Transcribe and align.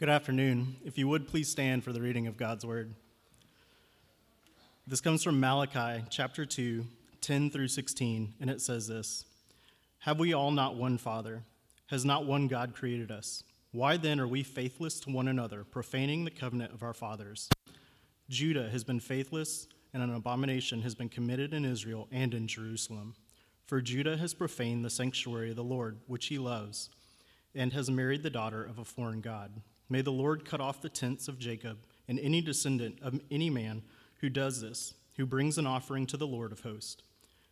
Good 0.00 0.08
afternoon. 0.08 0.76
If 0.82 0.96
you 0.96 1.08
would 1.08 1.28
please 1.28 1.50
stand 1.50 1.84
for 1.84 1.92
the 1.92 2.00
reading 2.00 2.26
of 2.26 2.38
God's 2.38 2.64
word. 2.64 2.94
This 4.86 5.02
comes 5.02 5.22
from 5.22 5.38
Malachi 5.38 6.02
chapter 6.08 6.46
2, 6.46 6.86
10 7.20 7.50
through 7.50 7.68
16, 7.68 8.32
and 8.40 8.48
it 8.48 8.62
says 8.62 8.88
this 8.88 9.26
Have 9.98 10.18
we 10.18 10.32
all 10.32 10.52
not 10.52 10.74
one 10.74 10.96
Father? 10.96 11.42
Has 11.88 12.02
not 12.06 12.24
one 12.24 12.48
God 12.48 12.74
created 12.74 13.10
us? 13.10 13.44
Why 13.72 13.98
then 13.98 14.18
are 14.20 14.26
we 14.26 14.42
faithless 14.42 15.00
to 15.00 15.10
one 15.10 15.28
another, 15.28 15.64
profaning 15.64 16.24
the 16.24 16.30
covenant 16.30 16.72
of 16.72 16.82
our 16.82 16.94
fathers? 16.94 17.50
Judah 18.30 18.70
has 18.70 18.84
been 18.84 19.00
faithless, 19.00 19.66
and 19.92 20.02
an 20.02 20.14
abomination 20.14 20.80
has 20.80 20.94
been 20.94 21.10
committed 21.10 21.52
in 21.52 21.66
Israel 21.66 22.08
and 22.10 22.32
in 22.32 22.46
Jerusalem. 22.46 23.16
For 23.66 23.82
Judah 23.82 24.16
has 24.16 24.32
profaned 24.32 24.82
the 24.82 24.88
sanctuary 24.88 25.50
of 25.50 25.56
the 25.56 25.62
Lord, 25.62 25.98
which 26.06 26.28
he 26.28 26.38
loves, 26.38 26.88
and 27.54 27.74
has 27.74 27.90
married 27.90 28.22
the 28.22 28.30
daughter 28.30 28.64
of 28.64 28.78
a 28.78 28.84
foreign 28.86 29.20
God. 29.20 29.60
May 29.90 30.02
the 30.02 30.12
Lord 30.12 30.44
cut 30.44 30.60
off 30.60 30.80
the 30.80 30.88
tents 30.88 31.26
of 31.26 31.38
Jacob 31.38 31.78
and 32.06 32.18
any 32.20 32.40
descendant 32.40 33.00
of 33.02 33.20
any 33.30 33.50
man 33.50 33.82
who 34.20 34.28
does 34.28 34.60
this, 34.60 34.94
who 35.16 35.26
brings 35.26 35.58
an 35.58 35.66
offering 35.66 36.06
to 36.06 36.16
the 36.16 36.28
Lord 36.28 36.52
of 36.52 36.60
hosts. 36.60 37.02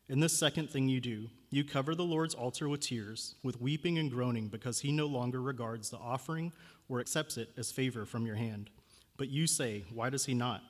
And 0.09 0.23
this 0.23 0.38
second 0.38 0.70
thing 0.70 0.88
you 0.88 1.01
do, 1.01 1.29
you 1.51 1.65
cover 1.65 1.95
the 1.95 2.05
Lord's 2.05 2.34
altar 2.34 2.69
with 2.69 2.80
tears, 2.80 3.34
with 3.43 3.60
weeping 3.60 3.98
and 3.98 4.10
groaning, 4.10 4.48
because 4.48 4.80
he 4.80 4.93
no 4.93 5.06
longer 5.06 5.43
regards 5.43 5.91
the 5.91 5.98
offering 5.98 6.52
or 6.88 7.01
accepts 7.01 7.37
it 7.37 7.51
as 7.59 7.73
favor 7.73 8.06
from 8.06 8.24
your 8.24 8.37
hand. 8.37 8.70
But 9.16 9.29
you 9.29 9.46
say, 9.46 9.84
Why 9.93 10.09
does 10.09 10.24
he 10.24 10.32
not? 10.32 10.62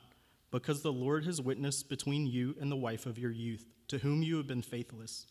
Because 0.51 0.81
the 0.81 0.91
Lord 0.91 1.23
has 1.25 1.39
witnessed 1.39 1.87
between 1.87 2.25
you 2.25 2.55
and 2.59 2.71
the 2.71 2.75
wife 2.75 3.05
of 3.05 3.19
your 3.19 3.31
youth, 3.31 3.65
to 3.89 3.99
whom 3.99 4.23
you 4.23 4.37
have 4.37 4.47
been 4.47 4.63
faithless, 4.63 5.27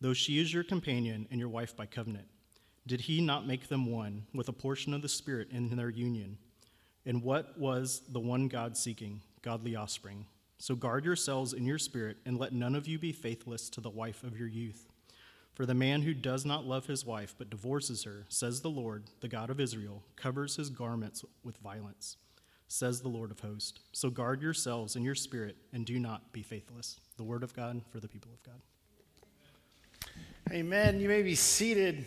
though 0.00 0.14
she 0.14 0.38
is 0.38 0.52
your 0.52 0.64
companion 0.64 1.28
and 1.30 1.38
your 1.38 1.50
wife 1.50 1.76
by 1.76 1.86
covenant. 1.86 2.26
Did 2.86 3.02
he 3.02 3.20
not 3.20 3.46
make 3.46 3.68
them 3.68 3.90
one 3.90 4.26
with 4.34 4.48
a 4.48 4.52
portion 4.52 4.92
of 4.92 5.02
the 5.02 5.08
Spirit 5.08 5.48
in 5.50 5.74
their 5.76 5.90
union? 5.90 6.36
And 7.06 7.22
what 7.22 7.58
was 7.58 8.02
the 8.08 8.20
one 8.20 8.48
God 8.48 8.76
seeking? 8.76 9.20
Godly 9.42 9.76
offspring. 9.76 10.26
So 10.58 10.74
guard 10.74 11.04
yourselves 11.04 11.52
in 11.52 11.66
your 11.66 11.78
spirit, 11.78 12.16
and 12.24 12.38
let 12.38 12.52
none 12.52 12.74
of 12.74 12.88
you 12.88 12.98
be 12.98 13.12
faithless 13.12 13.68
to 13.70 13.80
the 13.80 13.90
wife 13.90 14.22
of 14.22 14.38
your 14.38 14.48
youth. 14.48 14.86
For 15.52 15.66
the 15.66 15.74
man 15.74 16.02
who 16.02 16.14
does 16.14 16.46
not 16.46 16.64
love 16.64 16.86
his 16.86 17.04
wife 17.04 17.34
but 17.36 17.50
divorces 17.50 18.04
her, 18.04 18.24
says 18.28 18.60
the 18.60 18.70
Lord, 18.70 19.04
the 19.20 19.28
God 19.28 19.50
of 19.50 19.60
Israel, 19.60 20.02
covers 20.16 20.56
his 20.56 20.70
garments 20.70 21.24
with 21.42 21.58
violence, 21.58 22.16
says 22.66 23.00
the 23.00 23.08
Lord 23.08 23.30
of 23.30 23.40
hosts. 23.40 23.80
So 23.92 24.10
guard 24.10 24.40
yourselves 24.40 24.96
in 24.96 25.04
your 25.04 25.14
spirit, 25.14 25.56
and 25.72 25.84
do 25.84 25.98
not 25.98 26.32
be 26.32 26.42
faithless. 26.42 26.98
The 27.18 27.24
word 27.24 27.42
of 27.42 27.54
God 27.54 27.82
for 27.92 28.00
the 28.00 28.08
people 28.08 28.30
of 28.32 28.42
God. 28.42 28.60
Amen. 30.50 31.00
You 31.00 31.08
may 31.08 31.22
be 31.22 31.34
seated. 31.34 32.04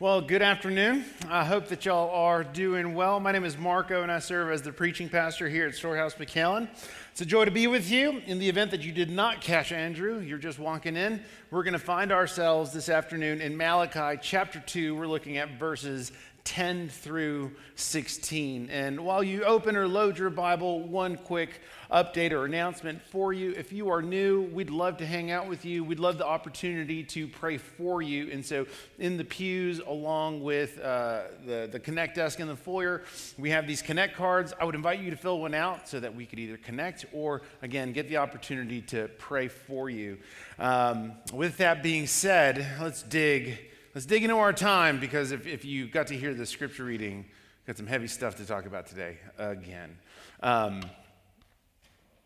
Well, 0.00 0.22
good 0.22 0.40
afternoon. 0.40 1.04
I 1.28 1.44
hope 1.44 1.68
that 1.68 1.84
y'all 1.84 2.08
are 2.08 2.42
doing 2.42 2.94
well. 2.94 3.20
My 3.20 3.32
name 3.32 3.44
is 3.44 3.58
Marco, 3.58 4.02
and 4.02 4.10
I 4.10 4.18
serve 4.18 4.50
as 4.50 4.62
the 4.62 4.72
preaching 4.72 5.10
pastor 5.10 5.46
here 5.46 5.66
at 5.66 5.74
Storehouse 5.74 6.14
McAllen. 6.14 6.70
It's 7.12 7.20
a 7.20 7.26
joy 7.26 7.44
to 7.44 7.50
be 7.50 7.66
with 7.66 7.90
you. 7.90 8.22
In 8.24 8.38
the 8.38 8.48
event 8.48 8.70
that 8.70 8.80
you 8.80 8.92
did 8.92 9.10
not 9.10 9.42
catch 9.42 9.72
Andrew, 9.72 10.20
you're 10.20 10.38
just 10.38 10.58
walking 10.58 10.96
in, 10.96 11.22
we're 11.50 11.64
going 11.64 11.74
to 11.74 11.78
find 11.78 12.12
ourselves 12.12 12.72
this 12.72 12.88
afternoon 12.88 13.42
in 13.42 13.58
Malachi 13.58 14.18
chapter 14.22 14.58
2. 14.60 14.94
We're 14.94 15.06
looking 15.06 15.36
at 15.36 15.58
verses 15.58 16.12
10 16.44 16.88
through 16.88 17.52
16. 17.74 18.70
And 18.70 19.04
while 19.04 19.22
you 19.22 19.44
open 19.44 19.76
or 19.76 19.86
load 19.86 20.18
your 20.18 20.30
Bible, 20.30 20.80
one 20.80 21.16
quick 21.16 21.60
update 21.92 22.30
or 22.32 22.44
announcement 22.44 23.02
for 23.02 23.32
you. 23.32 23.52
If 23.56 23.72
you 23.72 23.90
are 23.90 24.00
new, 24.00 24.42
we'd 24.42 24.70
love 24.70 24.98
to 24.98 25.06
hang 25.06 25.30
out 25.30 25.48
with 25.48 25.64
you. 25.64 25.82
We'd 25.82 25.98
love 25.98 26.18
the 26.18 26.26
opportunity 26.26 27.02
to 27.04 27.26
pray 27.26 27.58
for 27.58 28.00
you. 28.00 28.30
And 28.30 28.44
so, 28.44 28.66
in 28.98 29.16
the 29.16 29.24
pews, 29.24 29.80
along 29.80 30.42
with 30.42 30.78
uh, 30.80 31.22
the, 31.44 31.68
the 31.70 31.80
Connect 31.80 32.14
desk 32.14 32.40
in 32.40 32.46
the 32.46 32.56
foyer, 32.56 33.02
we 33.38 33.50
have 33.50 33.66
these 33.66 33.82
Connect 33.82 34.16
cards. 34.16 34.52
I 34.60 34.64
would 34.64 34.74
invite 34.74 35.00
you 35.00 35.10
to 35.10 35.16
fill 35.16 35.40
one 35.40 35.54
out 35.54 35.88
so 35.88 35.98
that 36.00 36.14
we 36.14 36.26
could 36.26 36.38
either 36.38 36.56
connect 36.56 37.06
or, 37.12 37.42
again, 37.62 37.92
get 37.92 38.08
the 38.08 38.18
opportunity 38.18 38.82
to 38.82 39.08
pray 39.18 39.48
for 39.48 39.90
you. 39.90 40.18
Um, 40.58 41.12
with 41.32 41.56
that 41.58 41.82
being 41.82 42.06
said, 42.06 42.66
let's 42.80 43.02
dig. 43.02 43.69
Let's 43.92 44.06
dig 44.06 44.22
into 44.22 44.36
our 44.36 44.52
time 44.52 45.00
because 45.00 45.32
if, 45.32 45.48
if 45.48 45.64
you 45.64 45.88
got 45.88 46.06
to 46.08 46.16
hear 46.16 46.32
the 46.32 46.46
scripture 46.46 46.84
reading, 46.84 47.24
got 47.66 47.76
some 47.76 47.88
heavy 47.88 48.06
stuff 48.06 48.36
to 48.36 48.46
talk 48.46 48.64
about 48.64 48.86
today 48.86 49.18
again. 49.36 49.98
Um, 50.44 50.82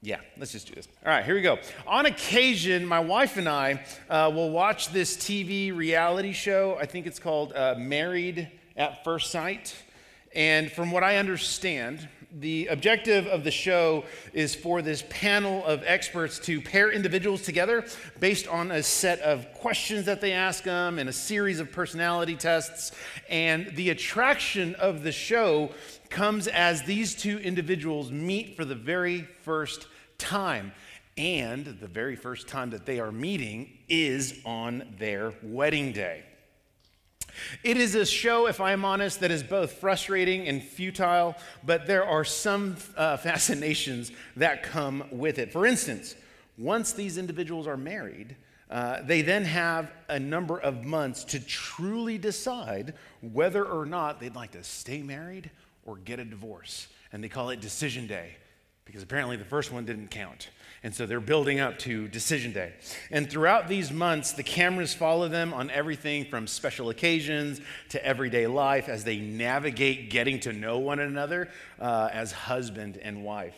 yeah, 0.02 0.20
let's 0.36 0.52
just 0.52 0.68
do 0.68 0.74
this. 0.74 0.86
All 1.06 1.10
right, 1.10 1.24
here 1.24 1.34
we 1.34 1.40
go. 1.40 1.58
On 1.86 2.04
occasion, 2.04 2.84
my 2.84 3.00
wife 3.00 3.38
and 3.38 3.48
I 3.48 3.82
uh, 4.10 4.30
will 4.34 4.50
watch 4.50 4.90
this 4.90 5.16
TV 5.16 5.74
reality 5.74 6.32
show. 6.32 6.76
I 6.78 6.84
think 6.84 7.06
it's 7.06 7.18
called 7.18 7.54
uh, 7.54 7.76
Married 7.78 8.50
at 8.76 9.02
First 9.02 9.30
Sight. 9.30 9.74
And 10.34 10.70
from 10.70 10.90
what 10.90 11.02
I 11.02 11.16
understand, 11.16 12.06
the 12.40 12.66
objective 12.66 13.26
of 13.26 13.44
the 13.44 13.50
show 13.50 14.04
is 14.32 14.54
for 14.54 14.82
this 14.82 15.04
panel 15.08 15.64
of 15.64 15.82
experts 15.86 16.38
to 16.40 16.60
pair 16.60 16.90
individuals 16.90 17.42
together 17.42 17.84
based 18.18 18.48
on 18.48 18.70
a 18.70 18.82
set 18.82 19.20
of 19.20 19.52
questions 19.54 20.06
that 20.06 20.20
they 20.20 20.32
ask 20.32 20.64
them 20.64 20.98
and 20.98 21.08
a 21.08 21.12
series 21.12 21.60
of 21.60 21.70
personality 21.70 22.34
tests. 22.34 22.92
And 23.28 23.74
the 23.76 23.90
attraction 23.90 24.74
of 24.76 25.02
the 25.02 25.12
show 25.12 25.70
comes 26.10 26.48
as 26.48 26.82
these 26.82 27.14
two 27.14 27.38
individuals 27.38 28.10
meet 28.10 28.56
for 28.56 28.64
the 28.64 28.74
very 28.74 29.28
first 29.42 29.86
time. 30.18 30.72
And 31.16 31.64
the 31.80 31.86
very 31.86 32.16
first 32.16 32.48
time 32.48 32.70
that 32.70 32.86
they 32.86 32.98
are 32.98 33.12
meeting 33.12 33.78
is 33.88 34.40
on 34.44 34.94
their 34.98 35.32
wedding 35.42 35.92
day. 35.92 36.24
It 37.62 37.76
is 37.76 37.94
a 37.94 38.06
show, 38.06 38.46
if 38.46 38.60
I'm 38.60 38.84
honest, 38.84 39.20
that 39.20 39.30
is 39.30 39.42
both 39.42 39.72
frustrating 39.72 40.48
and 40.48 40.62
futile, 40.62 41.36
but 41.64 41.86
there 41.86 42.04
are 42.04 42.24
some 42.24 42.76
uh, 42.96 43.16
fascinations 43.18 44.12
that 44.36 44.62
come 44.62 45.04
with 45.10 45.38
it. 45.38 45.52
For 45.52 45.66
instance, 45.66 46.14
once 46.58 46.92
these 46.92 47.18
individuals 47.18 47.66
are 47.66 47.76
married, 47.76 48.36
uh, 48.70 49.02
they 49.02 49.22
then 49.22 49.44
have 49.44 49.90
a 50.08 50.18
number 50.18 50.58
of 50.58 50.84
months 50.84 51.24
to 51.24 51.40
truly 51.40 52.18
decide 52.18 52.94
whether 53.20 53.64
or 53.64 53.84
not 53.84 54.20
they'd 54.20 54.34
like 54.34 54.52
to 54.52 54.64
stay 54.64 55.02
married 55.02 55.50
or 55.84 55.96
get 55.98 56.18
a 56.18 56.24
divorce. 56.24 56.88
And 57.12 57.22
they 57.22 57.28
call 57.28 57.50
it 57.50 57.60
decision 57.60 58.06
day 58.06 58.36
because 58.84 59.02
apparently 59.02 59.36
the 59.36 59.44
first 59.44 59.72
one 59.72 59.84
didn't 59.84 60.10
count. 60.10 60.48
And 60.84 60.94
so 60.94 61.06
they're 61.06 61.18
building 61.18 61.60
up 61.60 61.78
to 61.80 62.08
decision 62.08 62.52
day. 62.52 62.74
And 63.10 63.28
throughout 63.28 63.68
these 63.68 63.90
months, 63.90 64.32
the 64.32 64.42
cameras 64.42 64.92
follow 64.92 65.28
them 65.28 65.54
on 65.54 65.70
everything 65.70 66.26
from 66.26 66.46
special 66.46 66.90
occasions 66.90 67.62
to 67.88 68.04
everyday 68.04 68.46
life 68.46 68.90
as 68.90 69.02
they 69.02 69.16
navigate 69.16 70.10
getting 70.10 70.40
to 70.40 70.52
know 70.52 70.78
one 70.78 71.00
another 71.00 71.48
uh, 71.80 72.10
as 72.12 72.32
husband 72.32 72.98
and 72.98 73.24
wife. 73.24 73.56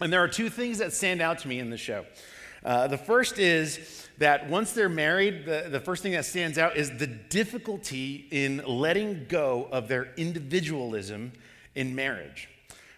And 0.00 0.10
there 0.10 0.22
are 0.24 0.28
two 0.28 0.48
things 0.48 0.78
that 0.78 0.94
stand 0.94 1.20
out 1.20 1.40
to 1.40 1.48
me 1.48 1.58
in 1.58 1.68
the 1.68 1.76
show. 1.76 2.06
Uh, 2.64 2.86
the 2.86 2.98
first 2.98 3.38
is 3.38 4.08
that 4.16 4.48
once 4.48 4.72
they're 4.72 4.88
married, 4.88 5.44
the, 5.44 5.66
the 5.70 5.80
first 5.80 6.02
thing 6.02 6.12
that 6.12 6.24
stands 6.24 6.56
out 6.56 6.78
is 6.78 6.96
the 6.96 7.06
difficulty 7.06 8.26
in 8.30 8.62
letting 8.66 9.26
go 9.28 9.68
of 9.70 9.86
their 9.86 10.14
individualism 10.16 11.32
in 11.74 11.94
marriage. 11.94 12.48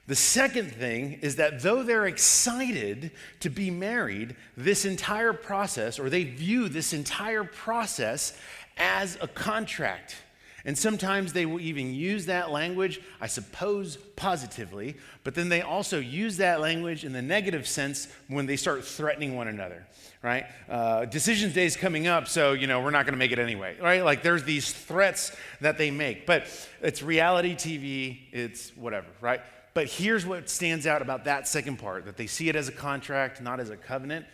The 0.09 0.17
second 0.17 0.73
thing 0.73 1.19
is 1.21 1.37
that 1.37 1.61
though 1.61 1.83
they're 1.83 2.07
excited 2.07 3.11
to 3.41 3.51
be 3.51 3.71
married, 3.71 4.37
this 4.57 4.87
entire 4.87 5.35
process, 5.35 5.99
or 5.99 6.09
they 6.09 6.25
view 6.25 6.71
this 6.71 6.95
entire 6.95 7.45
process 7.45 8.37
as 8.79 9.19
a 9.21 9.29
contract. 9.29 10.17
And 10.65 10.77
sometimes 10.77 11.35
they 11.35 11.45
will 11.45 11.61
even 11.61 11.95
use 11.95 12.25
that 12.25 12.51
language, 12.51 13.03
I 13.21 13.27
suppose, 13.27 13.97
positively, 14.17 14.97
but 15.25 15.35
then 15.35 15.51
they 15.51 15.61
also 15.61 15.99
use 15.99 16.39
that 16.39 16.61
language 16.61 17.05
in 17.05 17.13
the 17.13 17.23
negative 17.23 17.69
sense 17.69 18.09
when 18.29 18.47
they 18.47 18.57
start 18.57 18.87
threatening 18.87 19.37
one 19.37 19.49
another, 19.49 19.87
right? 20.23 20.47
Uh, 20.71 21.05
decisions 21.05 21.53
day 21.53 21.67
is 21.67 21.77
coming 21.77 22.07
up, 22.07 22.29
so, 22.29 22.55
you 22.55 22.67
know, 22.67 22.81
we're 22.81 22.91
not 22.91 23.05
going 23.05 23.13
to 23.13 23.19
make 23.19 23.33
it 23.33 23.39
anyway, 23.39 23.77
right? 23.81 24.03
Like 24.03 24.23
there's 24.23 24.45
these 24.45 24.73
threats 24.73 25.37
that 25.61 25.77
they 25.77 25.91
make, 25.91 26.25
but 26.27 26.47
it's 26.81 27.03
reality 27.03 27.55
TV, 27.55 28.21
it's 28.33 28.75
whatever, 28.75 29.09
right? 29.21 29.41
But 29.79 29.87
here's 29.87 30.27
what 30.27 30.51
stands 30.51 30.89
out 30.89 31.03
about 31.03 31.27
that 31.27 31.47
second 31.47 31.77
part 31.77 32.05
that 32.07 32.17
they 32.17 32.27
see 32.27 32.49
it 32.49 32.57
as 32.57 32.67
a 32.67 32.73
contract, 32.73 33.41
not 33.41 33.61
as 33.61 33.71
a 33.71 33.77
covenant. 33.77 34.27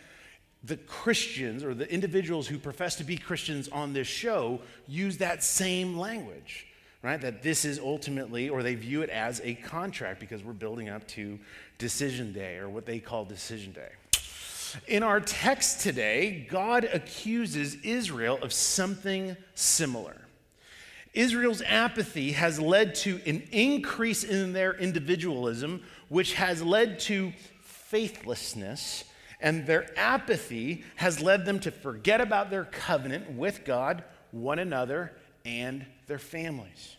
The 0.63 0.75
Christians 0.75 1.63
or 1.63 1.75
the 1.75 1.87
individuals 1.87 2.47
who 2.47 2.57
profess 2.57 2.95
to 2.95 3.03
be 3.03 3.15
Christians 3.15 3.67
on 3.67 3.93
this 3.93 4.07
show 4.07 4.61
use 4.87 5.19
that 5.19 5.43
same 5.43 5.99
language, 5.99 6.65
right? 7.03 7.21
That 7.21 7.43
this 7.43 7.63
is 7.63 7.77
ultimately, 7.77 8.49
or 8.49 8.63
they 8.63 8.73
view 8.73 9.03
it 9.03 9.11
as 9.11 9.39
a 9.43 9.53
contract 9.53 10.19
because 10.19 10.43
we're 10.43 10.53
building 10.53 10.89
up 10.89 11.07
to 11.09 11.37
decision 11.77 12.33
day 12.33 12.57
or 12.57 12.67
what 12.67 12.87
they 12.87 12.97
call 12.97 13.23
decision 13.23 13.71
day. 13.71 13.91
In 14.87 15.03
our 15.03 15.19
text 15.19 15.81
today, 15.81 16.47
God 16.49 16.89
accuses 16.91 17.75
Israel 17.83 18.39
of 18.41 18.51
something 18.51 19.37
similar. 19.53 20.24
Israel's 21.15 21.61
apathy 21.63 22.33
has 22.33 22.59
led 22.59 22.93
to 22.95 23.19
an 23.25 23.47
increase 23.51 24.23
in 24.23 24.53
their 24.53 24.73
individualism, 24.73 25.81
which 26.09 26.33
has 26.33 26.61
led 26.61 26.99
to 27.01 27.31
faithlessness. 27.61 29.05
And 29.39 29.65
their 29.65 29.87
apathy 29.97 30.83
has 30.97 31.21
led 31.21 31.45
them 31.45 31.59
to 31.61 31.71
forget 31.71 32.21
about 32.21 32.49
their 32.49 32.65
covenant 32.65 33.31
with 33.31 33.65
God, 33.65 34.03
one 34.31 34.59
another, 34.59 35.13
and 35.45 35.85
their 36.07 36.19
families. 36.19 36.95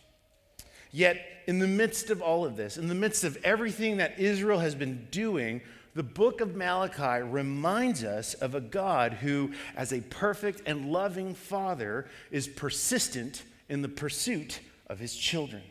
Yet, 0.91 1.21
in 1.47 1.59
the 1.59 1.67
midst 1.67 2.09
of 2.09 2.21
all 2.21 2.45
of 2.45 2.55
this, 2.55 2.77
in 2.77 2.87
the 2.87 2.95
midst 2.95 3.23
of 3.23 3.37
everything 3.43 3.97
that 3.97 4.19
Israel 4.19 4.59
has 4.59 4.75
been 4.75 5.07
doing, 5.11 5.61
the 5.93 6.03
book 6.03 6.41
of 6.41 6.55
Malachi 6.55 7.23
reminds 7.23 8.03
us 8.03 8.33
of 8.35 8.55
a 8.55 8.61
God 8.61 9.13
who, 9.13 9.51
as 9.75 9.91
a 9.91 10.01
perfect 10.01 10.61
and 10.65 10.91
loving 10.91 11.33
father, 11.33 12.07
is 12.31 12.47
persistent 12.47 13.43
in 13.69 13.81
the 13.81 13.89
pursuit 13.89 14.59
of 14.87 14.99
his 14.99 15.15
children. 15.15 15.63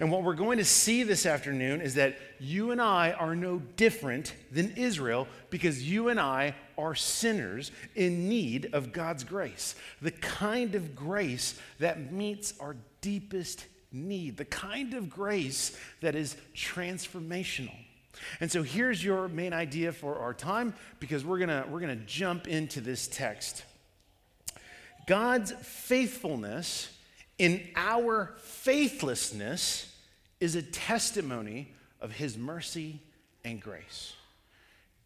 And 0.00 0.10
what 0.10 0.22
we're 0.22 0.34
going 0.34 0.58
to 0.58 0.64
see 0.64 1.02
this 1.02 1.26
afternoon 1.26 1.80
is 1.80 1.94
that 1.94 2.16
you 2.38 2.70
and 2.70 2.80
I 2.80 3.12
are 3.12 3.34
no 3.34 3.58
different 3.76 4.34
than 4.50 4.72
Israel 4.76 5.28
because 5.50 5.88
you 5.88 6.08
and 6.08 6.18
I 6.18 6.54
are 6.76 6.94
sinners 6.94 7.70
in 7.94 8.28
need 8.28 8.70
of 8.72 8.92
God's 8.92 9.24
grace. 9.24 9.74
The 10.00 10.10
kind 10.10 10.74
of 10.74 10.94
grace 10.94 11.58
that 11.80 12.12
meets 12.12 12.54
our 12.60 12.76
deepest 13.00 13.66
need, 13.92 14.36
the 14.36 14.44
kind 14.44 14.94
of 14.94 15.10
grace 15.10 15.76
that 16.00 16.14
is 16.14 16.36
transformational. 16.54 17.74
And 18.40 18.50
so 18.50 18.62
here's 18.62 19.04
your 19.04 19.28
main 19.28 19.52
idea 19.52 19.92
for 19.92 20.18
our 20.18 20.34
time 20.34 20.74
because 20.98 21.24
we're 21.24 21.38
going 21.38 21.48
to 21.48 21.64
we're 21.68 21.80
going 21.80 21.96
to 21.96 22.04
jump 22.04 22.48
into 22.48 22.80
this 22.80 23.06
text. 23.06 23.64
God's 25.06 25.52
faithfulness 25.52 26.90
in 27.38 27.68
our 27.76 28.34
faithlessness 28.38 29.94
is 30.40 30.54
a 30.54 30.62
testimony 30.62 31.72
of 32.00 32.12
his 32.12 32.36
mercy 32.36 33.00
and 33.44 33.60
grace. 33.60 34.14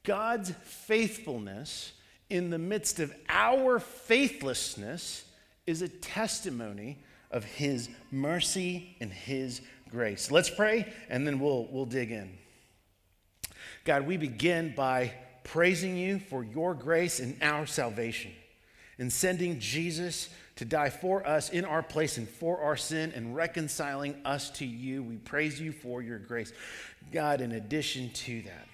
God's 0.05 0.51
faithfulness 0.65 1.93
in 2.29 2.51
the 2.51 2.59
midst 2.59 2.99
of 2.99 3.15
our 3.29 3.79
faithlessness 3.79 5.25
is 5.67 5.83
a 5.83 5.89
testimony 5.89 6.99
of 7.31 7.45
his 7.45 7.89
mercy 8.11 8.97
and 9.01 9.13
his 9.13 9.61
grace. 9.91 10.31
Let's 10.31 10.51
pray 10.51 10.93
and 11.09 11.27
then 11.27 11.39
we'll, 11.39 11.67
we'll 11.71 11.87
dig 11.87 12.11
in. 12.11 12.37
God, 13.85 14.07
we 14.07 14.17
begin 14.17 14.75
by 14.75 15.13
praising 15.45 15.97
you 15.97 16.19
for 16.19 16.45
your 16.45 16.75
grace 16.75 17.21
and 17.21 17.37
our 17.43 17.67
salvation, 17.67 18.31
in 18.99 19.11
sending 19.11 19.59
Jesus 19.59 20.29
to 20.63 20.69
die 20.69 20.91
for 20.91 21.27
us 21.27 21.51
in 21.51 21.65
our 21.65 21.83
place 21.83 22.19
and 22.19 22.29
for 22.29 22.61
our 22.61 22.77
sin 22.77 23.13
and 23.17 23.35
reconciling 23.35 24.15
us 24.25 24.49
to 24.49 24.65
you. 24.65 25.03
We 25.03 25.17
praise 25.17 25.61
you 25.61 25.73
for 25.73 26.01
your 26.01 26.21
grace. 26.21 26.53
God, 27.11 27.41
in 27.41 27.51
addition 27.51 28.11
to 28.11 28.43
that, 28.43 28.69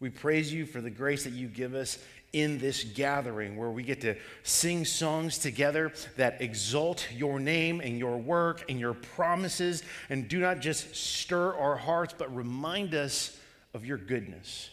we 0.00 0.10
praise 0.10 0.52
you 0.52 0.66
for 0.66 0.80
the 0.80 0.90
grace 0.90 1.22
that 1.22 1.32
you 1.32 1.46
give 1.46 1.76
us 1.76 1.98
in 2.32 2.58
this 2.58 2.82
gathering 2.82 3.56
where 3.56 3.70
we 3.70 3.84
get 3.84 4.00
to 4.00 4.16
sing 4.42 4.84
songs 4.84 5.38
together 5.38 5.92
that 6.16 6.42
exalt 6.42 7.06
your 7.14 7.38
name 7.38 7.80
and 7.80 7.96
your 7.96 8.16
work 8.16 8.64
and 8.68 8.80
your 8.80 8.94
promises 8.94 9.84
and 10.10 10.26
do 10.26 10.40
not 10.40 10.58
just 10.58 10.96
stir 10.96 11.54
our 11.54 11.76
hearts, 11.76 12.12
but 12.18 12.34
remind 12.34 12.92
us 12.92 13.38
of 13.72 13.86
your 13.86 13.98
goodness. 13.98 14.68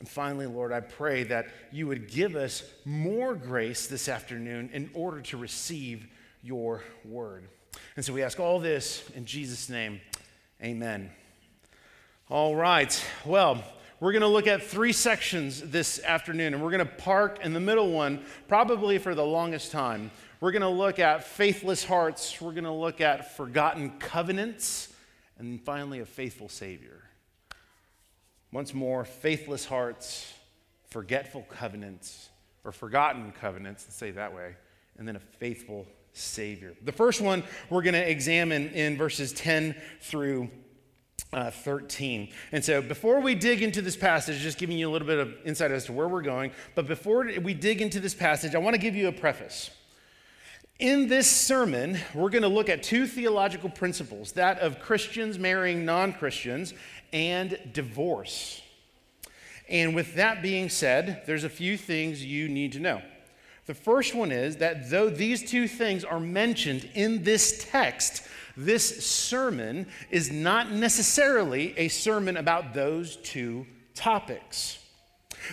And 0.00 0.08
finally, 0.08 0.46
Lord, 0.46 0.72
I 0.72 0.80
pray 0.80 1.24
that 1.24 1.46
you 1.70 1.86
would 1.86 2.10
give 2.10 2.36
us 2.36 2.62
more 2.84 3.34
grace 3.34 3.86
this 3.86 4.08
afternoon 4.08 4.70
in 4.72 4.90
order 4.92 5.20
to 5.22 5.36
receive 5.36 6.06
your 6.42 6.82
word. 7.04 7.48
And 7.96 8.04
so 8.04 8.12
we 8.12 8.22
ask 8.22 8.38
all 8.40 8.58
this 8.58 9.08
in 9.14 9.24
Jesus' 9.24 9.68
name. 9.68 10.00
Amen. 10.62 11.10
All 12.28 12.56
right. 12.56 13.04
Well, 13.24 13.62
we're 14.00 14.12
going 14.12 14.22
to 14.22 14.28
look 14.28 14.46
at 14.46 14.62
three 14.62 14.92
sections 14.92 15.62
this 15.62 16.02
afternoon, 16.02 16.52
and 16.52 16.62
we're 16.62 16.70
going 16.70 16.86
to 16.86 16.92
park 16.92 17.38
in 17.42 17.52
the 17.52 17.60
middle 17.60 17.92
one 17.92 18.24
probably 18.48 18.98
for 18.98 19.14
the 19.14 19.24
longest 19.24 19.72
time. 19.72 20.10
We're 20.40 20.52
going 20.52 20.62
to 20.62 20.68
look 20.68 20.98
at 20.98 21.24
faithless 21.24 21.84
hearts, 21.84 22.40
we're 22.40 22.52
going 22.52 22.64
to 22.64 22.72
look 22.72 23.00
at 23.00 23.36
forgotten 23.36 23.98
covenants, 23.98 24.92
and 25.38 25.60
finally, 25.62 26.00
a 26.00 26.06
faithful 26.06 26.48
Savior. 26.48 27.03
Once 28.54 28.72
more, 28.72 29.04
faithless 29.04 29.64
hearts, 29.64 30.32
forgetful 30.88 31.42
covenants, 31.50 32.28
or 32.62 32.70
forgotten 32.70 33.32
covenants, 33.32 33.84
let's 33.84 33.96
say 33.96 34.12
that 34.12 34.32
way, 34.32 34.54
and 34.96 35.08
then 35.08 35.16
a 35.16 35.20
faithful 35.40 35.84
Savior. 36.12 36.72
The 36.84 36.92
first 36.92 37.20
one 37.20 37.42
we're 37.68 37.82
going 37.82 37.94
to 37.94 38.08
examine 38.08 38.68
in 38.68 38.96
verses 38.96 39.32
10 39.32 39.74
through 40.00 40.48
uh, 41.32 41.50
13. 41.50 42.28
And 42.52 42.64
so 42.64 42.80
before 42.80 43.18
we 43.18 43.34
dig 43.34 43.60
into 43.60 43.82
this 43.82 43.96
passage, 43.96 44.38
just 44.38 44.56
giving 44.56 44.78
you 44.78 44.88
a 44.88 44.92
little 44.92 45.08
bit 45.08 45.18
of 45.18 45.34
insight 45.44 45.72
as 45.72 45.86
to 45.86 45.92
where 45.92 46.06
we're 46.06 46.22
going, 46.22 46.52
but 46.76 46.86
before 46.86 47.28
we 47.42 47.54
dig 47.54 47.82
into 47.82 47.98
this 47.98 48.14
passage, 48.14 48.54
I 48.54 48.58
want 48.58 48.74
to 48.74 48.80
give 48.80 48.94
you 48.94 49.08
a 49.08 49.12
preface. 49.12 49.70
In 50.80 51.06
this 51.06 51.30
sermon, 51.30 51.98
we're 52.14 52.30
going 52.30 52.42
to 52.42 52.48
look 52.48 52.68
at 52.68 52.82
two 52.82 53.06
theological 53.06 53.70
principles 53.70 54.32
that 54.32 54.58
of 54.58 54.80
Christians 54.80 55.38
marrying 55.38 55.84
non 55.84 56.12
Christians 56.12 56.74
and 57.14 57.58
divorce. 57.72 58.60
And 59.68 59.94
with 59.94 60.16
that 60.16 60.42
being 60.42 60.68
said, 60.68 61.22
there's 61.26 61.44
a 61.44 61.48
few 61.48 61.78
things 61.78 62.22
you 62.22 62.48
need 62.48 62.72
to 62.72 62.80
know. 62.80 63.00
The 63.66 63.74
first 63.74 64.14
one 64.14 64.30
is 64.30 64.56
that 64.56 64.90
though 64.90 65.08
these 65.08 65.48
two 65.48 65.66
things 65.68 66.04
are 66.04 66.20
mentioned 66.20 66.90
in 66.94 67.22
this 67.22 67.64
text, 67.70 68.26
this 68.56 69.06
sermon 69.06 69.86
is 70.10 70.30
not 70.30 70.70
necessarily 70.70 71.72
a 71.78 71.88
sermon 71.88 72.36
about 72.36 72.74
those 72.74 73.16
two 73.16 73.64
topics. 73.94 74.78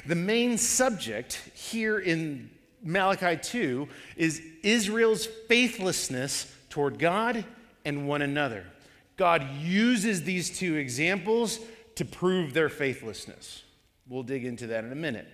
The 0.06 0.16
main 0.16 0.58
subject 0.58 1.36
here 1.54 2.00
in 2.00 2.50
Malachi 2.84 3.38
2 3.38 3.88
is 4.18 4.42
Israel's 4.64 5.28
faithlessness 5.48 6.54
toward 6.70 7.00
God 7.00 7.46
and 7.86 8.08
one 8.08 8.24
another. 8.24 8.66
God 9.18 9.48
uses 9.60 10.24
these 10.24 10.50
two 10.50 10.76
examples 10.76 11.60
to 11.96 12.06
prove 12.06 12.54
their 12.54 12.70
faithlessness. 12.70 13.64
We'll 14.08 14.24
dig 14.24 14.46
into 14.46 14.68
that 14.68 14.84
in 14.84 14.92
a 14.92 14.96
minute. 14.96 15.28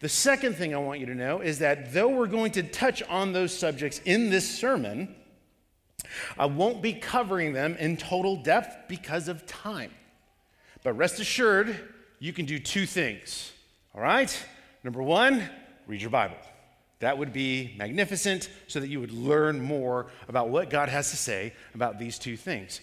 The 0.00 0.08
second 0.08 0.56
thing 0.56 0.74
I 0.74 0.78
want 0.78 1.00
you 1.00 1.06
to 1.06 1.14
know 1.14 1.40
is 1.40 1.58
that 1.58 1.92
though 1.92 2.08
we're 2.08 2.26
going 2.26 2.52
to 2.52 2.62
touch 2.62 3.02
on 3.04 3.32
those 3.32 3.56
subjects 3.56 4.00
in 4.04 4.30
this 4.30 4.58
sermon, 4.58 5.14
I 6.38 6.46
won't 6.46 6.82
be 6.82 6.94
covering 6.94 7.52
them 7.52 7.76
in 7.78 7.96
total 7.96 8.36
depth 8.36 8.88
because 8.88 9.28
of 9.28 9.46
time. 9.46 9.90
But 10.82 10.94
rest 10.94 11.20
assured, 11.20 11.78
you 12.18 12.32
can 12.32 12.46
do 12.46 12.58
two 12.58 12.86
things. 12.86 13.52
All 13.94 14.00
right? 14.00 14.46
Number 14.84 15.02
one, 15.02 15.48
read 15.86 16.00
your 16.00 16.10
Bible. 16.10 16.36
That 17.00 17.18
would 17.18 17.32
be 17.32 17.74
magnificent 17.76 18.48
so 18.68 18.80
that 18.80 18.88
you 18.88 19.00
would 19.00 19.12
learn 19.12 19.60
more 19.60 20.06
about 20.28 20.48
what 20.48 20.70
God 20.70 20.88
has 20.88 21.10
to 21.10 21.16
say 21.16 21.54
about 21.74 21.98
these 21.98 22.18
two 22.18 22.36
things. 22.36 22.80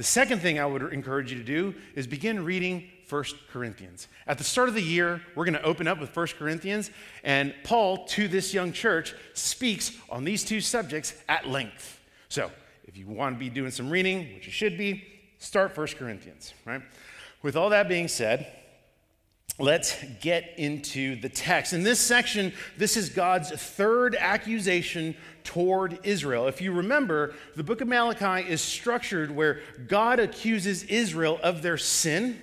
The 0.00 0.04
second 0.04 0.38
thing 0.38 0.58
I 0.58 0.64
would 0.64 0.94
encourage 0.94 1.30
you 1.30 1.36
to 1.36 1.44
do 1.44 1.74
is 1.94 2.06
begin 2.06 2.42
reading 2.42 2.88
1 3.10 3.24
Corinthians. 3.52 4.08
At 4.26 4.38
the 4.38 4.44
start 4.44 4.70
of 4.70 4.74
the 4.74 4.80
year, 4.80 5.20
we're 5.34 5.44
going 5.44 5.58
to 5.58 5.62
open 5.62 5.86
up 5.86 6.00
with 6.00 6.16
1 6.16 6.26
Corinthians, 6.38 6.90
and 7.22 7.52
Paul, 7.64 8.06
to 8.06 8.26
this 8.26 8.54
young 8.54 8.72
church, 8.72 9.14
speaks 9.34 9.92
on 10.08 10.24
these 10.24 10.42
two 10.42 10.62
subjects 10.62 11.12
at 11.28 11.46
length. 11.46 12.00
So, 12.30 12.50
if 12.84 12.96
you 12.96 13.08
want 13.08 13.36
to 13.36 13.38
be 13.38 13.50
doing 13.50 13.70
some 13.70 13.90
reading, 13.90 14.20
which 14.36 14.46
you 14.46 14.52
should 14.52 14.78
be, 14.78 15.04
start 15.38 15.76
1 15.76 15.86
Corinthians, 15.88 16.54
right? 16.64 16.80
With 17.42 17.54
all 17.54 17.68
that 17.68 17.86
being 17.86 18.08
said, 18.08 18.50
let's 19.58 19.96
get 20.20 20.54
into 20.58 21.16
the 21.20 21.28
text. 21.28 21.72
In 21.72 21.82
this 21.82 22.00
section, 22.00 22.52
this 22.78 22.96
is 22.96 23.10
God's 23.10 23.50
third 23.50 24.14
accusation 24.14 25.14
toward 25.44 25.98
Israel. 26.02 26.46
If 26.46 26.60
you 26.60 26.72
remember, 26.72 27.34
the 27.56 27.64
book 27.64 27.80
of 27.80 27.88
Malachi 27.88 28.48
is 28.48 28.60
structured 28.60 29.30
where 29.30 29.60
God 29.88 30.20
accuses 30.20 30.84
Israel 30.84 31.38
of 31.42 31.62
their 31.62 31.78
sin, 31.78 32.40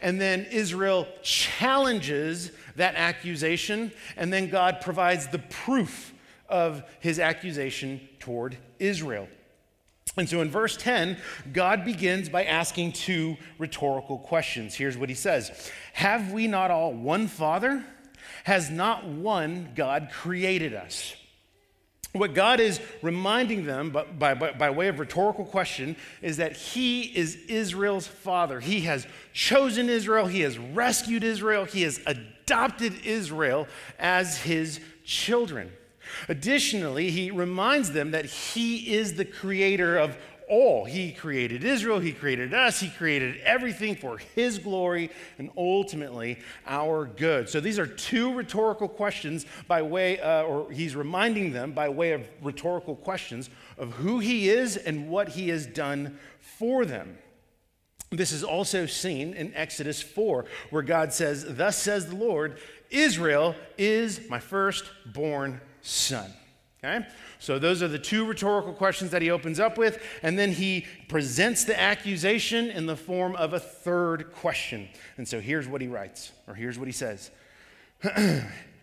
and 0.00 0.20
then 0.20 0.46
Israel 0.50 1.06
challenges 1.22 2.50
that 2.76 2.94
accusation, 2.94 3.92
and 4.16 4.32
then 4.32 4.48
God 4.48 4.80
provides 4.80 5.28
the 5.28 5.38
proof 5.38 6.12
of 6.48 6.82
his 7.00 7.18
accusation 7.18 8.00
toward 8.18 8.56
Israel. 8.78 9.28
And 10.16 10.28
so 10.28 10.42
in 10.42 10.50
verse 10.50 10.76
10, 10.76 11.16
God 11.52 11.84
begins 11.84 12.28
by 12.28 12.44
asking 12.44 12.92
two 12.92 13.36
rhetorical 13.58 14.18
questions. 14.18 14.74
Here's 14.74 14.96
what 14.96 15.08
he 15.08 15.14
says 15.14 15.70
Have 15.94 16.32
we 16.32 16.46
not 16.46 16.70
all 16.70 16.92
one 16.92 17.28
Father? 17.28 17.84
Has 18.44 18.70
not 18.70 19.06
one 19.06 19.70
God 19.74 20.10
created 20.12 20.74
us? 20.74 21.14
What 22.12 22.34
God 22.34 22.60
is 22.60 22.78
reminding 23.00 23.64
them 23.64 23.90
by, 23.90 24.34
by, 24.34 24.52
by, 24.52 24.70
way 24.70 24.88
of 24.88 24.98
rhetorical 24.98 25.46
question 25.46 25.96
is 26.20 26.36
that 26.36 26.54
He 26.56 27.02
is 27.02 27.36
Israel's 27.48 28.06
father. 28.06 28.60
He 28.60 28.82
has 28.82 29.06
chosen 29.32 29.88
Israel, 29.88 30.26
He 30.26 30.40
has 30.40 30.58
rescued 30.58 31.24
Israel, 31.24 31.64
He 31.64 31.82
has 31.82 32.00
adopted 32.06 33.06
Israel 33.06 33.66
as 33.98 34.36
His 34.38 34.78
children. 35.04 35.72
Additionally, 36.28 37.10
He 37.10 37.30
reminds 37.30 37.92
them 37.92 38.10
that 38.12 38.26
He 38.26 38.94
is 38.94 39.14
the 39.14 39.24
creator 39.24 39.96
of 39.96 40.16
all. 40.48 40.84
He 40.84 41.12
created 41.12 41.64
Israel, 41.64 41.98
He 41.98 42.12
created 42.12 42.52
us, 42.52 42.80
He 42.80 42.90
created 42.90 43.38
everything 43.42 43.96
for 43.96 44.18
His 44.18 44.58
glory 44.58 45.10
and 45.38 45.50
ultimately 45.56 46.38
our 46.66 47.06
good. 47.06 47.48
So 47.48 47.60
these 47.60 47.78
are 47.78 47.86
two 47.86 48.34
rhetorical 48.34 48.88
questions 48.88 49.46
by 49.66 49.82
way, 49.82 50.20
uh, 50.20 50.42
or 50.42 50.70
He's 50.70 50.94
reminding 50.94 51.52
them 51.52 51.72
by 51.72 51.88
way 51.88 52.12
of 52.12 52.28
rhetorical 52.42 52.96
questions 52.96 53.50
of 53.78 53.92
who 53.94 54.18
He 54.18 54.50
is 54.50 54.76
and 54.76 55.08
what 55.08 55.30
He 55.30 55.48
has 55.48 55.66
done 55.66 56.18
for 56.38 56.84
them. 56.84 57.18
This 58.10 58.30
is 58.30 58.44
also 58.44 58.84
seen 58.84 59.32
in 59.32 59.54
Exodus 59.54 60.02
4, 60.02 60.44
where 60.68 60.82
God 60.82 61.14
says, 61.14 61.46
Thus 61.48 61.78
says 61.78 62.08
the 62.08 62.16
Lord, 62.16 62.58
Israel 62.90 63.56
is 63.78 64.28
my 64.28 64.38
firstborn 64.38 65.62
son. 65.82 66.32
Okay? 66.84 67.06
So 67.38 67.58
those 67.58 67.82
are 67.82 67.88
the 67.88 67.98
two 67.98 68.24
rhetorical 68.24 68.72
questions 68.72 69.10
that 69.12 69.22
he 69.22 69.30
opens 69.30 69.60
up 69.60 69.78
with, 69.78 70.02
and 70.22 70.38
then 70.38 70.52
he 70.52 70.86
presents 71.08 71.64
the 71.64 71.78
accusation 71.78 72.70
in 72.70 72.86
the 72.86 72.96
form 72.96 73.36
of 73.36 73.52
a 73.52 73.60
third 73.60 74.32
question. 74.32 74.88
And 75.16 75.26
so 75.26 75.40
here's 75.40 75.68
what 75.68 75.80
he 75.80 75.88
writes, 75.88 76.32
or 76.48 76.54
here's 76.54 76.78
what 76.78 76.88
he 76.88 76.92
says. 76.92 77.30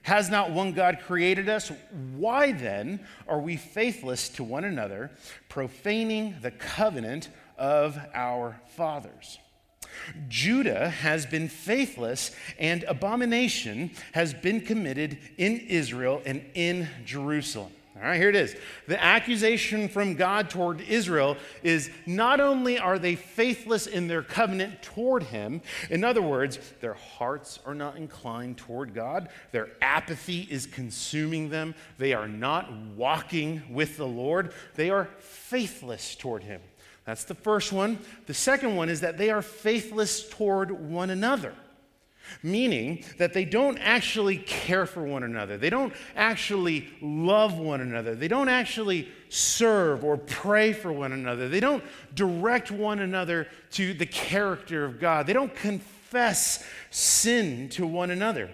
Has 0.03 0.29
not 0.29 0.51
one 0.51 0.71
God 0.71 0.99
created 1.05 1.49
us? 1.49 1.71
Why 2.15 2.53
then 2.53 3.05
are 3.27 3.39
we 3.39 3.57
faithless 3.57 4.29
to 4.29 4.43
one 4.43 4.63
another, 4.63 5.11
profaning 5.49 6.35
the 6.41 6.51
covenant 6.51 7.29
of 7.57 7.99
our 8.13 8.59
fathers? 8.75 9.39
Judah 10.27 10.89
has 10.89 11.25
been 11.25 11.47
faithless, 11.47 12.31
and 12.57 12.83
abomination 12.83 13.91
has 14.13 14.33
been 14.33 14.61
committed 14.61 15.17
in 15.37 15.59
Israel 15.59 16.21
and 16.25 16.43
in 16.53 16.87
Jerusalem. 17.05 17.71
All 18.01 18.05
right, 18.05 18.17
here 18.17 18.29
it 18.29 18.35
is. 18.35 18.55
The 18.87 19.01
accusation 19.03 19.89
from 19.89 20.15
God 20.15 20.49
toward 20.49 20.79
Israel 20.79 21.35
is 21.63 21.91
not 22.05 22.39
only 22.39 22.79
are 22.79 22.97
they 22.97 23.15
faithless 23.15 23.87
in 23.87 24.07
their 24.07 24.21
covenant 24.21 24.81
toward 24.81 25.23
Him, 25.23 25.61
in 25.89 26.05
other 26.05 26.21
words, 26.21 26.59
their 26.79 26.93
hearts 26.93 27.59
are 27.65 27.75
not 27.75 27.97
inclined 27.97 28.57
toward 28.57 28.93
God, 28.93 29.27
their 29.51 29.71
apathy 29.81 30.47
is 30.49 30.65
consuming 30.65 31.49
them, 31.49 31.75
they 31.97 32.13
are 32.13 32.29
not 32.29 32.71
walking 32.95 33.63
with 33.69 33.97
the 33.97 34.07
Lord, 34.07 34.53
they 34.75 34.89
are 34.89 35.09
faithless 35.19 36.15
toward 36.15 36.43
Him. 36.43 36.61
That's 37.09 37.23
the 37.23 37.33
first 37.33 37.73
one. 37.73 37.97
The 38.27 38.35
second 38.35 38.75
one 38.75 38.87
is 38.87 39.01
that 39.01 39.17
they 39.17 39.31
are 39.31 39.41
faithless 39.41 40.29
toward 40.29 40.69
one 40.69 41.09
another, 41.09 41.55
meaning 42.43 43.03
that 43.17 43.33
they 43.33 43.45
don't 43.45 43.79
actually 43.79 44.37
care 44.37 44.85
for 44.85 45.01
one 45.01 45.23
another. 45.23 45.57
They 45.57 45.71
don't 45.71 45.91
actually 46.15 46.87
love 47.01 47.57
one 47.57 47.81
another. 47.81 48.13
They 48.13 48.27
don't 48.27 48.47
actually 48.47 49.09
serve 49.27 50.03
or 50.03 50.17
pray 50.17 50.71
for 50.71 50.93
one 50.93 51.11
another. 51.11 51.49
They 51.49 51.59
don't 51.59 51.83
direct 52.13 52.69
one 52.69 52.99
another 52.99 53.47
to 53.71 53.95
the 53.95 54.05
character 54.05 54.85
of 54.85 54.99
God. 54.99 55.25
They 55.25 55.33
don't 55.33 55.55
confess 55.55 56.63
sin 56.91 57.69
to 57.69 57.87
one 57.87 58.11
another. 58.11 58.51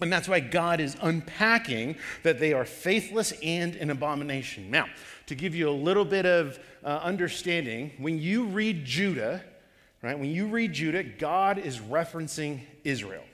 And 0.00 0.12
that's 0.12 0.26
why 0.26 0.40
God 0.40 0.80
is 0.80 0.96
unpacking 1.00 1.94
that 2.24 2.40
they 2.40 2.54
are 2.54 2.64
faithless 2.64 3.32
and 3.40 3.76
an 3.76 3.90
abomination. 3.90 4.68
Now, 4.68 4.86
to 5.26 5.36
give 5.36 5.54
you 5.54 5.68
a 5.68 5.70
little 5.70 6.04
bit 6.04 6.26
of 6.26 6.58
uh, 6.84 7.00
understanding, 7.02 7.92
when 7.98 8.18
you 8.18 8.46
read 8.46 8.84
Judah, 8.84 9.42
right, 10.02 10.18
when 10.18 10.30
you 10.30 10.48
read 10.48 10.72
Judah, 10.72 11.02
God 11.02 11.58
is 11.58 11.78
referencing 11.78 12.60
Israel. 12.84 13.24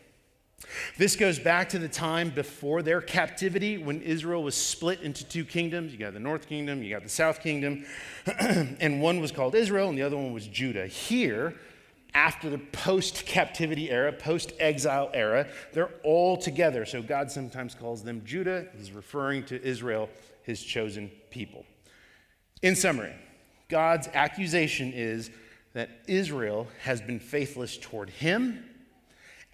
This 0.96 1.14
goes 1.14 1.38
back 1.38 1.68
to 1.70 1.78
the 1.78 1.88
time 1.88 2.30
before 2.30 2.82
their 2.82 3.00
captivity 3.00 3.78
when 3.78 4.02
Israel 4.02 4.42
was 4.42 4.56
split 4.56 5.00
into 5.02 5.24
two 5.24 5.44
kingdoms. 5.44 5.92
You 5.92 5.98
got 5.98 6.14
the 6.14 6.20
north 6.20 6.48
kingdom, 6.48 6.82
you 6.82 6.90
got 6.90 7.04
the 7.04 7.08
south 7.08 7.40
kingdom, 7.40 7.86
and 8.26 9.00
one 9.00 9.20
was 9.20 9.30
called 9.30 9.54
Israel 9.54 9.88
and 9.88 9.96
the 9.96 10.02
other 10.02 10.16
one 10.16 10.32
was 10.32 10.46
Judah. 10.46 10.86
Here, 10.86 11.54
after 12.12 12.50
the 12.50 12.58
post 12.58 13.24
captivity 13.24 13.90
era, 13.90 14.12
post 14.12 14.52
exile 14.58 15.10
era, 15.14 15.46
they're 15.72 15.92
all 16.02 16.36
together. 16.36 16.84
So 16.84 17.02
God 17.02 17.30
sometimes 17.30 17.74
calls 17.74 18.02
them 18.02 18.22
Judah. 18.24 18.66
He's 18.76 18.90
referring 18.90 19.44
to 19.44 19.62
Israel, 19.62 20.10
his 20.42 20.62
chosen 20.62 21.10
people. 21.30 21.64
In 22.62 22.74
summary, 22.74 23.14
God's 23.68 24.08
accusation 24.14 24.92
is 24.94 25.30
that 25.74 25.90
Israel 26.06 26.68
has 26.82 27.02
been 27.02 27.20
faithless 27.20 27.76
toward 27.76 28.08
him 28.08 28.64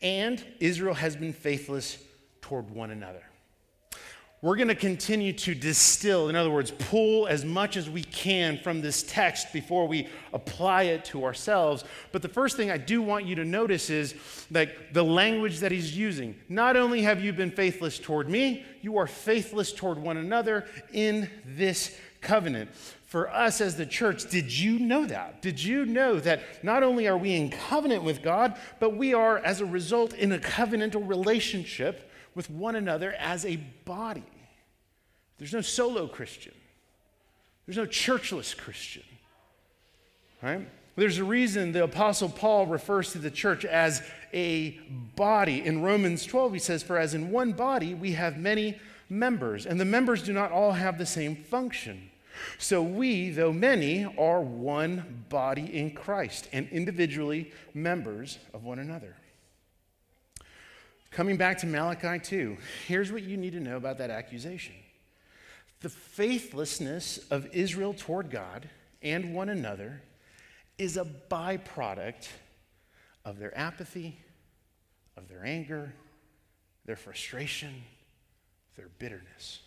and 0.02 0.44
Israel 0.60 0.94
has 0.94 1.16
been 1.16 1.32
faithless 1.32 1.98
toward 2.40 2.70
one 2.70 2.90
another. 2.90 3.22
We're 4.40 4.56
going 4.56 4.68
to 4.68 4.74
continue 4.74 5.32
to 5.32 5.54
distill, 5.54 6.28
in 6.28 6.36
other 6.36 6.50
words, 6.50 6.70
pull 6.70 7.26
as 7.26 7.46
much 7.46 7.78
as 7.78 7.88
we 7.88 8.04
can 8.04 8.58
from 8.58 8.82
this 8.82 9.02
text 9.02 9.54
before 9.54 9.88
we 9.88 10.06
apply 10.34 10.82
it 10.82 11.06
to 11.06 11.24
ourselves. 11.24 11.82
But 12.12 12.20
the 12.20 12.28
first 12.28 12.58
thing 12.58 12.70
I 12.70 12.76
do 12.76 13.00
want 13.00 13.24
you 13.24 13.34
to 13.36 13.44
notice 13.44 13.88
is 13.88 14.14
like 14.50 14.92
the 14.92 15.02
language 15.02 15.60
that 15.60 15.72
he's 15.72 15.96
using. 15.96 16.36
Not 16.50 16.76
only 16.76 17.00
have 17.02 17.24
you 17.24 17.32
been 17.32 17.50
faithless 17.50 17.98
toward 17.98 18.28
me, 18.28 18.66
you 18.82 18.98
are 18.98 19.06
faithless 19.06 19.72
toward 19.72 19.96
one 19.96 20.18
another 20.18 20.66
in 20.92 21.30
this 21.46 21.98
covenant. 22.20 22.70
For 23.14 23.32
us 23.32 23.60
as 23.60 23.76
the 23.76 23.86
church, 23.86 24.28
did 24.28 24.52
you 24.52 24.80
know 24.80 25.06
that? 25.06 25.40
Did 25.40 25.62
you 25.62 25.86
know 25.86 26.18
that 26.18 26.64
not 26.64 26.82
only 26.82 27.06
are 27.06 27.16
we 27.16 27.36
in 27.36 27.48
covenant 27.48 28.02
with 28.02 28.24
God, 28.24 28.58
but 28.80 28.96
we 28.96 29.14
are, 29.14 29.38
as 29.38 29.60
a 29.60 29.64
result, 29.64 30.14
in 30.14 30.32
a 30.32 30.38
covenantal 30.38 31.08
relationship 31.08 32.10
with 32.34 32.50
one 32.50 32.74
another 32.74 33.12
as 33.12 33.46
a 33.46 33.54
body? 33.84 34.24
There's 35.38 35.52
no 35.52 35.60
solo 35.60 36.08
Christian, 36.08 36.54
there's 37.66 37.76
no 37.76 37.86
churchless 37.86 38.56
Christian, 38.56 39.04
right? 40.42 40.68
There's 40.96 41.18
a 41.18 41.24
reason 41.24 41.70
the 41.70 41.84
Apostle 41.84 42.30
Paul 42.30 42.66
refers 42.66 43.12
to 43.12 43.18
the 43.18 43.30
church 43.30 43.64
as 43.64 44.02
a 44.32 44.70
body. 45.14 45.64
In 45.64 45.82
Romans 45.82 46.26
12, 46.26 46.54
he 46.54 46.58
says, 46.58 46.82
For 46.82 46.98
as 46.98 47.14
in 47.14 47.30
one 47.30 47.52
body 47.52 47.94
we 47.94 48.14
have 48.14 48.38
many 48.38 48.76
members, 49.08 49.66
and 49.66 49.78
the 49.78 49.84
members 49.84 50.20
do 50.20 50.32
not 50.32 50.50
all 50.50 50.72
have 50.72 50.98
the 50.98 51.06
same 51.06 51.36
function. 51.36 52.10
So 52.58 52.82
we, 52.82 53.30
though 53.30 53.52
many, 53.52 54.04
are 54.18 54.40
one 54.40 55.24
body 55.28 55.76
in 55.76 55.92
Christ 55.92 56.48
and 56.52 56.68
individually 56.70 57.52
members 57.72 58.38
of 58.52 58.64
one 58.64 58.78
another. 58.78 59.16
Coming 61.10 61.36
back 61.36 61.58
to 61.58 61.66
Malachi 61.66 62.18
2, 62.18 62.56
here's 62.88 63.12
what 63.12 63.22
you 63.22 63.36
need 63.36 63.52
to 63.52 63.60
know 63.60 63.76
about 63.76 63.98
that 63.98 64.10
accusation. 64.10 64.74
The 65.80 65.88
faithlessness 65.88 67.18
of 67.30 67.46
Israel 67.52 67.94
toward 67.96 68.30
God 68.30 68.68
and 69.00 69.34
one 69.34 69.48
another 69.48 70.02
is 70.76 70.96
a 70.96 71.04
byproduct 71.04 72.28
of 73.24 73.38
their 73.38 73.56
apathy, 73.56 74.18
of 75.16 75.28
their 75.28 75.44
anger, 75.44 75.92
their 76.84 76.96
frustration, 76.96 77.82
their 78.76 78.88
bitterness. 78.98 79.60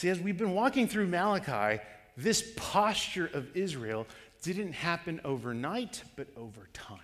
See, 0.00 0.08
as 0.08 0.18
we've 0.18 0.38
been 0.38 0.54
walking 0.54 0.88
through 0.88 1.08
Malachi, 1.08 1.78
this 2.16 2.54
posture 2.56 3.28
of 3.34 3.54
Israel 3.54 4.06
didn't 4.40 4.72
happen 4.72 5.20
overnight, 5.26 6.02
but 6.16 6.26
over 6.38 6.70
time. 6.72 7.00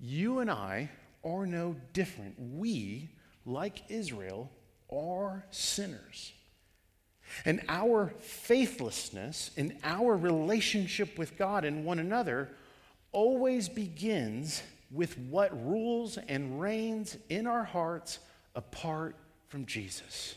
You 0.00 0.40
and 0.40 0.50
I 0.50 0.90
are 1.22 1.46
no 1.46 1.76
different. 1.92 2.34
We, 2.36 3.10
like 3.46 3.88
Israel, 3.88 4.50
are 4.92 5.46
sinners. 5.52 6.32
And 7.44 7.62
our 7.68 8.12
faithlessness 8.18 9.52
in 9.56 9.78
our 9.84 10.16
relationship 10.16 11.16
with 11.16 11.38
God 11.38 11.64
and 11.64 11.84
one 11.84 12.00
another 12.00 12.50
always 13.12 13.68
begins 13.68 14.64
with 14.90 15.16
what 15.16 15.64
rules 15.64 16.18
and 16.26 16.60
reigns 16.60 17.16
in 17.28 17.46
our 17.46 17.62
hearts 17.62 18.18
apart 18.56 19.14
from 19.54 19.66
Jesus. 19.66 20.34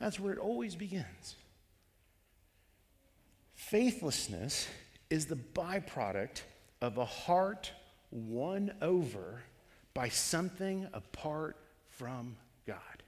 That's 0.00 0.18
where 0.18 0.32
it 0.32 0.38
always 0.40 0.74
begins. 0.74 1.36
Faithlessness 3.54 4.66
is 5.08 5.26
the 5.26 5.36
byproduct 5.36 6.42
of 6.80 6.98
a 6.98 7.04
heart 7.04 7.70
won 8.10 8.72
over 8.82 9.44
by 9.94 10.08
something 10.08 10.88
apart 10.92 11.56
from 11.90 12.34
God. 12.66 13.04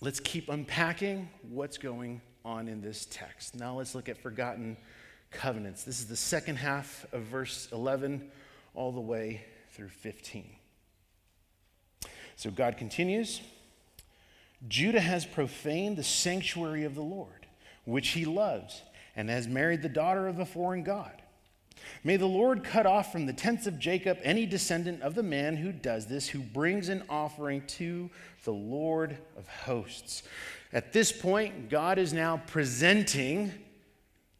Let's 0.00 0.18
keep 0.18 0.48
unpacking 0.48 1.28
what's 1.48 1.78
going 1.78 2.20
on 2.44 2.66
in 2.66 2.80
this 2.80 3.06
text. 3.08 3.54
Now 3.54 3.78
let's 3.78 3.94
look 3.94 4.08
at 4.08 4.18
forgotten 4.18 4.76
covenants. 5.30 5.84
This 5.84 6.00
is 6.00 6.06
the 6.06 6.16
second 6.16 6.56
half 6.56 7.06
of 7.12 7.22
verse 7.22 7.68
11 7.70 8.32
all 8.74 8.90
the 8.90 9.00
way 9.00 9.44
through 9.70 9.90
15. 9.90 10.56
So 12.36 12.50
God 12.50 12.76
continues 12.76 13.40
Judah 14.68 15.00
has 15.00 15.26
profaned 15.26 15.96
the 15.96 16.02
sanctuary 16.02 16.84
of 16.84 16.94
the 16.94 17.02
Lord, 17.02 17.46
which 17.84 18.08
he 18.08 18.24
loves, 18.24 18.82
and 19.14 19.28
has 19.28 19.46
married 19.46 19.82
the 19.82 19.88
daughter 19.88 20.28
of 20.28 20.38
a 20.38 20.46
foreign 20.46 20.82
God. 20.82 21.22
May 22.02 22.16
the 22.16 22.26
Lord 22.26 22.64
cut 22.64 22.86
off 22.86 23.12
from 23.12 23.26
the 23.26 23.32
tents 23.32 23.66
of 23.66 23.78
Jacob 23.78 24.18
any 24.22 24.46
descendant 24.46 25.02
of 25.02 25.14
the 25.14 25.22
man 25.22 25.56
who 25.56 25.72
does 25.72 26.06
this, 26.06 26.28
who 26.28 26.40
brings 26.40 26.88
an 26.88 27.02
offering 27.08 27.62
to 27.66 28.10
the 28.44 28.52
Lord 28.52 29.18
of 29.36 29.46
hosts. 29.48 30.22
At 30.72 30.92
this 30.92 31.12
point, 31.12 31.68
God 31.68 31.98
is 31.98 32.12
now 32.12 32.42
presenting 32.46 33.52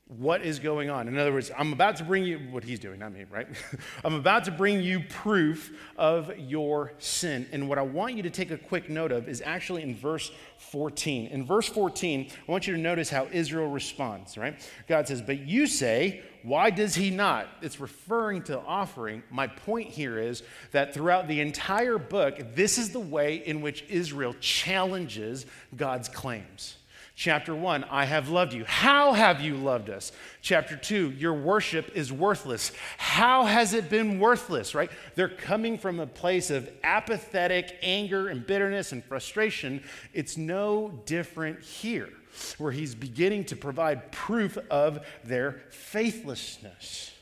what 0.09 0.41
is 0.43 0.61
going 0.61 0.89
on. 0.89 1.09
In 1.09 1.19
other 1.19 1.33
words, 1.33 1.51
I'm 1.59 1.73
about 1.73 1.97
to 1.97 2.05
bring 2.05 2.23
you 2.23 2.39
what 2.39 2.63
he's 2.63 2.79
doing, 2.79 3.01
not 3.01 3.13
me, 3.13 3.25
right? 3.29 3.49
I'm 4.05 4.15
about 4.15 4.45
to 4.45 4.53
bring 4.53 4.81
you 4.81 5.01
proof 5.01 5.77
of 5.97 6.31
your 6.39 6.93
sin. 6.99 7.47
And 7.51 7.69
what 7.69 7.77
I 7.77 7.83
want 7.83 8.15
you 8.15 8.23
to 8.23 8.31
take 8.31 8.53
a 8.53 8.57
quick 8.57 8.89
note 8.89 9.11
of 9.11 9.29
is 9.29 9.43
actually 9.45 9.83
in 9.83 9.97
verse 9.97 10.31
14. 10.59 11.27
In 11.27 11.45
verse 11.45 11.67
14, 11.69 12.31
I 12.31 12.51
want 12.51 12.69
you 12.69 12.75
to 12.75 12.81
notice 12.81 13.11
how 13.11 13.27
Israel 13.33 13.67
responds, 13.67 14.39
right? 14.39 14.57
God 14.87 15.09
says, 15.09 15.21
But 15.23 15.41
you 15.41 15.67
say, 15.67 16.23
why 16.45 16.71
does 16.71 16.95
he 16.95 17.11
not? 17.11 17.49
It's 17.61 17.81
referring 17.81 18.43
to 18.45 18.61
offering. 18.61 19.25
My 19.31 19.49
point 19.49 19.89
here 19.89 20.21
is 20.21 20.45
that 20.71 20.95
throughout 20.95 21.27
the 21.27 21.41
entire 21.41 21.99
book, 21.99 22.55
this 22.55 22.79
is 22.79 22.91
the 22.91 23.01
way 23.01 23.43
in 23.45 23.61
which 23.61 23.85
Israel 23.89 24.37
challenges 24.39 25.47
God's 25.75 26.09
claims. 26.09 26.77
Chapter 27.19 27.55
1, 27.55 27.85
I 27.85 28.05
have 28.05 28.29
loved 28.29 28.53
you. 28.53 28.67
How 28.67 29.15
have 29.15 29.41
you 29.41 29.55
loved 29.57 29.89
us? 29.89 30.13
Chapter 30.43 30.77
2, 30.77 31.13
your 31.13 31.33
worship 31.33 31.91
is 31.95 32.13
worthless. 32.13 32.73
How 32.99 33.47
has 33.47 33.73
it 33.73 33.89
been 33.89 34.21
worthless, 34.21 34.75
right? 34.75 34.91
They're 35.15 35.31
coming 35.31 35.79
from 35.79 35.99
a 35.99 36.07
place 36.07 36.51
of 36.51 36.69
apathetic 36.85 37.79
anger 37.81 38.29
and 38.29 38.47
bitterness 38.47 38.93
and 38.93 39.03
frustration. 39.03 39.83
It's 40.13 40.37
no 40.37 41.01
different 41.07 41.63
here 41.63 42.11
where 42.59 42.73
he's 42.73 42.95
beginning 42.95 43.47
to 43.47 43.57
provide 43.57 44.13
proof 44.13 44.59
of 44.71 45.07
their 45.25 45.63
faithlessness. 45.71 47.13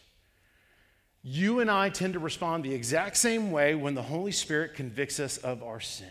You 1.23 1.61
and 1.61 1.71
I 1.71 1.89
tend 1.89 2.15
to 2.15 2.19
respond 2.19 2.65
the 2.65 2.75
exact 2.75 3.17
same 3.17 3.53
way 3.53 3.77
when 3.77 3.95
the 3.95 4.03
Holy 4.03 4.33
Spirit 4.33 4.75
convicts 4.75 5.21
us 5.21 5.37
of 5.37 5.63
our 5.63 5.79
sin. 5.79 6.11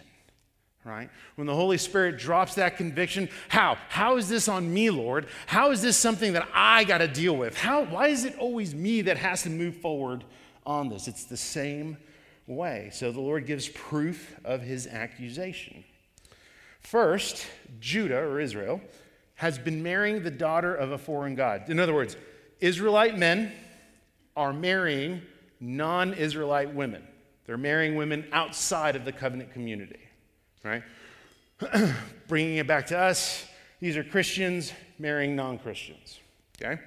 Right? 0.85 1.09
When 1.35 1.47
the 1.47 1.55
Holy 1.55 1.77
Spirit 1.77 2.17
drops 2.17 2.55
that 2.55 2.75
conviction, 2.75 3.29
how? 3.47 3.77
How 3.87 4.17
is 4.17 4.27
this 4.27 4.49
on 4.49 4.73
me, 4.73 4.89
Lord? 4.89 5.27
How 5.45 5.71
is 5.71 5.81
this 5.81 5.95
something 5.95 6.33
that 6.33 6.47
I 6.53 6.83
got 6.83 6.97
to 6.97 7.07
deal 7.07 7.37
with? 7.37 7.57
How, 7.57 7.85
why 7.85 8.07
is 8.07 8.25
it 8.25 8.37
always 8.37 8.75
me 8.75 9.01
that 9.03 9.15
has 9.17 9.43
to 9.43 9.49
move 9.49 9.77
forward 9.77 10.25
on 10.65 10.89
this? 10.89 11.07
It's 11.07 11.23
the 11.23 11.37
same 11.37 11.97
way. 12.47 12.89
So 12.91 13.11
the 13.11 13.21
Lord 13.21 13.45
gives 13.45 13.69
proof 13.69 14.35
of 14.43 14.61
his 14.61 14.87
accusation. 14.87 15.85
First, 16.81 17.47
Judah 17.79 18.19
or 18.19 18.41
Israel 18.41 18.81
has 19.35 19.57
been 19.57 19.81
marrying 19.81 20.21
the 20.21 20.31
daughter 20.31 20.75
of 20.75 20.91
a 20.91 20.97
foreign 20.97 21.35
god. 21.35 21.69
In 21.69 21.79
other 21.79 21.93
words, 21.93 22.17
Israelite 22.59 23.17
men 23.17 23.51
are 24.35 24.53
marrying 24.53 25.21
non 25.59 26.13
Israelite 26.13 26.73
women. 26.73 27.07
They're 27.45 27.57
marrying 27.57 27.95
women 27.95 28.25
outside 28.31 28.95
of 28.95 29.05
the 29.05 29.11
covenant 29.11 29.51
community, 29.51 29.99
right? 30.63 30.83
Bringing 32.27 32.57
it 32.57 32.67
back 32.67 32.87
to 32.87 32.97
us, 32.97 33.45
these 33.79 33.97
are 33.97 34.03
Christians 34.03 34.73
marrying 34.97 35.35
non 35.35 35.57
Christians, 35.57 36.19
okay? 36.61 36.81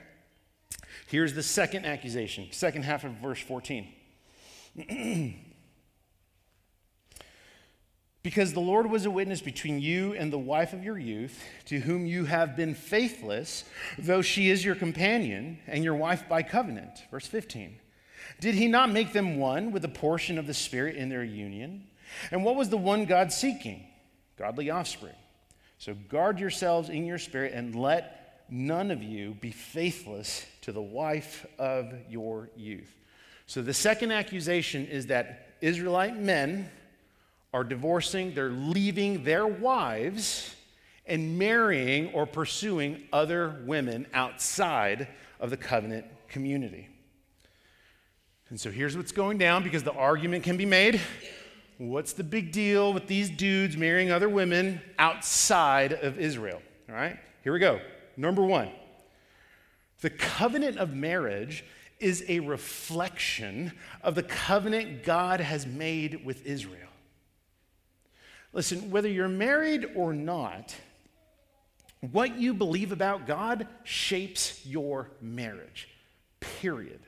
Here's 1.08 1.34
the 1.34 1.42
second 1.42 1.86
accusation, 1.86 2.48
second 2.50 2.84
half 2.84 3.04
of 3.04 3.12
verse 3.12 3.40
14. 3.40 3.88
Because 8.26 8.52
the 8.52 8.58
Lord 8.58 8.90
was 8.90 9.06
a 9.06 9.10
witness 9.12 9.40
between 9.40 9.78
you 9.78 10.12
and 10.14 10.32
the 10.32 10.36
wife 10.38 10.72
of 10.72 10.82
your 10.82 10.98
youth, 10.98 11.44
to 11.66 11.78
whom 11.78 12.06
you 12.06 12.24
have 12.24 12.56
been 12.56 12.74
faithless, 12.74 13.62
though 14.00 14.20
she 14.20 14.50
is 14.50 14.64
your 14.64 14.74
companion 14.74 15.60
and 15.68 15.84
your 15.84 15.94
wife 15.94 16.28
by 16.28 16.42
covenant. 16.42 17.04
Verse 17.12 17.28
15. 17.28 17.78
Did 18.40 18.56
he 18.56 18.66
not 18.66 18.90
make 18.90 19.12
them 19.12 19.38
one 19.38 19.70
with 19.70 19.84
a 19.84 19.88
portion 19.88 20.38
of 20.38 20.48
the 20.48 20.54
Spirit 20.54 20.96
in 20.96 21.08
their 21.08 21.22
union? 21.22 21.86
And 22.30 22.44
what 22.44 22.56
was 22.56 22.68
the 22.68 22.76
one 22.76 23.04
God 23.04 23.32
seeking? 23.32 23.86
Godly 24.36 24.70
offspring. 24.70 25.14
So 25.78 25.94
guard 25.94 26.38
yourselves 26.38 26.88
in 26.88 27.06
your 27.06 27.18
spirit 27.18 27.52
and 27.52 27.74
let 27.74 28.44
none 28.48 28.90
of 28.90 29.02
you 29.02 29.34
be 29.40 29.50
faithless 29.50 30.44
to 30.62 30.72
the 30.72 30.82
wife 30.82 31.46
of 31.58 31.92
your 32.08 32.50
youth. 32.56 32.92
So 33.46 33.62
the 33.62 33.74
second 33.74 34.12
accusation 34.12 34.86
is 34.86 35.06
that 35.06 35.56
Israelite 35.60 36.16
men 36.16 36.70
are 37.52 37.64
divorcing, 37.64 38.34
they're 38.34 38.50
leaving 38.50 39.24
their 39.24 39.46
wives 39.46 40.54
and 41.06 41.38
marrying 41.38 42.12
or 42.12 42.26
pursuing 42.26 43.04
other 43.12 43.62
women 43.64 44.06
outside 44.12 45.08
of 45.38 45.50
the 45.50 45.56
covenant 45.56 46.06
community. 46.28 46.88
And 48.48 48.60
so 48.60 48.70
here's 48.70 48.96
what's 48.96 49.12
going 49.12 49.38
down 49.38 49.62
because 49.62 49.82
the 49.82 49.92
argument 49.92 50.44
can 50.44 50.56
be 50.56 50.66
made. 50.66 51.00
What's 51.78 52.14
the 52.14 52.24
big 52.24 52.52
deal 52.52 52.92
with 52.94 53.06
these 53.06 53.28
dudes 53.28 53.76
marrying 53.76 54.10
other 54.10 54.28
women 54.28 54.80
outside 54.98 55.92
of 55.92 56.18
Israel? 56.18 56.62
All 56.88 56.94
right, 56.94 57.18
here 57.44 57.52
we 57.52 57.58
go. 57.58 57.80
Number 58.16 58.42
one 58.42 58.70
the 60.00 60.10
covenant 60.10 60.78
of 60.78 60.94
marriage 60.94 61.64
is 61.98 62.24
a 62.28 62.40
reflection 62.40 63.72
of 64.02 64.14
the 64.14 64.22
covenant 64.22 65.02
God 65.02 65.40
has 65.40 65.66
made 65.66 66.24
with 66.24 66.44
Israel. 66.44 66.88
Listen, 68.52 68.90
whether 68.90 69.08
you're 69.08 69.28
married 69.28 69.86
or 69.94 70.12
not, 70.12 70.74
what 72.00 72.38
you 72.38 72.54
believe 72.54 72.92
about 72.92 73.26
God 73.26 73.66
shapes 73.84 74.64
your 74.64 75.10
marriage, 75.20 75.88
period. 76.40 77.05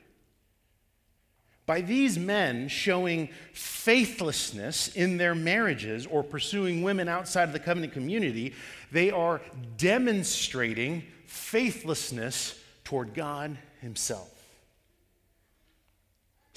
By 1.69 1.81
these 1.81 2.17
men 2.17 2.67
showing 2.67 3.29
faithlessness 3.53 4.87
in 4.95 5.17
their 5.17 5.35
marriages 5.35 6.07
or 6.07 6.23
pursuing 6.23 6.81
women 6.81 7.07
outside 7.07 7.43
of 7.43 7.53
the 7.53 7.59
covenant 7.59 7.93
community, 7.93 8.55
they 8.91 9.11
are 9.11 9.39
demonstrating 9.77 11.03
faithlessness 11.27 12.59
toward 12.83 13.13
God 13.13 13.55
Himself. 13.81 14.38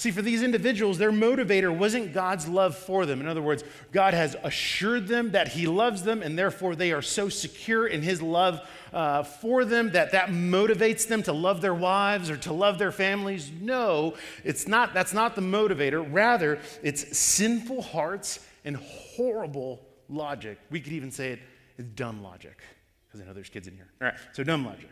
See, 0.02 0.10
for 0.10 0.20
these 0.20 0.42
individuals, 0.42 0.98
their 0.98 1.12
motivator 1.12 1.72
wasn't 1.72 2.12
God's 2.12 2.48
love 2.48 2.76
for 2.76 3.06
them. 3.06 3.20
In 3.20 3.28
other 3.28 3.40
words, 3.40 3.62
God 3.92 4.14
has 4.14 4.34
assured 4.42 5.06
them 5.06 5.30
that 5.30 5.46
He 5.46 5.68
loves 5.68 6.02
them, 6.02 6.22
and 6.22 6.36
therefore 6.36 6.74
they 6.74 6.90
are 6.90 7.02
so 7.02 7.28
secure 7.28 7.86
in 7.86 8.02
His 8.02 8.20
love 8.20 8.68
uh, 8.92 9.22
for 9.22 9.64
them 9.64 9.92
that 9.92 10.10
that 10.10 10.30
motivates 10.30 11.06
them 11.06 11.22
to 11.22 11.32
love 11.32 11.60
their 11.60 11.72
wives 11.72 12.30
or 12.30 12.36
to 12.38 12.52
love 12.52 12.80
their 12.80 12.90
families. 12.90 13.52
No, 13.60 14.14
it's 14.42 14.66
not. 14.66 14.92
That's 14.92 15.12
not 15.12 15.36
the 15.36 15.40
motivator. 15.40 16.04
Rather, 16.12 16.58
it's 16.82 17.16
sinful 17.16 17.82
hearts 17.82 18.44
and 18.64 18.78
horrible 18.78 19.86
logic. 20.08 20.58
We 20.68 20.80
could 20.80 20.94
even 20.94 21.12
say 21.12 21.30
it 21.30 21.38
is 21.78 21.84
dumb 21.84 22.24
logic, 22.24 22.60
because 23.06 23.20
I 23.20 23.24
know 23.24 23.34
there's 23.34 23.50
kids 23.50 23.68
in 23.68 23.76
here. 23.76 23.92
All 24.00 24.08
right, 24.08 24.16
so 24.32 24.42
dumb 24.42 24.66
logic. 24.66 24.88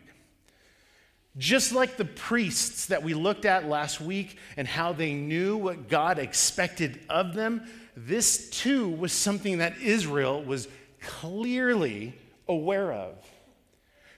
Just 1.38 1.72
like 1.72 1.96
the 1.96 2.04
priests 2.04 2.86
that 2.86 3.02
we 3.02 3.14
looked 3.14 3.44
at 3.44 3.68
last 3.68 4.00
week 4.00 4.36
and 4.56 4.66
how 4.66 4.92
they 4.92 5.14
knew 5.14 5.56
what 5.56 5.88
God 5.88 6.18
expected 6.18 7.00
of 7.08 7.34
them, 7.34 7.62
this 7.96 8.50
too 8.50 8.88
was 8.88 9.12
something 9.12 9.58
that 9.58 9.78
Israel 9.78 10.42
was 10.42 10.66
clearly 11.00 12.14
aware 12.48 12.92
of. 12.92 13.14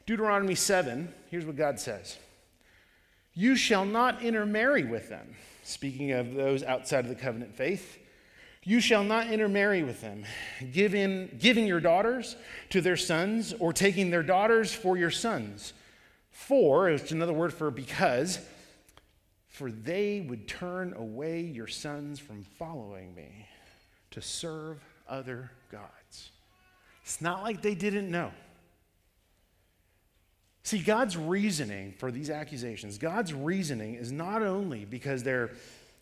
Deuteronomy 0.06 0.54
7, 0.54 1.12
here's 1.30 1.44
what 1.44 1.56
God 1.56 1.78
says 1.78 2.16
You 3.34 3.56
shall 3.56 3.84
not 3.84 4.22
intermarry 4.22 4.84
with 4.84 5.10
them. 5.10 5.36
Speaking 5.64 6.12
of 6.12 6.34
those 6.34 6.62
outside 6.62 7.04
of 7.04 7.08
the 7.08 7.14
covenant 7.14 7.54
faith, 7.54 7.98
you 8.64 8.80
shall 8.80 9.04
not 9.04 9.28
intermarry 9.28 9.82
with 9.82 10.00
them, 10.00 10.24
giving, 10.72 11.28
giving 11.38 11.66
your 11.66 11.80
daughters 11.80 12.36
to 12.70 12.80
their 12.80 12.96
sons 12.96 13.52
or 13.58 13.72
taking 13.72 14.10
their 14.10 14.22
daughters 14.22 14.72
for 14.72 14.96
your 14.96 15.10
sons 15.10 15.72
for, 16.32 16.88
it's 16.88 17.12
another 17.12 17.32
word 17.32 17.52
for 17.52 17.70
because, 17.70 18.38
for 19.48 19.70
they 19.70 20.20
would 20.26 20.48
turn 20.48 20.94
away 20.94 21.42
your 21.42 21.66
sons 21.68 22.18
from 22.18 22.42
following 22.42 23.14
me 23.14 23.46
to 24.10 24.20
serve 24.20 24.82
other 25.08 25.50
gods. 25.70 26.30
It's 27.04 27.20
not 27.20 27.42
like 27.42 27.62
they 27.62 27.74
didn't 27.74 28.10
know. 28.10 28.32
See, 30.64 30.78
God's 30.78 31.16
reasoning 31.16 31.92
for 31.98 32.10
these 32.10 32.30
accusations, 32.30 32.96
God's 32.96 33.34
reasoning 33.34 33.94
is 33.94 34.10
not 34.10 34.42
only 34.42 34.84
because 34.84 35.22
their, 35.22 35.50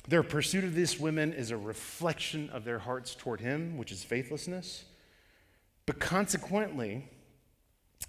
their 0.06 0.22
pursuit 0.22 0.64
of 0.64 0.74
these 0.74 1.00
women 1.00 1.32
is 1.32 1.50
a 1.50 1.56
reflection 1.56 2.50
of 2.50 2.64
their 2.64 2.78
hearts 2.78 3.14
toward 3.14 3.40
Him, 3.40 3.78
which 3.78 3.90
is 3.90 4.04
faithlessness, 4.04 4.84
but 5.86 5.98
consequently, 5.98 7.08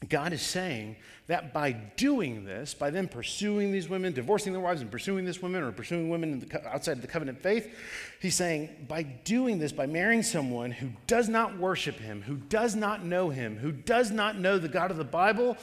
God 0.09 0.33
is 0.33 0.41
saying 0.41 0.95
that 1.27 1.53
by 1.53 1.71
doing 1.71 2.43
this, 2.43 2.73
by 2.73 2.89
them 2.89 3.07
pursuing 3.07 3.71
these 3.71 3.87
women, 3.87 4.13
divorcing 4.13 4.51
their 4.51 4.61
wives 4.61 4.81
and 4.81 4.91
pursuing 4.91 5.25
this 5.25 5.41
woman 5.41 5.61
or 5.61 5.71
pursuing 5.71 6.09
women 6.09 6.39
the, 6.39 6.67
outside 6.67 6.93
of 6.93 7.01
the 7.01 7.07
covenant 7.07 7.39
faith, 7.39 7.73
he's 8.19 8.35
saying 8.35 8.87
by 8.87 9.03
doing 9.03 9.59
this, 9.59 9.71
by 9.71 9.85
marrying 9.85 10.23
someone 10.23 10.71
who 10.71 10.89
does 11.05 11.29
not 11.29 11.57
worship 11.57 11.99
him, 11.99 12.23
who 12.23 12.35
does 12.35 12.75
not 12.75 13.05
know 13.05 13.29
him, 13.29 13.57
who 13.57 13.71
does 13.71 14.09
not 14.09 14.39
know 14.39 14.57
the 14.57 14.67
God 14.67 14.89
of 14.89 14.97
the 14.97 15.03
Bible, 15.03 15.55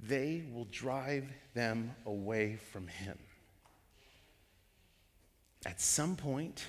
they 0.00 0.44
will 0.52 0.66
drive 0.70 1.28
them 1.54 1.94
away 2.06 2.56
from 2.72 2.88
him. 2.88 3.18
at 5.66 5.80
some 5.80 6.16
point, 6.16 6.64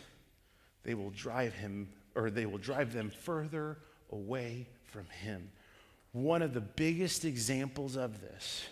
they 0.84 0.94
will 0.94 1.10
drive 1.12 1.54
him, 1.54 1.90
or 2.14 2.30
they 2.30 2.46
will 2.46 2.60
drive 2.60 2.94
them 2.94 3.10
further 3.10 3.80
away 4.12 4.68
from 4.84 5.06
him. 5.08 5.50
One 6.14 6.44
of 6.44 6.54
the 6.54 6.62
biggest 6.62 7.26
examples 7.26 7.96
of 7.96 8.22
this 8.22 8.64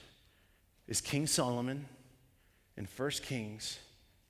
is 0.87 1.01
King 1.01 1.25
Solomon 1.25 1.87
in 2.77 2.87
1 2.95 3.09
Kings 3.23 3.79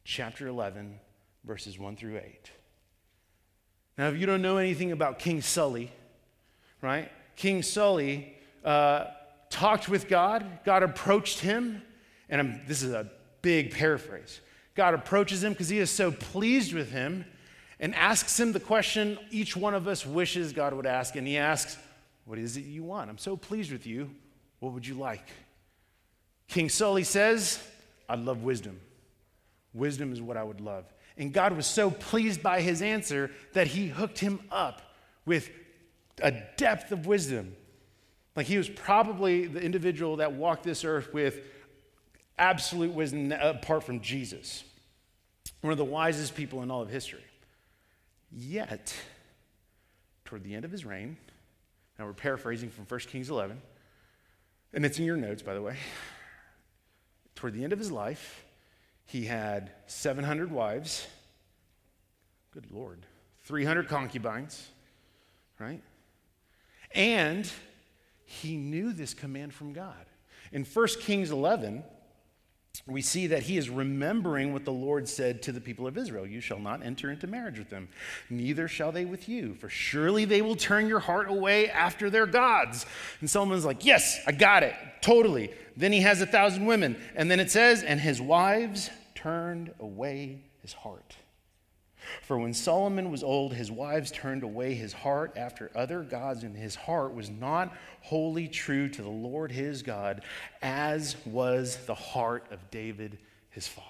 chapter 0.06 0.48
11, 0.48 0.98
verses 1.44 1.78
1 1.78 1.98
through 1.98 2.18
8. 2.18 2.52
Now, 3.98 4.08
if 4.08 4.18
you 4.18 4.26
don't 4.26 4.42
know 4.42 4.58
anything 4.58 4.94
about 4.94 5.20
King 5.20 5.42
Sully, 5.42 5.92
right? 6.82 7.12
King 7.36 7.64
Sully 7.64 8.34
uh, 8.64 9.08
talked 9.50 9.90
with 9.90 10.08
God, 10.08 10.60
God 10.64 10.82
approached 10.82 11.42
him, 11.42 11.82
and 12.30 12.40
I'm, 12.40 12.62
this 12.66 12.82
is 12.82 12.94
a 12.94 13.12
big 13.42 13.72
paraphrase. 13.72 14.40
God 14.74 14.94
approaches 14.94 15.44
him 15.44 15.52
because 15.52 15.68
he 15.68 15.80
is 15.80 15.92
so 15.92 16.14
pleased 16.14 16.72
with 16.72 16.92
him 16.94 17.26
and 17.78 17.94
asks 17.94 18.40
him 18.40 18.54
the 18.54 18.60
question 18.62 19.20
each 19.32 19.58
one 19.58 19.74
of 19.74 19.86
us 19.86 20.06
wishes 20.06 20.54
God 20.54 20.74
would 20.74 20.86
ask. 20.86 21.18
And 21.18 21.28
he 21.28 21.38
asks, 21.38 21.78
What 22.32 22.40
is 22.40 22.56
it 22.56 22.64
you 22.64 22.82
want? 22.82 23.10
I'm 23.10 23.18
so 23.18 23.36
pleased 23.36 23.74
with 23.74 23.86
you. 23.86 24.10
What 24.60 24.72
would 24.72 24.88
you 24.88 24.94
like? 24.94 25.28
King 26.48 26.70
Sully 26.70 27.04
says, 27.04 27.62
I'd 28.08 28.20
love 28.20 28.42
wisdom. 28.42 28.80
Wisdom 29.74 30.14
is 30.14 30.22
what 30.22 30.38
I 30.38 30.44
would 30.44 30.62
love. 30.62 30.86
And 31.18 31.34
God 31.34 31.52
was 31.52 31.68
so 31.68 31.92
pleased 31.92 32.42
by 32.42 32.62
his 32.62 32.82
answer 32.82 33.32
that 33.52 33.68
he 33.68 33.90
hooked 33.90 34.18
him 34.18 34.40
up 34.50 34.94
with 35.26 35.50
a 36.24 36.32
depth 36.56 36.94
of 36.94 37.06
wisdom. 37.06 37.54
Like 38.38 38.46
he 38.46 38.58
was 38.58 38.70
probably 38.70 39.48
the 39.48 39.62
individual 39.62 40.16
that 40.16 40.32
walked 40.32 40.64
this 40.64 40.86
earth 40.86 41.14
with 41.14 41.38
absolute 42.40 42.94
wisdom 42.94 43.34
apart 43.34 43.84
from 43.84 44.00
Jesus. 44.00 44.64
One 45.60 45.74
of 45.74 45.78
the 45.78 45.84
wisest 45.84 46.34
people 46.36 46.64
in 46.64 46.72
all 46.72 46.82
of 46.82 46.90
history. 46.90 47.26
Yet, 48.32 48.96
toward 50.24 50.46
the 50.46 50.56
end 50.56 50.64
of 50.64 50.72
his 50.72 50.86
reign, 50.86 51.18
now 52.02 52.08
we're 52.08 52.14
paraphrasing 52.14 52.72
from 52.72 52.86
1 52.86 53.00
Kings 53.02 53.30
11, 53.30 53.62
and 54.74 54.84
it's 54.84 54.98
in 54.98 55.06
your 55.06 55.18
notes, 55.18 55.44
by 55.44 55.54
the 55.54 55.62
way. 55.62 55.76
Toward 57.36 57.54
the 57.54 57.64
end 57.64 57.74
of 57.74 57.78
his 57.78 57.92
life, 57.92 58.44
he 59.06 59.26
had 59.26 59.72
700 59.86 60.52
wives. 60.52 61.06
Good 62.56 62.72
Lord. 62.72 63.06
300 63.44 63.88
concubines, 63.88 64.68
right? 65.60 65.84
And 66.96 67.48
he 68.26 68.58
knew 68.58 68.94
this 68.94 69.14
command 69.14 69.54
from 69.54 69.72
God. 69.72 70.08
In 70.52 70.66
1 70.66 70.88
Kings 71.02 71.30
11, 71.30 71.84
we 72.88 73.02
see 73.02 73.28
that 73.28 73.44
he 73.44 73.58
is 73.58 73.70
remembering 73.70 74.54
what 74.54 74.66
the 74.66 74.72
Lord 74.72 75.08
said 75.08 75.42
to 75.44 75.52
the 75.52 75.62
people 75.62 75.88
of 75.88 75.98
Israel 75.98 76.26
You 76.26 76.42
shall 76.42 76.60
not 76.60 76.84
enter 76.84 77.12
into 77.12 77.28
marriage 77.28 77.60
with 77.60 77.70
them, 77.70 77.90
neither 78.30 78.68
shall 78.68 78.92
they 78.92 79.06
with 79.06 79.28
you, 79.30 79.56
for 79.56 79.70
surely 79.70 80.26
they 80.26 80.42
will 80.42 80.56
turn 80.56 80.88
your 80.88 81.00
heart 81.00 81.30
away 81.30 81.70
after 81.70 82.10
their 82.10 82.26
gods. 82.26 82.86
And 83.20 83.30
Solomon's 83.30 83.66
like, 83.66 83.86
Yes, 83.86 84.20
I 84.26 84.32
got 84.32 84.64
it, 84.64 84.74
totally. 85.02 85.52
Then 85.76 85.92
he 85.92 86.02
has 86.02 86.22
a 86.22 86.26
thousand 86.26 86.66
women. 86.66 86.98
And 87.16 87.30
then 87.30 87.40
it 87.40 87.52
says, 87.52 87.84
And 87.84 88.00
his 88.00 88.22
wives 88.22 88.90
turned 89.16 89.74
away 89.80 90.40
his 90.62 90.74
heart. 90.74 91.16
For 92.22 92.38
when 92.38 92.54
Solomon 92.54 93.12
was 93.12 93.24
old, 93.24 93.54
his 93.54 93.72
wives 93.72 94.12
turned 94.12 94.44
away 94.44 94.74
his 94.74 94.94
heart 94.94 95.34
after 95.36 95.72
other 95.76 96.02
gods, 96.02 96.44
and 96.44 96.56
his 96.56 96.76
heart 96.76 97.14
was 97.14 97.30
not 97.30 97.76
wholly 98.02 98.48
true 98.48 98.90
to 98.90 99.02
the 99.02 99.10
Lord 99.10 99.52
his 99.52 99.84
God, 99.84 100.22
as 100.62 101.16
was 101.26 101.78
the 101.86 101.96
heart 101.96 102.46
of 102.52 102.72
David 102.72 103.18
his 103.50 103.68
father. 103.68 103.88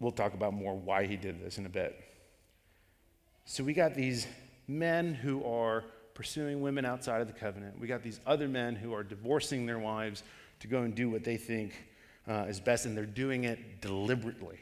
We'll 0.00 0.12
talk 0.12 0.34
about 0.34 0.54
more 0.54 0.76
why 0.76 1.06
he 1.06 1.16
did 1.16 1.42
this 1.44 1.58
in 1.58 1.66
a 1.66 1.70
bit. 1.70 1.98
So 3.46 3.64
we 3.64 3.72
got 3.72 3.94
these 3.94 4.26
men 4.68 5.14
who 5.14 5.44
are 5.44 5.84
pursuing 6.14 6.60
women 6.60 6.84
outside 6.84 7.20
of 7.20 7.26
the 7.26 7.32
covenant. 7.32 7.80
We 7.80 7.88
got 7.88 8.02
these 8.02 8.20
other 8.26 8.46
men 8.46 8.76
who 8.76 8.92
are 8.92 9.02
divorcing 9.02 9.66
their 9.66 9.78
wives 9.78 10.22
to 10.60 10.66
go 10.68 10.82
and 10.82 10.94
do 10.94 11.10
what 11.10 11.24
they 11.24 11.36
think 11.36 11.72
uh, 12.28 12.46
is 12.48 12.60
best, 12.60 12.86
and 12.86 12.96
they're 12.96 13.06
doing 13.06 13.44
it 13.44 13.80
deliberately. 13.80 14.58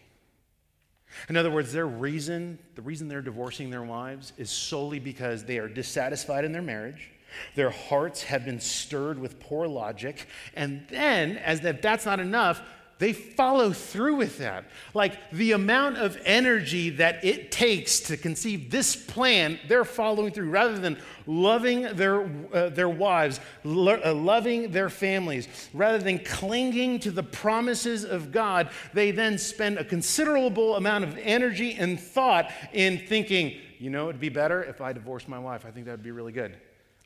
In 1.28 1.36
other 1.36 1.50
words, 1.50 1.72
their 1.72 1.86
reason, 1.86 2.58
the 2.74 2.82
reason 2.82 3.08
they're 3.08 3.22
divorcing 3.22 3.70
their 3.70 3.82
wives 3.82 4.32
is 4.36 4.50
solely 4.50 4.98
because 4.98 5.44
they 5.44 5.58
are 5.58 5.68
dissatisfied 5.68 6.44
in 6.44 6.52
their 6.52 6.62
marriage. 6.62 7.10
Their 7.54 7.70
hearts 7.70 8.22
have 8.24 8.44
been 8.44 8.60
stirred 8.60 9.18
with 9.18 9.40
poor 9.40 9.66
logic. 9.66 10.26
And 10.54 10.86
then, 10.88 11.38
as 11.38 11.64
if 11.64 11.82
that's 11.82 12.06
not 12.06 12.20
enough, 12.20 12.62
they 12.98 13.12
follow 13.12 13.72
through 13.72 14.16
with 14.16 14.38
that. 14.38 14.64
Like 14.94 15.30
the 15.30 15.52
amount 15.52 15.98
of 15.98 16.18
energy 16.24 16.90
that 16.90 17.22
it 17.24 17.50
takes 17.50 18.00
to 18.00 18.16
conceive 18.16 18.70
this 18.70 18.96
plan, 18.96 19.58
they're 19.68 19.84
following 19.84 20.32
through 20.32 20.48
rather 20.48 20.78
than 20.78 20.98
loving 21.26 21.82
their, 21.96 22.22
uh, 22.52 22.70
their 22.70 22.88
wives, 22.88 23.40
lo- 23.64 24.00
uh, 24.02 24.14
loving 24.14 24.70
their 24.70 24.88
families, 24.88 25.46
rather 25.74 25.98
than 25.98 26.18
clinging 26.20 26.98
to 27.00 27.10
the 27.10 27.22
promises 27.22 28.04
of 28.04 28.32
God. 28.32 28.70
They 28.94 29.10
then 29.10 29.36
spend 29.36 29.76
a 29.76 29.84
considerable 29.84 30.76
amount 30.76 31.04
of 31.04 31.18
energy 31.18 31.74
and 31.74 32.00
thought 32.00 32.50
in 32.72 32.98
thinking, 33.06 33.58
you 33.78 33.90
know, 33.90 34.08
it'd 34.08 34.20
be 34.20 34.30
better 34.30 34.64
if 34.64 34.80
I 34.80 34.94
divorced 34.94 35.28
my 35.28 35.38
wife. 35.38 35.66
I 35.66 35.70
think 35.70 35.84
that'd 35.84 36.02
be 36.02 36.12
really 36.12 36.32
good. 36.32 36.56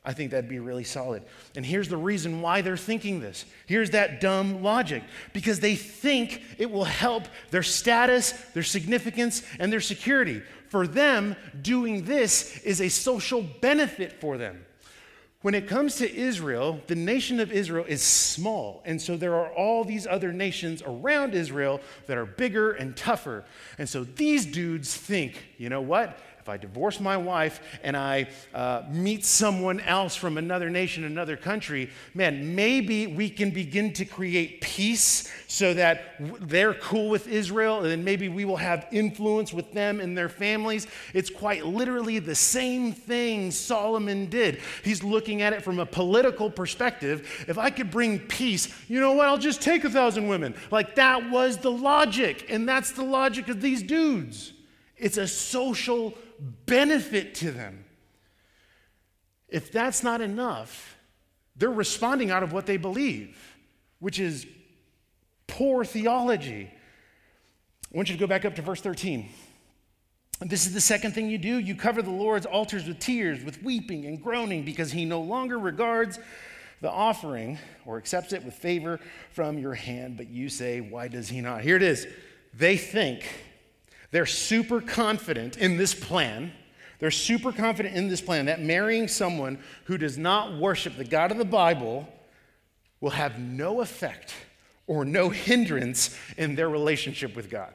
I 0.03 0.13
think 0.13 0.31
that'd 0.31 0.49
be 0.49 0.59
really 0.59 0.83
solid. 0.83 1.23
And 1.55 1.63
here's 1.63 1.87
the 1.87 1.97
reason 1.97 2.41
why 2.41 2.61
they're 2.61 2.75
thinking 2.75 3.19
this. 3.19 3.45
Here's 3.67 3.91
that 3.91 4.19
dumb 4.19 4.63
logic 4.63 5.03
because 5.31 5.59
they 5.59 5.75
think 5.75 6.41
it 6.57 6.71
will 6.71 6.85
help 6.85 7.27
their 7.51 7.61
status, 7.61 8.31
their 8.53 8.63
significance, 8.63 9.43
and 9.59 9.71
their 9.71 9.81
security. 9.81 10.41
For 10.69 10.87
them, 10.87 11.35
doing 11.61 12.05
this 12.05 12.59
is 12.61 12.81
a 12.81 12.89
social 12.89 13.43
benefit 13.61 14.19
for 14.19 14.37
them. 14.37 14.65
When 15.41 15.55
it 15.55 15.67
comes 15.67 15.95
to 15.95 16.15
Israel, 16.15 16.79
the 16.85 16.95
nation 16.95 17.39
of 17.39 17.51
Israel 17.51 17.85
is 17.87 18.03
small. 18.03 18.83
And 18.85 19.01
so 19.01 19.17
there 19.17 19.35
are 19.35 19.51
all 19.53 19.83
these 19.83 20.05
other 20.05 20.31
nations 20.31 20.83
around 20.85 21.33
Israel 21.33 21.81
that 22.05 22.17
are 22.17 22.27
bigger 22.27 22.73
and 22.73 22.95
tougher. 22.95 23.43
And 23.79 23.89
so 23.89 24.03
these 24.03 24.45
dudes 24.45 24.95
think, 24.95 25.43
you 25.57 25.69
know 25.69 25.81
what? 25.81 26.19
If 26.41 26.49
I 26.49 26.57
divorce 26.57 26.99
my 26.99 27.17
wife 27.17 27.61
and 27.83 27.95
I 27.95 28.27
uh, 28.51 28.81
meet 28.89 29.23
someone 29.23 29.79
else 29.81 30.15
from 30.15 30.39
another 30.39 30.71
nation, 30.71 31.03
another 31.03 31.37
country, 31.37 31.91
man, 32.15 32.55
maybe 32.55 33.05
we 33.05 33.29
can 33.29 33.51
begin 33.51 33.93
to 33.93 34.05
create 34.05 34.59
peace 34.59 35.31
so 35.47 35.75
that 35.75 36.15
they're 36.19 36.73
cool 36.73 37.09
with 37.09 37.27
Israel 37.27 37.85
and 37.85 38.03
maybe 38.03 38.27
we 38.27 38.43
will 38.43 38.57
have 38.57 38.87
influence 38.91 39.53
with 39.53 39.71
them 39.71 39.99
and 39.99 40.17
their 40.17 40.29
families. 40.29 40.87
It's 41.13 41.29
quite 41.29 41.63
literally 41.63 42.17
the 42.17 42.33
same 42.33 42.91
thing 42.91 43.51
Solomon 43.51 44.25
did. 44.25 44.61
He's 44.83 45.03
looking 45.03 45.43
at 45.43 45.53
it 45.53 45.61
from 45.61 45.77
a 45.77 45.85
political 45.85 46.49
perspective. 46.49 47.45
If 47.47 47.59
I 47.59 47.69
could 47.69 47.91
bring 47.91 48.17
peace, 48.17 48.73
you 48.87 48.99
know 48.99 49.11
what? 49.11 49.27
I'll 49.27 49.37
just 49.37 49.61
take 49.61 49.83
a 49.83 49.91
thousand 49.91 50.27
women. 50.27 50.55
Like 50.71 50.95
that 50.95 51.29
was 51.29 51.57
the 51.57 51.71
logic, 51.71 52.47
and 52.49 52.67
that's 52.67 52.93
the 52.93 53.03
logic 53.03 53.47
of 53.47 53.61
these 53.61 53.83
dudes. 53.83 54.53
It's 55.01 55.17
a 55.17 55.27
social 55.27 56.13
benefit 56.41 57.35
to 57.35 57.51
them. 57.51 57.85
If 59.47 59.71
that's 59.71 60.03
not 60.03 60.21
enough, 60.21 60.97
they're 61.55 61.69
responding 61.69 62.31
out 62.31 62.43
of 62.43 62.53
what 62.53 62.65
they 62.65 62.77
believe, 62.77 63.37
which 63.99 64.19
is 64.19 64.47
poor 65.47 65.85
theology. 65.85 66.71
I 67.93 67.97
want 67.97 68.09
you 68.09 68.15
to 68.15 68.19
go 68.19 68.27
back 68.27 68.45
up 68.45 68.55
to 68.55 68.61
verse 68.61 68.81
13. 68.81 69.29
This 70.39 70.65
is 70.65 70.73
the 70.73 70.81
second 70.81 71.11
thing 71.13 71.29
you 71.29 71.37
do. 71.37 71.59
You 71.59 71.75
cover 71.75 72.01
the 72.01 72.09
Lord's 72.09 72.47
altars 72.47 72.87
with 72.87 72.99
tears, 72.99 73.43
with 73.43 73.61
weeping 73.61 74.05
and 74.05 74.21
groaning, 74.21 74.63
because 74.63 74.91
he 74.91 75.05
no 75.05 75.21
longer 75.21 75.59
regards 75.59 76.17
the 76.79 76.89
offering 76.89 77.59
or 77.85 77.97
accepts 77.97 78.33
it 78.33 78.43
with 78.43 78.55
favor 78.55 78.99
from 79.29 79.59
your 79.59 79.75
hand. 79.75 80.17
But 80.17 80.29
you 80.29 80.49
say, 80.49 80.81
Why 80.81 81.09
does 81.09 81.29
he 81.29 81.41
not? 81.41 81.61
Here 81.61 81.75
it 81.75 81.83
is. 81.83 82.07
They 82.55 82.75
think 82.75 83.23
they're 84.11 84.25
super 84.25 84.81
confident 84.81 85.57
in 85.57 85.77
this 85.77 85.93
plan. 85.93 86.51
They're 86.99 87.11
super 87.11 87.51
confident 87.51 87.95
in 87.95 88.09
this 88.09 88.21
plan 88.21 88.45
that 88.45 88.61
marrying 88.61 89.07
someone 89.07 89.57
who 89.85 89.97
does 89.97 90.17
not 90.17 90.57
worship 90.57 90.97
the 90.97 91.03
God 91.03 91.31
of 91.31 91.37
the 91.37 91.45
Bible 91.45 92.07
will 92.99 93.11
have 93.11 93.39
no 93.39 93.81
effect 93.81 94.33
or 94.85 95.03
no 95.05 95.29
hindrance 95.29 96.15
in 96.37 96.55
their 96.55 96.69
relationship 96.69 97.35
with 97.35 97.49
God. 97.49 97.73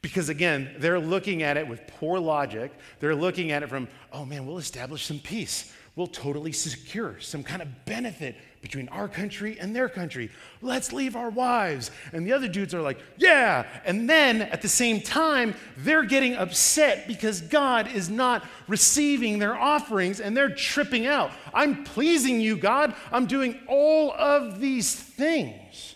Because 0.00 0.28
again, 0.28 0.74
they're 0.78 1.00
looking 1.00 1.42
at 1.42 1.56
it 1.56 1.68
with 1.68 1.86
poor 1.86 2.18
logic. 2.18 2.72
They're 3.00 3.14
looking 3.14 3.50
at 3.52 3.62
it 3.62 3.68
from, 3.68 3.88
oh 4.12 4.24
man, 4.24 4.46
we'll 4.46 4.58
establish 4.58 5.04
some 5.04 5.18
peace. 5.18 5.72
We'll 5.96 6.06
totally 6.06 6.52
secure 6.52 7.18
some 7.20 7.42
kind 7.42 7.62
of 7.62 7.84
benefit 7.84 8.36
between 8.60 8.88
our 8.88 9.08
country 9.08 9.58
and 9.60 9.74
their 9.74 9.88
country. 9.88 10.30
Let's 10.60 10.92
leave 10.92 11.14
our 11.16 11.30
wives. 11.30 11.90
And 12.12 12.26
the 12.26 12.32
other 12.32 12.48
dudes 12.48 12.74
are 12.74 12.82
like, 12.82 12.98
yeah. 13.16 13.66
And 13.84 14.08
then 14.10 14.42
at 14.42 14.62
the 14.62 14.68
same 14.68 15.00
time, 15.00 15.54
they're 15.76 16.04
getting 16.04 16.34
upset 16.34 17.06
because 17.06 17.40
God 17.40 17.88
is 17.94 18.10
not 18.10 18.44
receiving 18.66 19.38
their 19.38 19.56
offerings 19.56 20.20
and 20.20 20.36
they're 20.36 20.54
tripping 20.54 21.06
out. 21.06 21.30
I'm 21.54 21.84
pleasing 21.84 22.40
you, 22.40 22.56
God. 22.56 22.94
I'm 23.12 23.26
doing 23.26 23.58
all 23.68 24.12
of 24.12 24.60
these 24.60 24.94
things. 24.94 25.94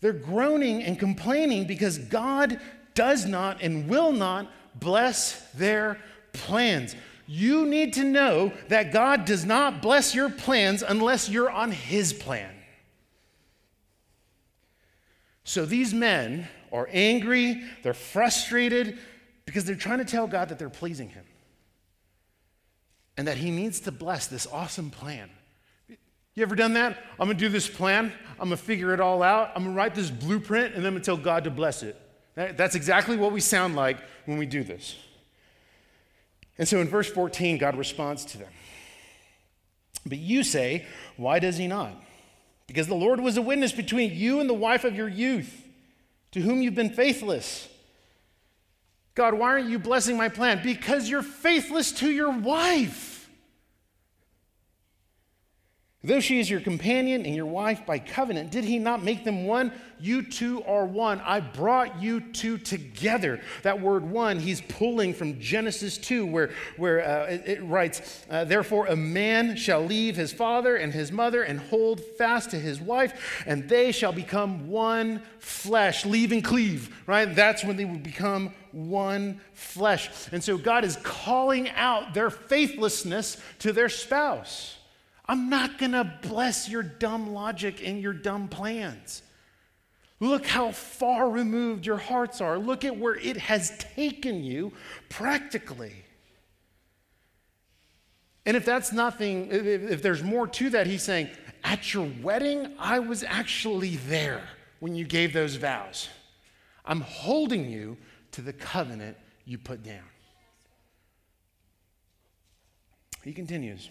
They're 0.00 0.12
groaning 0.12 0.82
and 0.82 0.98
complaining 0.98 1.66
because 1.66 1.96
God 1.98 2.60
does 2.94 3.24
not 3.24 3.62
and 3.62 3.88
will 3.88 4.12
not 4.12 4.50
bless 4.74 5.40
their 5.52 5.98
plans. 6.32 6.94
You 7.26 7.64
need 7.66 7.94
to 7.94 8.04
know 8.04 8.52
that 8.68 8.92
God 8.92 9.24
does 9.24 9.44
not 9.44 9.80
bless 9.80 10.14
your 10.14 10.28
plans 10.28 10.82
unless 10.82 11.28
you're 11.28 11.50
on 11.50 11.70
His 11.70 12.12
plan. 12.12 12.54
So 15.44 15.64
these 15.66 15.94
men 15.94 16.48
are 16.72 16.88
angry, 16.90 17.62
they're 17.82 17.94
frustrated 17.94 18.98
because 19.46 19.64
they're 19.64 19.74
trying 19.74 19.98
to 19.98 20.04
tell 20.04 20.26
God 20.26 20.48
that 20.48 20.58
they're 20.58 20.70
pleasing 20.70 21.10
Him 21.10 21.24
and 23.16 23.28
that 23.28 23.36
He 23.36 23.50
needs 23.50 23.80
to 23.80 23.92
bless 23.92 24.26
this 24.26 24.46
awesome 24.46 24.90
plan. 24.90 25.30
You 26.34 26.42
ever 26.42 26.56
done 26.56 26.74
that? 26.74 26.98
I'm 27.20 27.28
gonna 27.28 27.38
do 27.38 27.48
this 27.48 27.68
plan, 27.68 28.12
I'm 28.40 28.46
gonna 28.46 28.56
figure 28.56 28.92
it 28.92 29.00
all 29.00 29.22
out, 29.22 29.52
I'm 29.54 29.64
gonna 29.64 29.76
write 29.76 29.94
this 29.94 30.10
blueprint, 30.10 30.74
and 30.74 30.84
then 30.84 30.86
I'm 30.86 30.94
gonna 30.94 31.04
tell 31.04 31.16
God 31.16 31.44
to 31.44 31.50
bless 31.50 31.82
it. 31.82 32.00
That's 32.34 32.74
exactly 32.74 33.16
what 33.16 33.30
we 33.30 33.40
sound 33.40 33.76
like 33.76 33.98
when 34.24 34.38
we 34.38 34.46
do 34.46 34.64
this. 34.64 34.96
And 36.58 36.68
so 36.68 36.80
in 36.80 36.88
verse 36.88 37.10
14, 37.10 37.58
God 37.58 37.76
responds 37.76 38.24
to 38.26 38.38
them. 38.38 38.52
But 40.06 40.18
you 40.18 40.44
say, 40.44 40.86
Why 41.16 41.38
does 41.38 41.56
he 41.56 41.66
not? 41.66 41.94
Because 42.66 42.86
the 42.86 42.94
Lord 42.94 43.20
was 43.20 43.36
a 43.36 43.42
witness 43.42 43.72
between 43.72 44.14
you 44.14 44.40
and 44.40 44.48
the 44.48 44.54
wife 44.54 44.84
of 44.84 44.94
your 44.94 45.08
youth, 45.08 45.66
to 46.32 46.40
whom 46.40 46.62
you've 46.62 46.74
been 46.74 46.90
faithless. 46.90 47.68
God, 49.14 49.34
why 49.34 49.48
aren't 49.48 49.68
you 49.68 49.78
blessing 49.78 50.16
my 50.16 50.28
plan? 50.28 50.60
Because 50.62 51.08
you're 51.08 51.22
faithless 51.22 51.92
to 51.92 52.10
your 52.10 52.30
wife. 52.30 53.13
Though 56.04 56.20
she 56.20 56.38
is 56.38 56.50
your 56.50 56.60
companion 56.60 57.24
and 57.24 57.34
your 57.34 57.46
wife 57.46 57.86
by 57.86 57.98
covenant, 57.98 58.50
did 58.50 58.64
he 58.64 58.78
not 58.78 59.02
make 59.02 59.24
them 59.24 59.46
one? 59.46 59.72
You 59.98 60.22
two 60.22 60.62
are 60.64 60.84
one. 60.84 61.18
I 61.22 61.40
brought 61.40 62.02
you 62.02 62.20
two 62.20 62.58
together. 62.58 63.40
That 63.62 63.80
word 63.80 64.04
one, 64.04 64.38
he's 64.38 64.60
pulling 64.60 65.14
from 65.14 65.40
Genesis 65.40 65.96
2, 65.96 66.26
where, 66.26 66.50
where 66.76 67.00
uh, 67.02 67.24
it, 67.30 67.42
it, 67.46 67.64
writes, 67.64 68.26
uh, 68.28 68.44
Therefore, 68.44 68.86
a 68.88 68.96
man 68.96 69.56
shall 69.56 69.82
leave 69.82 70.14
his 70.14 70.30
father 70.30 70.76
and 70.76 70.92
his 70.92 71.10
mother 71.10 71.42
and 71.42 71.58
hold 71.58 72.00
fast 72.18 72.50
to 72.50 72.58
his 72.58 72.82
wife, 72.82 73.42
and 73.46 73.66
they 73.66 73.90
shall 73.90 74.12
become 74.12 74.68
one 74.68 75.22
flesh. 75.38 76.04
Leave 76.04 76.32
and 76.32 76.44
cleave, 76.44 76.94
right? 77.06 77.34
That's 77.34 77.64
when 77.64 77.78
they 77.78 77.86
would 77.86 78.02
become 78.02 78.52
one 78.72 79.40
flesh. 79.54 80.10
And 80.32 80.44
so 80.44 80.58
God 80.58 80.84
is 80.84 80.98
calling 81.02 81.70
out 81.70 82.12
their 82.12 82.28
faithlessness 82.28 83.38
to 83.60 83.72
their 83.72 83.88
spouse. 83.88 84.76
I'm 85.26 85.48
not 85.48 85.78
going 85.78 85.92
to 85.92 86.18
bless 86.22 86.68
your 86.68 86.82
dumb 86.82 87.32
logic 87.32 87.86
and 87.86 88.00
your 88.00 88.12
dumb 88.12 88.48
plans. 88.48 89.22
Look 90.20 90.46
how 90.46 90.72
far 90.72 91.28
removed 91.28 91.86
your 91.86 91.96
hearts 91.96 92.40
are. 92.40 92.58
Look 92.58 92.84
at 92.84 92.96
where 92.96 93.16
it 93.16 93.36
has 93.36 93.76
taken 93.78 94.44
you 94.44 94.72
practically. 95.08 96.04
And 98.46 98.56
if 98.56 98.64
that's 98.64 98.92
nothing, 98.92 99.48
if, 99.50 100.02
there's 100.02 100.22
more 100.22 100.46
to 100.46 100.70
that, 100.70 100.86
he's 100.86 101.02
saying, 101.02 101.30
at 101.62 101.94
your 101.94 102.10
wedding, 102.22 102.74
I 102.78 102.98
was 102.98 103.24
actually 103.24 103.96
there 103.96 104.46
when 104.80 104.94
you 104.94 105.04
gave 105.04 105.32
those 105.32 105.56
vows. 105.56 106.08
I'm 106.84 107.00
holding 107.00 107.70
you 107.70 107.96
to 108.32 108.42
the 108.42 108.52
covenant 108.52 109.16
you 109.46 109.56
put 109.56 109.82
down. 109.82 110.04
He 113.22 113.32
continues. 113.32 113.88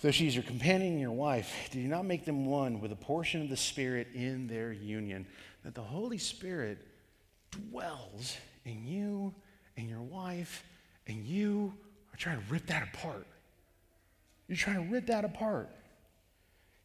Though 0.00 0.10
she 0.10 0.26
is 0.26 0.34
your 0.34 0.44
companion 0.44 0.92
and 0.92 1.00
your 1.00 1.12
wife, 1.12 1.68
did 1.70 1.80
you 1.80 1.88
not 1.88 2.06
make 2.06 2.24
them 2.24 2.46
one 2.46 2.80
with 2.80 2.90
a 2.90 2.96
portion 2.96 3.42
of 3.42 3.50
the 3.50 3.56
Spirit 3.56 4.08
in 4.14 4.46
their 4.46 4.72
union? 4.72 5.26
That 5.62 5.74
the 5.74 5.82
Holy 5.82 6.16
Spirit 6.16 6.78
dwells 7.50 8.36
in 8.64 8.86
you 8.86 9.34
and 9.76 9.88
your 9.88 10.00
wife, 10.00 10.64
and 11.06 11.24
you 11.24 11.74
are 12.14 12.16
trying 12.16 12.38
to 12.38 12.44
rip 12.50 12.66
that 12.66 12.88
apart. 12.94 13.26
You're 14.48 14.56
trying 14.56 14.86
to 14.86 14.92
rip 14.92 15.06
that 15.08 15.24
apart. 15.24 15.68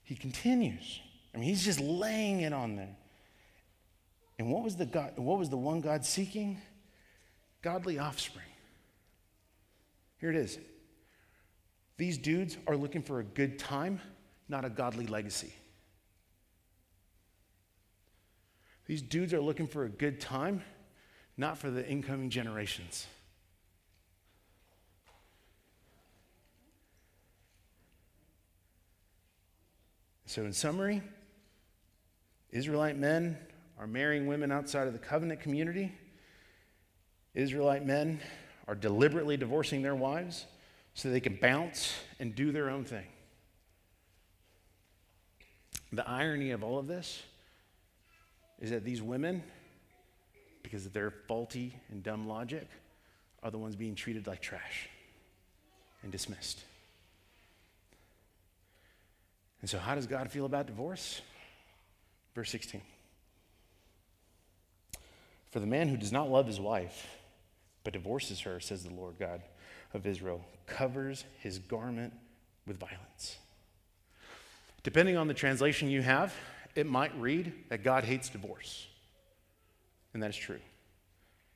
He 0.04 0.16
continues. 0.16 1.00
I 1.34 1.38
mean, 1.38 1.48
he's 1.48 1.64
just 1.64 1.80
laying 1.80 2.42
it 2.42 2.52
on 2.52 2.76
there. 2.76 2.96
And 4.38 4.52
what 4.52 4.64
was 4.64 4.76
the 4.76 4.86
God, 4.86 5.14
what 5.16 5.40
was 5.40 5.50
the 5.50 5.58
one 5.58 5.80
God 5.80 6.06
seeking? 6.06 6.62
Godly 7.62 7.98
offspring. 7.98 8.46
Here 10.20 10.30
it 10.30 10.36
is. 10.36 10.60
These 11.98 12.18
dudes 12.18 12.58
are 12.68 12.76
looking 12.76 13.02
for 13.02 13.20
a 13.20 13.24
good 13.24 13.58
time, 13.58 14.02
not 14.50 14.66
a 14.66 14.70
godly 14.70 15.08
legacy. 15.08 15.54
These 18.86 19.02
dudes 19.02 19.34
are 19.34 19.42
looking 19.42 19.68
for 19.68 19.86
a 19.86 19.90
good 19.90 20.20
time, 20.20 20.62
not 21.38 21.58
for 21.58 21.72
the 21.72 21.88
incoming 21.88 22.30
generations. 22.30 23.08
So, 30.28 30.44
in 30.44 30.54
summary, 30.54 31.02
Israelite 32.52 32.98
men 32.98 33.38
are 33.80 33.88
marrying 33.88 34.28
women 34.28 34.52
outside 34.52 34.88
of 34.88 34.94
the 34.94 35.00
covenant 35.00 35.40
community. 35.40 35.94
Israelite 37.34 37.86
men 37.86 38.20
are 38.68 38.76
deliberately 38.76 39.38
divorcing 39.38 39.82
their 39.82 39.96
wives 39.96 40.46
so 40.96 41.10
they 41.10 41.20
can 41.20 41.38
bounce 41.40 41.94
and 42.20 42.34
do 42.34 42.52
their 42.52 42.70
own 42.70 42.86
thing. 42.86 43.06
The 45.92 46.10
irony 46.10 46.52
of 46.52 46.64
all 46.64 46.80
of 46.80 46.88
this 46.88 47.22
is 48.60 48.72
that 48.72 48.84
these 48.84 49.02
women, 49.02 49.44
because 50.64 50.86
of 50.86 50.94
their 50.94 51.12
faulty 51.28 51.76
and 51.92 52.02
dumb 52.02 52.28
logic, 52.28 52.68
are 53.44 53.52
the 53.52 53.58
ones 53.58 53.76
being 53.76 53.94
treated 53.94 54.26
like 54.26 54.42
trash 54.42 54.90
and 56.02 56.12
dismissed. 56.12 56.64
And 59.62 59.70
so, 59.70 59.78
how 59.78 59.96
does 59.96 60.08
God 60.08 60.32
feel 60.32 60.46
about 60.46 60.66
divorce? 60.66 61.22
Verse 62.34 62.50
16. 62.52 62.82
For 65.52 65.60
the 65.60 65.68
man 65.68 65.90
who 65.90 65.98
does 65.98 66.12
not 66.12 66.30
love 66.30 66.48
his 66.48 66.60
wife, 66.60 67.08
but 67.84 67.94
divorces 67.94 68.42
her, 68.42 68.60
says 68.60 68.84
the 68.84 68.94
Lord 68.94 69.16
God 69.20 69.42
of 69.96 70.06
Israel, 70.06 70.46
covers 70.68 71.26
his 71.40 71.60
garment 71.60 72.14
with 72.68 72.80
violence. 72.80 73.38
Depending 74.84 75.18
on 75.18 75.28
the 75.28 75.34
translation 75.34 75.90
you 75.90 76.02
have, 76.02 76.34
it 76.76 76.86
might 76.86 77.18
read 77.20 77.52
that 77.70 77.84
God 77.84 78.04
hates 78.04 78.30
divorce. 78.30 78.88
And 80.14 80.22
that 80.22 80.30
is 80.30 80.38
true. 80.38 80.60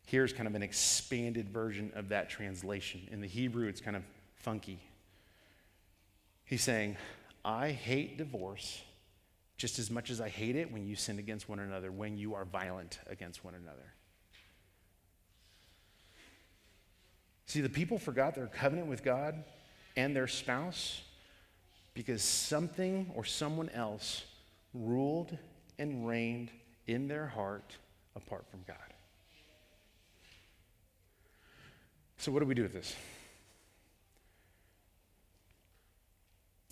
Here's 0.08 0.34
kind 0.34 0.48
of 0.48 0.56
an 0.56 0.64
expanded 0.64 1.50
version 1.50 1.92
of 1.96 2.10
that 2.10 2.30
translation. 2.30 3.08
In 3.12 3.22
the 3.22 3.28
Hebrew, 3.28 3.68
it's 3.68 3.82
kind 3.82 3.96
of 3.96 4.04
funky. 4.38 4.80
He's 6.46 6.64
saying, 6.64 6.98
I 7.46 7.70
hate 7.70 8.18
divorce 8.18 8.82
just 9.58 9.78
as 9.78 9.92
much 9.92 10.10
as 10.10 10.20
I 10.20 10.30
hate 10.30 10.56
it 10.56 10.72
when 10.72 10.88
you 10.88 10.96
sin 10.96 11.20
against 11.20 11.48
one 11.48 11.60
another, 11.60 11.92
when 11.92 12.18
you 12.18 12.34
are 12.34 12.46
violent 12.46 12.98
against 13.08 13.44
one 13.44 13.54
another. 13.54 13.94
See, 17.50 17.62
the 17.62 17.70
people 17.70 17.98
forgot 17.98 18.36
their 18.36 18.46
covenant 18.46 18.90
with 18.90 19.04
God 19.04 19.44
and 19.98 20.16
their 20.16 20.28
spouse 20.28 21.02
because 21.96 22.22
something 22.22 23.10
or 23.16 23.26
someone 23.26 23.70
else 23.70 24.24
ruled 24.76 25.36
and 25.80 26.08
reigned 26.08 26.52
in 26.86 27.08
their 27.08 27.26
heart 27.26 27.76
apart 28.16 28.46
from 28.52 28.60
God. 28.68 28.78
So, 32.20 32.32
what 32.32 32.42
do 32.42 32.46
we 32.46 32.54
do 32.54 32.62
with 32.62 32.74
this? 32.74 32.96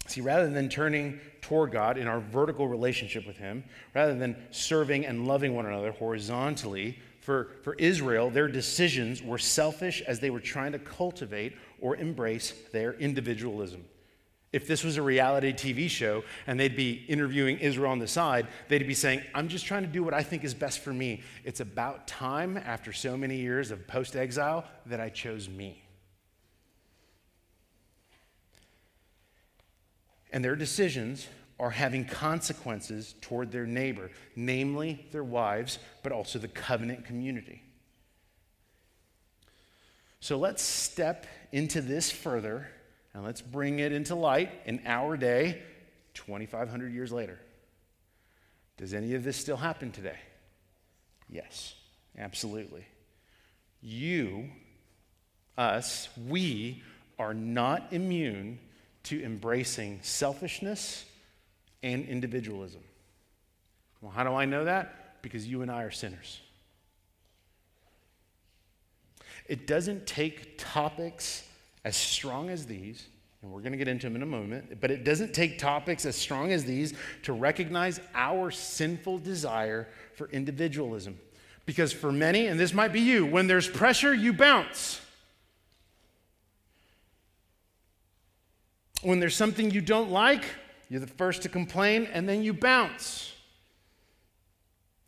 See, 0.05 0.21
rather 0.21 0.47
than 0.47 0.69
turning 0.69 1.19
toward 1.41 1.71
God 1.71 1.97
in 1.97 2.07
our 2.07 2.19
vertical 2.19 2.67
relationship 2.67 3.25
with 3.25 3.37
Him, 3.37 3.63
rather 3.95 4.13
than 4.13 4.35
serving 4.51 5.07
and 5.07 5.27
loving 5.27 5.55
one 5.55 5.65
another 5.65 5.91
horizontally, 5.91 6.99
for, 7.27 7.49
for 7.61 7.73
Israel, 7.73 8.29
their 8.29 8.47
decisions 8.47 9.21
were 9.21 9.37
selfish 9.37 10.01
as 10.07 10.21
they 10.21 10.29
were 10.29 10.39
trying 10.39 10.71
to 10.71 10.79
cultivate 10.79 11.57
or 11.81 11.97
embrace 11.97 12.53
their 12.71 12.93
individualism. 12.93 13.83
If 14.53 14.65
this 14.65 14.81
was 14.81 14.95
a 14.95 15.01
reality 15.01 15.51
TV 15.51 15.89
show 15.89 16.23
and 16.47 16.57
they'd 16.57 16.77
be 16.77 17.03
interviewing 17.09 17.59
Israel 17.59 17.91
on 17.91 17.99
the 17.99 18.07
side, 18.07 18.47
they'd 18.69 18.87
be 18.87 18.93
saying, 18.93 19.23
I'm 19.35 19.49
just 19.49 19.65
trying 19.65 19.81
to 19.81 19.89
do 19.89 20.05
what 20.05 20.13
I 20.13 20.23
think 20.23 20.45
is 20.45 20.53
best 20.53 20.79
for 20.79 20.93
me. 20.93 21.21
It's 21.43 21.59
about 21.59 22.07
time, 22.07 22.55
after 22.55 22.93
so 22.93 23.17
many 23.17 23.35
years 23.35 23.71
of 23.71 23.85
post 23.87 24.15
exile, 24.15 24.63
that 24.85 25.01
I 25.01 25.09
chose 25.09 25.49
me. 25.49 25.83
and 30.31 30.43
their 30.43 30.55
decisions 30.55 31.27
are 31.59 31.71
having 31.71 32.05
consequences 32.05 33.15
toward 33.21 33.51
their 33.51 33.65
neighbor, 33.65 34.11
namely 34.35 35.05
their 35.11 35.23
wives, 35.23 35.79
but 36.03 36.11
also 36.11 36.37
the 36.37 36.47
covenant 36.47 37.05
community. 37.05 37.63
So 40.19 40.37
let's 40.37 40.61
step 40.61 41.25
into 41.51 41.81
this 41.81 42.11
further 42.11 42.67
and 43.13 43.23
let's 43.23 43.41
bring 43.41 43.79
it 43.79 43.91
into 43.91 44.13
light 44.13 44.51
in 44.65 44.81
our 44.85 45.17
day, 45.17 45.61
2,500 46.13 46.93
years 46.93 47.11
later. 47.11 47.39
Does 48.77 48.93
any 48.93 49.15
of 49.15 49.23
this 49.23 49.37
still 49.37 49.57
happen 49.57 49.91
today? 49.91 50.17
Yes, 51.27 51.73
absolutely. 52.17 52.85
You, 53.81 54.49
us, 55.57 56.09
we 56.27 56.83
are 57.17 57.33
not 57.33 57.87
immune 57.91 58.59
to 59.03 59.23
embracing 59.23 59.99
selfishness 60.03 61.05
and 61.83 62.05
individualism. 62.05 62.81
Well, 64.01 64.11
how 64.11 64.23
do 64.23 64.33
I 64.33 64.45
know 64.45 64.65
that? 64.65 65.21
Because 65.21 65.47
you 65.47 65.61
and 65.61 65.71
I 65.71 65.83
are 65.83 65.91
sinners. 65.91 66.39
It 69.47 69.65
doesn't 69.65 70.05
take 70.05 70.57
topics 70.57 71.43
as 71.85 71.95
strong 71.95 72.49
as 72.49 72.65
these, 72.65 73.07
and 73.41 73.51
we're 73.51 73.61
going 73.61 73.71
to 73.71 73.77
get 73.77 73.87
into 73.87 74.07
them 74.07 74.15
in 74.15 74.23
a 74.23 74.27
moment, 74.27 74.79
but 74.81 74.91
it 74.91 75.03
doesn't 75.03 75.33
take 75.33 75.57
topics 75.57 76.05
as 76.05 76.15
strong 76.15 76.51
as 76.51 76.65
these 76.65 76.93
to 77.23 77.33
recognize 77.33 77.99
our 78.13 78.51
sinful 78.51 79.19
desire 79.19 79.87
for 80.15 80.29
individualism. 80.29 81.17
Because 81.65 81.93
for 81.93 82.11
many, 82.11 82.47
and 82.47 82.59
this 82.59 82.73
might 82.73 82.93
be 82.93 83.01
you, 83.01 83.25
when 83.25 83.47
there's 83.47 83.69
pressure, 83.69 84.13
you 84.13 84.33
bounce. 84.33 85.01
When 89.01 89.19
there's 89.19 89.35
something 89.35 89.71
you 89.71 89.81
don't 89.81 90.09
like, 90.09 90.43
you're 90.89 90.99
the 90.99 91.07
first 91.07 91.41
to 91.43 91.49
complain 91.49 92.07
and 92.11 92.27
then 92.27 92.43
you 92.43 92.53
bounce. 92.53 93.33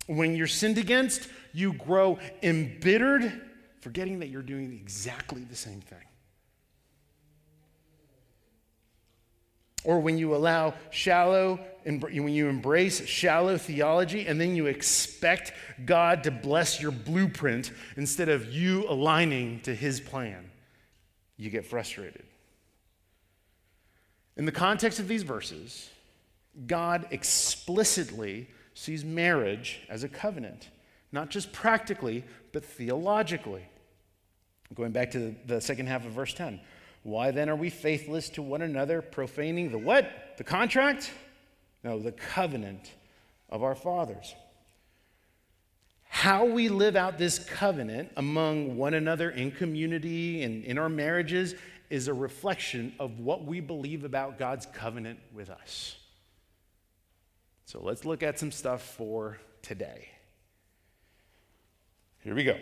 When 0.07 0.35
you're 0.35 0.47
sinned 0.47 0.77
against, 0.77 1.29
you 1.53 1.73
grow 1.73 2.19
embittered, 2.41 3.41
forgetting 3.81 4.19
that 4.19 4.27
you're 4.27 4.41
doing 4.41 4.73
exactly 4.73 5.43
the 5.43 5.55
same 5.55 5.81
thing. 5.81 5.99
Or 9.85 9.99
when 9.99 10.17
you 10.17 10.35
allow 10.35 10.73
shallow, 10.89 11.59
when 11.85 12.27
you 12.27 12.49
embrace 12.49 13.05
shallow 13.05 13.57
theology 13.57 14.27
and 14.27 14.39
then 14.39 14.55
you 14.55 14.65
expect 14.65 15.53
God 15.85 16.23
to 16.23 16.31
bless 16.31 16.81
your 16.81 16.91
blueprint 16.91 17.71
instead 17.95 18.27
of 18.27 18.51
you 18.51 18.85
aligning 18.89 19.61
to 19.61 19.73
his 19.73 20.01
plan, 20.01 20.49
you 21.37 21.49
get 21.49 21.65
frustrated. 21.65 22.23
In 24.37 24.45
the 24.45 24.51
context 24.51 24.99
of 24.99 25.07
these 25.07 25.23
verses, 25.23 25.89
God 26.65 27.07
explicitly 27.11 28.47
sees 28.73 29.03
marriage 29.03 29.81
as 29.89 30.03
a 30.03 30.09
covenant, 30.09 30.69
not 31.11 31.29
just 31.29 31.51
practically, 31.51 32.23
but 32.51 32.63
theologically. 32.63 33.63
Going 34.73 34.91
back 34.91 35.11
to 35.11 35.35
the 35.45 35.59
second 35.59 35.87
half 35.87 36.05
of 36.05 36.11
verse 36.11 36.33
10. 36.33 36.59
Why 37.03 37.31
then 37.31 37.49
are 37.49 37.55
we 37.55 37.69
faithless 37.69 38.29
to 38.31 38.41
one 38.41 38.61
another, 38.61 39.01
profaning 39.01 39.71
the 39.71 39.77
what? 39.77 40.35
The 40.37 40.43
contract? 40.43 41.11
No, 41.83 41.99
the 41.99 42.11
covenant 42.11 42.91
of 43.49 43.63
our 43.63 43.75
fathers. 43.75 44.35
How 46.03 46.45
we 46.45 46.69
live 46.69 46.95
out 46.95 47.17
this 47.17 47.39
covenant 47.39 48.11
among 48.17 48.77
one 48.77 48.93
another 48.93 49.29
in 49.29 49.51
community 49.51 50.43
and 50.43 50.63
in 50.65 50.77
our 50.77 50.89
marriages 50.89 51.55
is 51.89 52.07
a 52.07 52.13
reflection 52.13 52.93
of 52.99 53.19
what 53.19 53.45
we 53.45 53.59
believe 53.59 54.03
about 54.03 54.37
God's 54.37 54.65
covenant 54.67 55.19
with 55.33 55.49
us. 55.49 55.95
So 57.65 57.81
let's 57.81 58.05
look 58.05 58.23
at 58.23 58.39
some 58.39 58.51
stuff 58.51 58.81
for 58.81 59.37
today. 59.61 60.09
Here 62.23 62.35
we 62.35 62.43
go. 62.43 62.57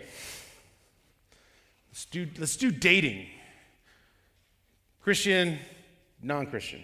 Let's 1.90 2.06
do, 2.06 2.28
let's 2.38 2.58
do 2.58 2.72
dating. 2.72 3.28
Christian, 5.02 5.60
non 6.22 6.46
Christian. 6.48 6.82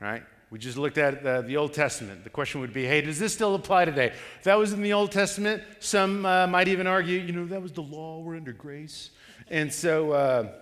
All 0.00 0.08
right? 0.08 0.22
We 0.50 0.58
just 0.58 0.76
looked 0.76 0.98
at 0.98 1.22
the, 1.22 1.42
the, 1.46 1.56
Old 1.56 1.72
Testament. 1.72 2.24
The 2.24 2.30
question 2.30 2.60
would 2.60 2.74
be 2.74 2.84
hey, 2.84 3.00
does 3.00 3.18
this 3.18 3.32
still 3.32 3.54
apply 3.54 3.86
today? 3.86 4.12
If 4.38 4.44
that 4.44 4.58
was 4.58 4.72
in 4.72 4.82
the 4.82 4.92
Old 4.92 5.12
Testament, 5.12 5.62
some 5.80 6.26
uh, 6.26 6.46
might 6.46 6.68
even 6.68 6.86
argue, 6.86 7.20
you 7.20 7.32
know, 7.32 7.46
that 7.46 7.62
was 7.62 7.72
the 7.72 7.82
law, 7.82 8.20
we're 8.20 8.36
under 8.36 8.52
grace. 8.52 9.10
And 9.48 9.72
so, 9.72 10.12
uh, 10.12 10.52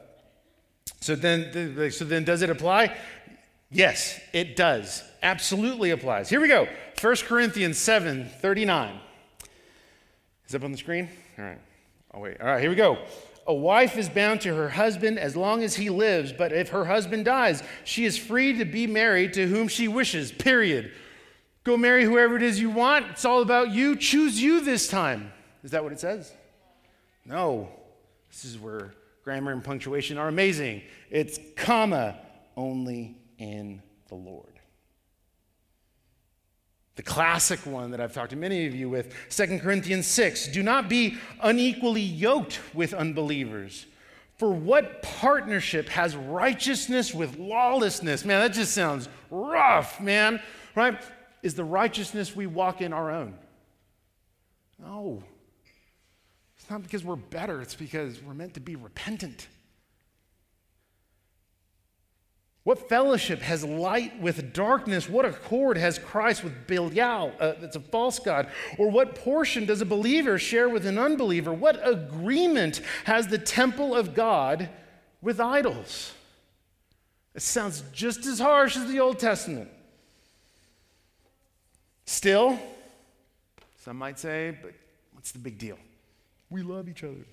so 1.01 1.15
then, 1.15 1.91
so 1.91 2.05
then 2.05 2.25
does 2.25 2.43
it 2.43 2.51
apply? 2.51 2.97
Yes, 3.71 4.21
it 4.33 4.57
does. 4.57 5.03
Absolutely 5.23 5.91
applies. 5.91 6.29
Here 6.29 6.41
we 6.41 6.49
go. 6.49 6.67
1 7.01 7.17
Corinthians 7.27 7.79
7 7.79 8.29
39. 8.41 9.01
Is 10.47 10.55
up 10.55 10.65
on 10.65 10.73
the 10.73 10.79
screen? 10.79 11.09
All 11.39 11.45
right. 11.45 11.59
Oh, 12.13 12.21
wait. 12.21 12.41
All 12.41 12.47
right, 12.47 12.61
here 12.61 12.71
we 12.71 12.77
go. 12.77 12.99
A 13.47 13.55
wife 13.55 13.97
is 13.97 14.09
bound 14.09 14.41
to 14.43 14.55
her 14.55 14.69
husband 14.69 15.19
as 15.19 15.37
long 15.37 15.63
as 15.63 15.77
he 15.77 15.91
lives, 15.91 16.33
but 16.33 16.53
if 16.53 16.71
her 16.71 16.85
husband 16.85 17.25
dies, 17.25 17.63
she 17.85 18.05
is 18.05 18.19
free 18.19 18.59
to 18.59 18.65
be 18.65 18.87
married 18.87 19.33
to 19.35 19.47
whom 19.47 19.69
she 19.69 19.89
wishes, 19.89 20.31
period. 20.31 20.93
Go 21.65 21.77
marry 21.77 22.05
whoever 22.05 22.37
it 22.37 22.43
is 22.43 22.61
you 22.61 22.71
want. 22.71 23.07
It's 23.11 23.25
all 23.25 23.43
about 23.43 23.71
you. 23.71 23.97
Choose 23.97 24.43
you 24.43 24.61
this 24.61 24.89
time. 24.89 25.33
Is 25.63 25.71
that 25.71 25.83
what 25.83 25.93
it 25.93 26.01
says? 26.01 26.33
No. 27.25 27.69
This 28.31 28.45
is 28.45 28.59
where 28.59 28.95
grammar 29.23 29.53
and 29.53 29.63
punctuation 29.63 30.19
are 30.19 30.29
amazing. 30.29 30.83
It's 31.11 31.39
comma, 31.57 32.19
only 32.57 33.17
in 33.39 33.83
the 34.09 34.15
Lord. 34.15 34.47
The 36.97 37.03
classic 37.03 37.61
one 37.61 37.93
that 37.93 38.01
I've 38.01 38.13
talked 38.13 38.31
to 38.31 38.37
many 38.37 38.67
of 38.67 38.75
you 38.75 38.91
with, 38.91 39.15
2 39.31 39.61
Corinthians 39.61 40.07
6 40.07 40.49
do 40.49 40.63
not 40.63 40.89
be 40.89 41.17
unequally 41.41 42.03
yoked 42.03 42.61
with 42.75 42.93
unbelievers. 42.93 43.87
For 44.37 44.53
what 44.53 45.03
partnership 45.03 45.89
has 45.91 46.17
righteousness 46.17 47.15
with 47.15 47.39
lawlessness? 47.39 48.25
Man, 48.25 48.41
that 48.41 48.55
just 48.55 48.75
sounds 48.75 49.09
rough, 49.31 50.01
man, 50.01 50.41
right? 50.75 51.01
Is 51.43 51.55
the 51.55 51.65
righteousness 51.65 52.35
we 52.35 52.47
walk 52.47 52.81
in 52.81 52.93
our 52.93 53.11
own? 53.11 53.35
No 54.79 55.23
not 56.71 56.83
because 56.83 57.05
we're 57.05 57.17
better, 57.17 57.61
it's 57.61 57.75
because 57.75 58.23
we're 58.23 58.35
meant 58.35 58.55
to 58.55 58.61
be 58.61 58.77
repentant. 58.77 59.49
What 62.63 62.89
fellowship 62.89 63.41
has 63.41 63.65
light 63.65 64.21
with 64.21 64.53
darkness? 64.53 65.09
What 65.09 65.25
accord 65.25 65.79
has 65.79 65.99
Christ 65.99 66.45
with 66.45 66.67
Belial? 66.67 67.33
Uh, 67.41 67.55
that's 67.59 67.77
a 67.77 67.81
false 67.81 68.19
God. 68.19 68.49
Or 68.79 68.91
what 68.91 69.15
portion 69.15 69.65
does 69.65 69.81
a 69.81 69.87
believer 69.87 70.39
share 70.39 70.69
with 70.69 70.87
an 70.87 70.99
unbeliever? 70.99 71.53
What 71.53 71.81
agreement 71.83 72.83
has 73.05 73.29
the 73.29 73.39
temple 73.39 73.95
of 73.95 74.15
God 74.15 74.69
with 75.23 75.41
idols? 75.41 76.13
It 77.35 77.43
sounds 77.43 77.83
just 77.93 78.27
as 78.27 78.39
harsh 78.39 78.77
as 78.77 78.89
the 78.89 79.01
Old 79.01 79.19
Testament. 79.19 79.71
Still, 82.05 82.59
some 83.79 83.97
might 83.97 84.19
say, 84.19 84.57
but 84.63 84.75
what's 85.15 85.33
the 85.33 85.39
big 85.39 85.59
deal? 85.59 85.79
We 86.51 86.63
love 86.63 86.89
each 86.89 87.05
other. 87.05 87.25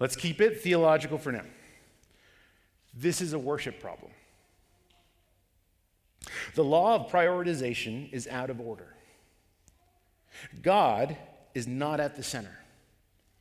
Let's 0.00 0.14
keep 0.14 0.40
it 0.40 0.62
theological 0.62 1.18
for 1.18 1.32
now. 1.32 1.44
This 2.94 3.20
is 3.20 3.32
a 3.32 3.38
worship 3.38 3.80
problem. 3.80 4.12
The 6.54 6.64
law 6.64 6.94
of 6.94 7.10
prioritization 7.10 8.12
is 8.12 8.26
out 8.28 8.50
of 8.50 8.60
order. 8.60 8.94
God 10.62 11.16
is 11.54 11.66
not 11.66 12.00
at 12.00 12.16
the 12.16 12.22
center. 12.22 12.56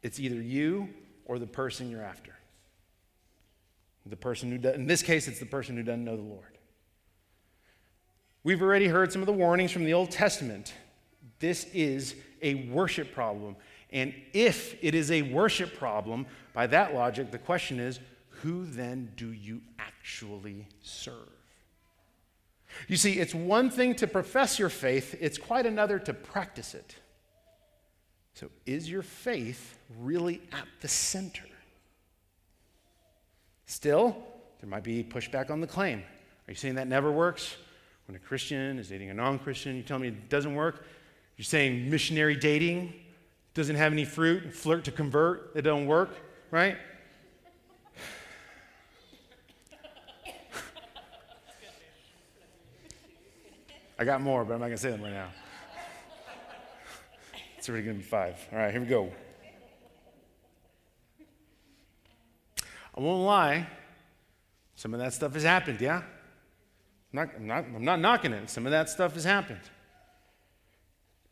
It's 0.01 0.19
either 0.19 0.41
you 0.41 0.89
or 1.25 1.37
the 1.37 1.47
person 1.47 1.89
you're 1.89 2.03
after. 2.03 2.33
The 4.05 4.15
person 4.15 4.49
who 4.49 4.69
in 4.69 4.87
this 4.87 5.03
case, 5.03 5.27
it's 5.27 5.39
the 5.39 5.45
person 5.45 5.75
who 5.75 5.83
doesn't 5.83 6.05
know 6.05 6.15
the 6.15 6.23
Lord. 6.23 6.57
We've 8.43 8.61
already 8.61 8.87
heard 8.87 9.11
some 9.11 9.21
of 9.21 9.25
the 9.25 9.33
warnings 9.33 9.71
from 9.71 9.83
the 9.83 9.93
Old 9.93 10.11
Testament. 10.11 10.73
This 11.39 11.65
is 11.73 12.15
a 12.41 12.69
worship 12.69 13.13
problem. 13.13 13.55
And 13.91 14.13
if 14.33 14.75
it 14.83 14.95
is 14.95 15.11
a 15.11 15.21
worship 15.21 15.77
problem, 15.77 16.25
by 16.53 16.67
that 16.67 16.93
logic, 16.93 17.31
the 17.31 17.37
question 17.37 17.79
is 17.79 17.99
who 18.41 18.65
then 18.65 19.11
do 19.15 19.31
you 19.31 19.61
actually 19.79 20.67
serve? 20.81 21.29
You 22.87 22.97
see, 22.97 23.13
it's 23.19 23.33
one 23.33 23.69
thing 23.69 23.95
to 23.95 24.07
profess 24.07 24.59
your 24.59 24.69
faith, 24.69 25.15
it's 25.19 25.37
quite 25.37 25.65
another 25.65 25.99
to 25.99 26.13
practice 26.13 26.75
it. 26.75 26.95
So, 28.33 28.49
is 28.67 28.89
your 28.89 29.01
faith 29.01 29.79
really 29.99 30.41
at 30.51 30.67
the 30.81 30.87
center? 30.87 31.45
Still, 33.65 34.15
there 34.59 34.69
might 34.69 34.83
be 34.83 35.03
pushback 35.03 35.49
on 35.49 35.59
the 35.59 35.67
claim. 35.67 35.99
Are 35.99 36.51
you 36.51 36.55
saying 36.55 36.75
that 36.75 36.87
never 36.87 37.11
works? 37.11 37.57
When 38.07 38.15
a 38.15 38.19
Christian 38.19 38.79
is 38.79 38.89
dating 38.89 39.09
a 39.09 39.13
non 39.13 39.39
Christian, 39.39 39.75
you 39.75 39.83
tell 39.83 39.99
me 39.99 40.09
it 40.09 40.29
doesn't 40.29 40.55
work? 40.55 40.85
You're 41.37 41.45
saying 41.45 41.89
missionary 41.89 42.35
dating 42.35 42.93
doesn't 43.53 43.75
have 43.75 43.91
any 43.93 44.05
fruit, 44.05 44.53
flirt 44.53 44.83
to 44.85 44.91
convert, 44.91 45.51
it 45.55 45.61
don't 45.61 45.85
work, 45.85 46.09
right? 46.49 46.77
I 53.99 54.03
got 54.03 54.21
more, 54.21 54.45
but 54.45 54.53
I'm 54.53 54.59
not 54.59 54.67
going 54.67 54.77
to 54.77 54.81
say 54.81 54.91
them 54.91 55.01
right 55.01 55.13
now. 55.13 55.29
It's 57.57 57.67
already 57.67 57.83
going 57.83 57.97
to 57.97 58.03
be 58.03 58.07
five. 58.07 58.35
All 58.51 58.59
right, 58.59 58.71
here 58.71 58.81
we 58.81 58.87
go. 58.87 59.11
I 62.95 62.99
won't 62.99 63.23
lie, 63.23 63.67
some 64.75 64.93
of 64.93 64.99
that 64.99 65.13
stuff 65.13 65.33
has 65.33 65.43
happened, 65.43 65.81
yeah? 65.81 65.97
I'm 65.97 66.03
not, 67.13 67.29
I'm 67.35 67.47
not, 67.47 67.65
I'm 67.75 67.85
not 67.85 67.99
knocking 67.99 68.33
it. 68.33 68.49
Some 68.49 68.65
of 68.65 68.71
that 68.71 68.89
stuff 68.89 69.13
has 69.13 69.23
happened. 69.23 69.61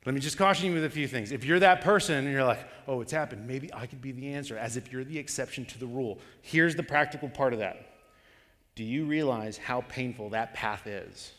Let 0.05 0.13
me 0.13 0.21
just 0.21 0.37
caution 0.37 0.67
you 0.67 0.73
with 0.73 0.85
a 0.85 0.89
few 0.89 1.07
things. 1.07 1.31
If 1.31 1.43
you're 1.43 1.59
that 1.59 1.81
person 1.81 2.15
and 2.15 2.31
you're 2.31 2.43
like, 2.43 2.63
oh, 2.87 3.01
it's 3.01 3.11
happened, 3.11 3.47
maybe 3.47 3.73
I 3.73 3.87
could 3.87 4.01
be 4.01 4.11
the 4.11 4.33
answer, 4.33 4.55
as 4.55 4.77
if 4.77 4.91
you're 4.91 5.03
the 5.03 5.17
exception 5.17 5.65
to 5.65 5.79
the 5.79 5.87
rule. 5.87 6.19
Here's 6.43 6.75
the 6.75 6.83
practical 6.83 7.27
part 7.27 7.53
of 7.53 7.59
that. 7.59 7.93
Do 8.75 8.83
you 8.83 9.05
realize 9.05 9.57
how 9.57 9.81
painful 9.81 10.29
that 10.29 10.53
path 10.53 10.85
is? 10.85 11.31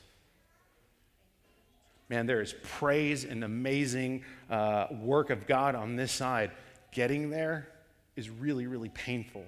Man, 2.09 2.27
there 2.27 2.41
is 2.41 2.55
praise 2.63 3.25
and 3.25 3.45
amazing 3.45 4.25
uh, 4.51 4.87
work 5.01 5.31
of 5.31 5.47
God 5.47 5.75
on 5.75 5.95
this 5.97 6.11
side. 6.11 6.51
Getting 6.93 7.31
there 7.31 7.69
is 8.17 8.31
really, 8.31 8.67
really 8.67 8.89
painful. 8.89 9.45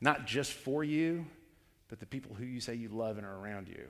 Not 0.00 0.26
just 0.26 0.52
for 0.52 0.84
you, 0.84 1.26
but 1.88 2.00
the 2.00 2.06
people 2.06 2.34
who 2.34 2.44
you 2.44 2.60
say 2.60 2.74
you 2.74 2.88
love 2.88 3.16
and 3.18 3.26
are 3.26 3.36
around 3.36 3.68
you. 3.68 3.84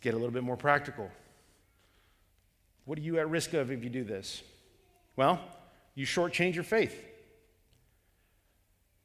Get 0.00 0.14
a 0.14 0.16
little 0.16 0.32
bit 0.32 0.42
more 0.42 0.56
practical. 0.56 1.10
What 2.84 2.98
are 2.98 3.02
you 3.02 3.18
at 3.18 3.28
risk 3.28 3.52
of 3.54 3.70
if 3.70 3.82
you 3.82 3.90
do 3.90 4.04
this? 4.04 4.42
Well, 5.16 5.40
you 5.94 6.06
shortchange 6.06 6.54
your 6.54 6.64
faith. 6.64 7.04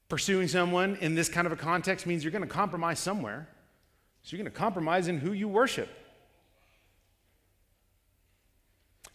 Pursuing 0.10 0.48
someone 0.48 0.98
in 0.98 1.16
this 1.16 1.30
kind 1.30 1.48
of 1.48 1.54
a 1.54 1.56
context 1.56 2.06
means 2.06 2.24
you're 2.24 2.32
going 2.32 2.44
to 2.44 2.48
compromise 2.48 3.00
somewhere. 3.00 3.48
So 4.24 4.36
you're 4.36 4.44
going 4.44 4.52
to 4.52 4.60
compromise 4.60 5.08
in 5.08 5.18
who 5.18 5.32
you 5.32 5.48
worship. 5.48 5.90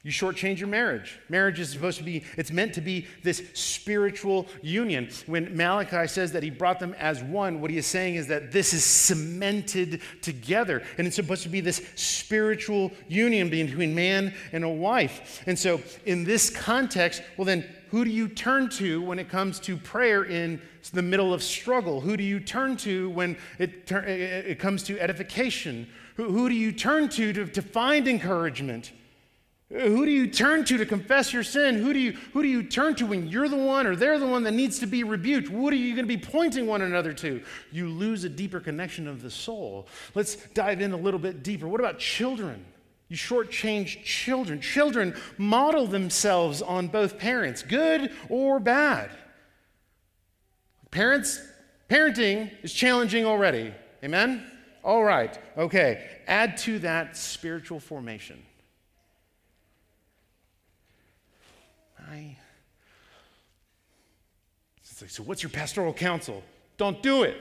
You 0.07 0.13
shortchange 0.13 0.61
your 0.61 0.69
marriage. 0.69 1.19
Marriage 1.29 1.59
is 1.59 1.71
supposed 1.71 1.99
to 1.99 2.05
be, 2.05 2.23
it's 2.37 2.53
meant 2.53 2.73
to 2.75 2.81
be 2.81 3.09
this 3.25 3.43
spiritual 3.55 4.47
union. 4.63 5.11
When 5.27 5.57
Malachi 5.57 6.07
says 6.07 6.31
that 6.31 6.45
he 6.45 6.51
brought 6.51 6.79
them 6.79 6.95
as 6.97 7.25
one, 7.25 7.61
what 7.61 7.73
he 7.73 7.77
is 7.77 7.89
saying 7.89 8.15
is 8.15 8.29
that 8.29 8.53
this 8.53 8.73
is 8.73 8.85
cemented 8.85 10.01
together. 10.23 10.85
And 10.97 11.09
it's 11.09 11.17
supposed 11.17 11.43
to 11.43 11.49
be 11.49 11.61
this 11.61 11.85
spiritual 11.97 12.93
union 13.09 13.51
between 13.51 13.97
man 13.97 14.33
and 14.53 14.63
a 14.63 14.69
wife. 14.69 15.43
And 15.45 15.59
so, 15.59 15.81
in 16.05 16.23
this 16.23 16.51
context, 16.51 17.21
well, 17.37 17.45
then, 17.45 17.69
who 17.91 18.05
do 18.05 18.11
you 18.13 18.29
turn 18.29 18.69
to 18.71 19.03
when 19.03 19.19
it 19.19 19.29
comes 19.29 19.59
to 19.59 19.77
prayer 19.77 20.23
in 20.23 20.63
the 20.93 21.03
middle 21.03 21.35
of 21.35 21.43
struggle? 21.43 22.01
Who 22.01 22.17
do 22.17 22.23
you 22.23 22.39
turn 22.39 22.77
to 22.77 23.11
when 23.11 23.37
it, 23.59 23.91
it 23.91 24.61
comes 24.61 24.85
to 24.85 25.01
edification? 25.01 25.89
Who, 26.15 26.31
who 26.31 26.49
do 26.49 26.55
you 26.55 26.71
turn 26.71 27.09
to, 27.09 27.33
to 27.33 27.47
to 27.47 27.61
find 27.61 28.07
encouragement? 28.07 28.93
Who 29.69 30.05
do 30.05 30.12
you 30.12 30.29
turn 30.29 30.64
to 30.67 30.79
to 30.79 30.87
confess 30.87 31.33
your 31.33 31.43
sin? 31.43 31.75
Who 31.77 31.93
do 31.93 31.99
you, 31.99 32.12
who 32.33 32.43
do 32.43 32.49
you 32.49 32.62
turn 32.62 32.95
to 32.97 33.07
when 33.07 33.27
you're 33.27 33.49
the 33.49 33.57
one 33.57 33.87
or 33.87 33.97
they're 33.97 34.19
the 34.19 34.27
one 34.27 34.45
that 34.45 34.53
needs 34.53 34.79
to 34.79 34.87
be 34.87 35.03
rebuked? 35.03 35.49
What 35.49 35.73
are 35.73 35.77
you 35.77 35.95
going 35.95 36.07
to 36.07 36.17
be 36.17 36.23
pointing 36.23 36.69
one 36.69 36.83
another 36.83 37.12
to? 37.14 37.43
You 37.73 37.89
lose 37.89 38.23
a 38.23 38.29
deeper 38.29 38.61
connection 38.61 39.09
of 39.09 39.23
the 39.23 39.31
soul. 39.31 39.89
Let's 40.14 40.37
dive 40.55 40.81
in 40.81 40.93
a 40.93 40.97
little 40.97 41.19
bit 41.19 41.43
deeper. 41.43 41.67
What 41.67 41.81
about 41.81 41.99
children? 41.99 42.64
You 43.09 43.17
shortchange 43.17 44.05
children. 44.05 44.61
Children 44.61 45.17
model 45.37 45.89
themselves 45.89 46.62
on 46.62 46.87
both 46.87 47.19
parents, 47.19 47.62
good 47.62 48.12
or 48.29 48.61
bad. 48.61 49.11
Parents, 50.93 51.41
parenting 51.91 52.53
is 52.62 52.73
challenging 52.73 53.27
already. 53.27 53.75
Amen? 54.05 54.49
All 54.85 55.03
right, 55.03 55.37
okay. 55.59 56.09
Add 56.29 56.57
to 56.59 56.79
that 56.81 57.17
spiritual 57.17 57.81
formation. 57.81 58.41
I. 62.11 62.37
Like, 65.01 65.11
so, 65.11 65.23
what's 65.23 65.43
your 65.43 65.51
pastoral 65.51 65.93
counsel? 65.93 66.43
Don't 66.79 67.03
do 67.03 67.23
it. 67.23 67.31
it. 67.31 67.37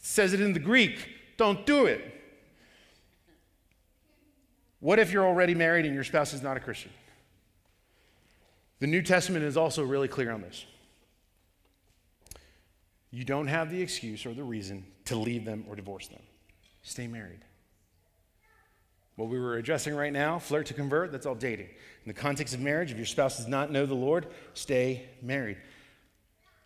Says 0.00 0.32
it 0.32 0.40
in 0.40 0.52
the 0.52 0.58
Greek. 0.58 1.08
Don't 1.36 1.64
do 1.66 1.86
it. 1.86 2.12
What 4.80 4.98
if 4.98 5.12
you're 5.12 5.26
already 5.26 5.54
married 5.54 5.84
and 5.84 5.94
your 5.94 6.04
spouse 6.04 6.32
is 6.32 6.42
not 6.42 6.56
a 6.56 6.60
Christian? 6.60 6.90
The 8.78 8.86
New 8.86 9.02
Testament 9.02 9.44
is 9.44 9.56
also 9.56 9.82
really 9.82 10.08
clear 10.08 10.30
on 10.30 10.42
this. 10.42 10.66
You 13.10 13.24
don't 13.24 13.46
have 13.46 13.70
the 13.70 13.80
excuse 13.80 14.26
or 14.26 14.34
the 14.34 14.44
reason 14.44 14.84
to 15.06 15.16
leave 15.16 15.44
them 15.44 15.64
or 15.68 15.76
divorce 15.76 16.08
them. 16.08 16.22
Stay 16.82 17.06
married. 17.06 17.40
What 19.16 19.28
we 19.28 19.40
were 19.40 19.56
addressing 19.56 19.94
right 19.94 20.12
now, 20.12 20.38
flirt 20.38 20.66
to 20.66 20.74
convert, 20.74 21.10
that's 21.10 21.26
all 21.26 21.34
dating. 21.34 21.66
In 21.66 22.08
the 22.08 22.14
context 22.14 22.54
of 22.54 22.60
marriage, 22.60 22.90
if 22.90 22.98
your 22.98 23.06
spouse 23.06 23.38
does 23.38 23.48
not 23.48 23.72
know 23.72 23.86
the 23.86 23.94
Lord, 23.94 24.26
stay 24.52 25.08
married. 25.22 25.56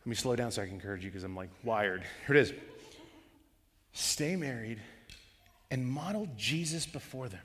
Let 0.00 0.06
me 0.06 0.16
slow 0.16 0.34
down 0.34 0.50
so 0.50 0.62
I 0.62 0.66
can 0.66 0.74
encourage 0.74 1.04
you 1.04 1.10
because 1.10 1.22
I'm 1.22 1.36
like 1.36 1.50
wired. 1.62 2.04
Here 2.26 2.36
it 2.36 2.40
is. 2.40 2.52
Stay 3.92 4.34
married 4.34 4.80
and 5.70 5.86
model 5.86 6.28
Jesus 6.36 6.86
before 6.86 7.28
them. 7.28 7.40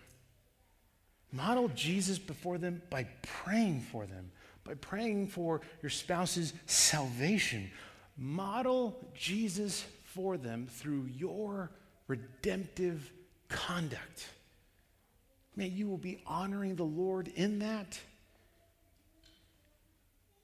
Model 1.32 1.68
Jesus 1.70 2.18
before 2.18 2.58
them 2.58 2.82
by 2.90 3.08
praying 3.22 3.82
for 3.82 4.06
them, 4.06 4.32
by 4.64 4.74
praying 4.76 5.28
for 5.28 5.62
your 5.82 5.90
spouse's 5.90 6.54
salvation. 6.66 7.70
Model 8.18 8.98
Jesus 9.14 9.86
for 10.04 10.38
them 10.38 10.68
through 10.68 11.10
your 11.16 11.72
redemptive 12.08 13.12
conduct. 13.50 14.30
Man, 15.56 15.72
you 15.74 15.88
will 15.88 15.98
be 15.98 16.22
honoring 16.26 16.76
the 16.76 16.84
Lord 16.84 17.30
in 17.36 17.60
that. 17.60 18.00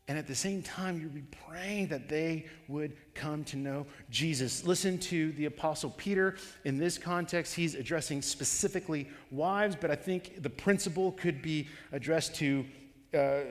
And 0.07 0.17
at 0.17 0.27
the 0.27 0.35
same 0.35 0.61
time, 0.61 0.99
you'll 0.99 1.09
be 1.09 1.23
praying 1.47 1.87
that 1.87 2.09
they 2.09 2.45
would 2.67 2.97
come 3.13 3.45
to 3.45 3.55
know 3.55 3.85
Jesus. 4.09 4.65
Listen 4.65 4.97
to 4.99 5.31
the 5.33 5.45
Apostle 5.45 5.91
Peter. 5.91 6.35
In 6.65 6.77
this 6.77 6.97
context, 6.97 7.55
he's 7.55 7.75
addressing 7.75 8.21
specifically 8.21 9.09
wives, 9.29 9.77
but 9.79 9.89
I 9.89 9.95
think 9.95 10.41
the 10.41 10.49
principle 10.49 11.13
could 11.13 11.41
be 11.41 11.69
addressed 11.93 12.35
to 12.35 12.65
uh, 13.13 13.17
uh, 13.17 13.43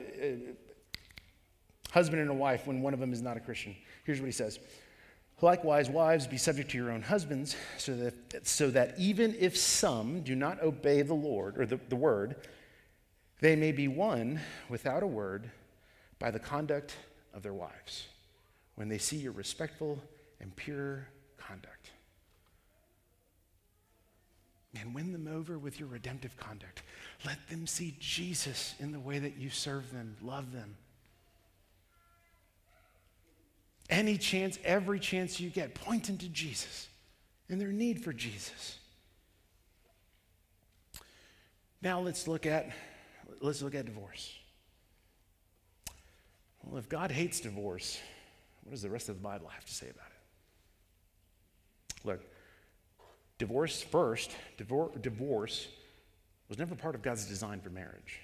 husband 1.91 2.21
and 2.21 2.29
a 2.29 2.33
wife 2.35 2.67
when 2.67 2.81
one 2.81 2.93
of 2.93 2.99
them 2.99 3.13
is 3.13 3.21
not 3.21 3.37
a 3.37 3.39
Christian. 3.39 3.75
Here's 4.03 4.19
what 4.19 4.27
he 4.27 4.31
says 4.31 4.59
Likewise, 5.41 5.89
wives, 5.89 6.27
be 6.27 6.37
subject 6.37 6.69
to 6.71 6.77
your 6.77 6.91
own 6.91 7.01
husbands, 7.01 7.55
so 7.77 7.95
that, 7.95 8.47
so 8.47 8.69
that 8.69 8.93
even 8.99 9.35
if 9.39 9.57
some 9.57 10.21
do 10.21 10.35
not 10.35 10.61
obey 10.61 11.01
the 11.01 11.15
Lord, 11.15 11.59
or 11.59 11.65
the, 11.65 11.79
the 11.89 11.95
word, 11.95 12.35
they 13.39 13.55
may 13.55 13.71
be 13.71 13.87
won 13.87 14.39
without 14.69 15.01
a 15.01 15.07
word 15.07 15.49
by 16.19 16.29
the 16.29 16.39
conduct 16.39 16.95
of 17.33 17.41
their 17.41 17.53
wives, 17.53 18.05
when 18.75 18.87
they 18.87 18.99
see 18.99 19.17
your 19.17 19.31
respectful 19.31 19.99
and 20.39 20.55
pure 20.55 21.07
conduct. 21.37 21.89
And 24.79 24.93
win 24.93 25.11
them 25.11 25.27
over 25.27 25.57
with 25.57 25.79
your 25.79 25.89
redemptive 25.89 26.37
conduct. 26.37 26.83
Let 27.25 27.49
them 27.49 27.67
see 27.67 27.97
Jesus 27.99 28.75
in 28.79 28.91
the 28.91 28.99
way 28.99 29.19
that 29.19 29.37
you 29.37 29.49
serve 29.49 29.91
them, 29.91 30.15
love 30.21 30.53
them, 30.53 30.77
any 33.91 34.17
chance, 34.17 34.57
every 34.63 34.99
chance 34.99 35.39
you 35.39 35.49
get, 35.49 35.75
point 35.75 36.05
them 36.05 36.17
to 36.17 36.29
Jesus 36.29 36.87
and 37.49 37.59
their 37.59 37.71
need 37.71 38.03
for 38.03 38.13
Jesus. 38.13 38.77
Now 41.81 41.99
let's 41.99 42.27
look 42.27 42.45
at 42.45 42.71
let's 43.41 43.61
look 43.61 43.75
at 43.75 43.85
divorce. 43.85 44.37
Well, 46.63 46.77
if 46.77 46.87
God 46.87 47.11
hates 47.11 47.39
divorce, 47.39 47.99
what 48.63 48.71
does 48.71 48.83
the 48.83 48.89
rest 48.89 49.09
of 49.09 49.15
the 49.15 49.21
Bible 49.21 49.47
have 49.47 49.65
to 49.65 49.73
say 49.73 49.89
about 49.89 50.07
it? 50.07 52.07
Look, 52.07 52.21
divorce 53.37 53.81
first, 53.81 54.31
divorce, 54.57 54.91
divorce 55.01 55.67
was 56.49 56.59
never 56.59 56.75
part 56.75 56.95
of 56.95 57.01
God's 57.01 57.25
design 57.25 57.61
for 57.61 57.71
marriage. 57.71 58.19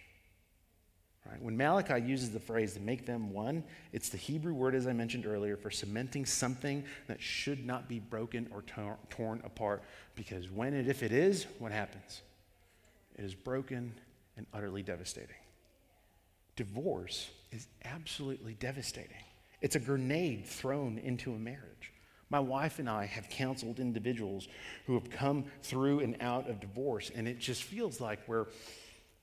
Right? 1.30 1.42
When 1.42 1.58
Malachi 1.58 2.02
uses 2.02 2.32
the 2.32 2.40
phrase 2.40 2.74
to 2.74 2.80
make 2.80 3.06
them 3.06 3.34
one, 3.34 3.64
it's 3.92 4.10
the 4.10 4.18
Hebrew 4.18 4.54
word, 4.54 4.76
as 4.76 4.88
I 4.88 4.94
mentioned 4.94 5.26
earlier, 5.26 5.58
for 5.58 5.70
cementing 5.70 6.26
something 6.26 6.84
that 7.08 7.22
should 7.22 7.66
not 7.66 7.90
be 7.90 8.00
broken 8.00 8.48
or 8.54 8.62
tor- 8.62 8.98
torn 9.10 9.42
apart. 9.44 9.84
Because 10.16 10.50
when 10.50 10.74
and 10.74 10.88
if 10.88 11.04
it 11.04 11.12
is, 11.12 11.46
what 11.60 11.72
happens? 11.72 12.22
It 13.18 13.26
is 13.26 13.34
broken 13.34 13.94
and 14.38 14.46
utterly 14.54 14.84
devastating. 14.84 15.36
Divorce 16.56 17.30
is 17.52 17.68
absolutely 17.84 18.54
devastating. 18.54 19.24
It's 19.62 19.76
a 19.76 19.80
grenade 19.80 20.46
thrown 20.46 20.98
into 20.98 21.34
a 21.34 21.38
marriage. 21.38 21.92
My 22.30 22.40
wife 22.40 22.80
and 22.80 22.90
I 22.90 23.06
have 23.06 23.30
counseled 23.30 23.80
individuals 23.80 24.48
who 24.86 24.94
have 24.96 25.10
come 25.10 25.46
through 25.64 26.02
and 26.02 26.18
out 26.20 26.50
of 26.50 26.60
divorce, 26.60 27.10
and 27.16 27.28
it 27.28 27.40
just 27.40 27.64
feels 27.64 28.02
like 28.02 28.20
we're 28.28 28.48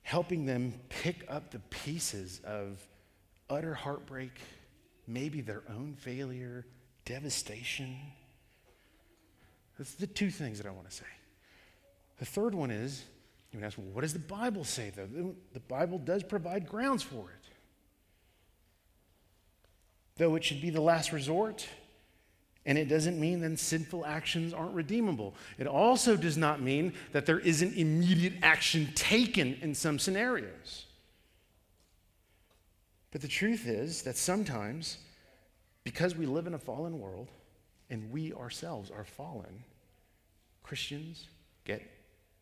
helping 0.04 0.46
them 0.46 0.72
pick 0.88 1.24
up 1.28 1.50
the 1.50 1.58
pieces 1.70 2.40
of 2.44 2.78
utter 3.50 3.74
heartbreak, 3.74 4.38
maybe 5.08 5.40
their 5.40 5.62
own 5.68 5.96
failure, 5.98 6.64
devastation. 7.04 7.96
That's 9.78 9.94
the 9.94 10.06
two 10.06 10.30
things 10.30 10.58
that 10.58 10.66
I 10.66 10.70
want 10.70 10.88
to 10.88 10.94
say. 10.94 11.04
The 12.18 12.26
third 12.26 12.54
one 12.54 12.70
is 12.70 13.02
you 13.50 13.58
would 13.58 13.66
ask, 13.66 13.78
well, 13.78 13.86
what 13.88 14.02
does 14.02 14.12
the 14.12 14.18
Bible 14.18 14.62
say, 14.62 14.92
though? 14.94 15.34
The 15.52 15.60
Bible 15.60 15.98
does 15.98 16.22
provide 16.22 16.68
grounds 16.68 17.02
for 17.02 17.30
it. 17.30 17.48
Though 20.16 20.34
it 20.34 20.44
should 20.44 20.60
be 20.60 20.70
the 20.70 20.80
last 20.80 21.12
resort, 21.12 21.66
and 22.66 22.78
it 22.78 22.86
doesn't 22.86 23.20
mean 23.20 23.40
that 23.40 23.58
sinful 23.58 24.06
actions 24.06 24.54
aren't 24.54 24.74
redeemable. 24.74 25.34
It 25.58 25.66
also 25.66 26.16
does 26.16 26.36
not 26.38 26.62
mean 26.62 26.94
that 27.12 27.26
there 27.26 27.40
isn't 27.40 27.76
immediate 27.76 28.34
action 28.42 28.88
taken 28.94 29.58
in 29.60 29.74
some 29.74 29.98
scenarios. 29.98 30.86
But 33.10 33.20
the 33.20 33.28
truth 33.28 33.68
is 33.68 34.02
that 34.02 34.16
sometimes, 34.16 34.98
because 35.84 36.16
we 36.16 36.26
live 36.26 36.46
in 36.46 36.54
a 36.54 36.58
fallen 36.58 36.98
world 36.98 37.28
and 37.90 38.10
we 38.10 38.32
ourselves 38.32 38.90
are 38.90 39.04
fallen, 39.04 39.62
Christians 40.62 41.28
get 41.64 41.82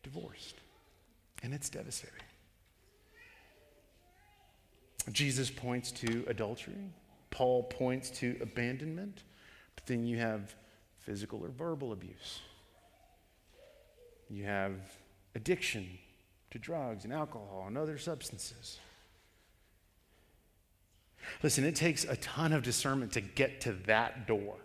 divorced. 0.03 0.55
And 1.43 1.53
it's 1.53 1.69
devastating. 1.69 2.15
Jesus 5.11 5.51
points 5.51 5.91
to 5.91 6.23
adultery, 6.27 6.89
Paul 7.29 7.63
points 7.63 8.09
to 8.11 8.37
abandonment, 8.41 9.23
but 9.75 9.85
then 9.85 10.05
you 10.05 10.17
have 10.17 10.55
physical 10.99 11.43
or 11.43 11.49
verbal 11.49 11.91
abuse. 11.91 12.39
You 14.29 14.45
have 14.45 14.73
addiction 15.35 15.87
to 16.51 16.59
drugs 16.59 17.03
and 17.03 17.13
alcohol 17.13 17.65
and 17.67 17.77
other 17.77 17.97
substances. 17.97 18.79
Listen, 21.41 21.63
it 21.63 21.75
takes 21.75 22.03
a 22.03 22.15
ton 22.17 22.53
of 22.53 22.63
discernment 22.63 23.13
to 23.13 23.21
get 23.21 23.61
to 23.61 23.73
that 23.87 24.27
door. 24.27 24.55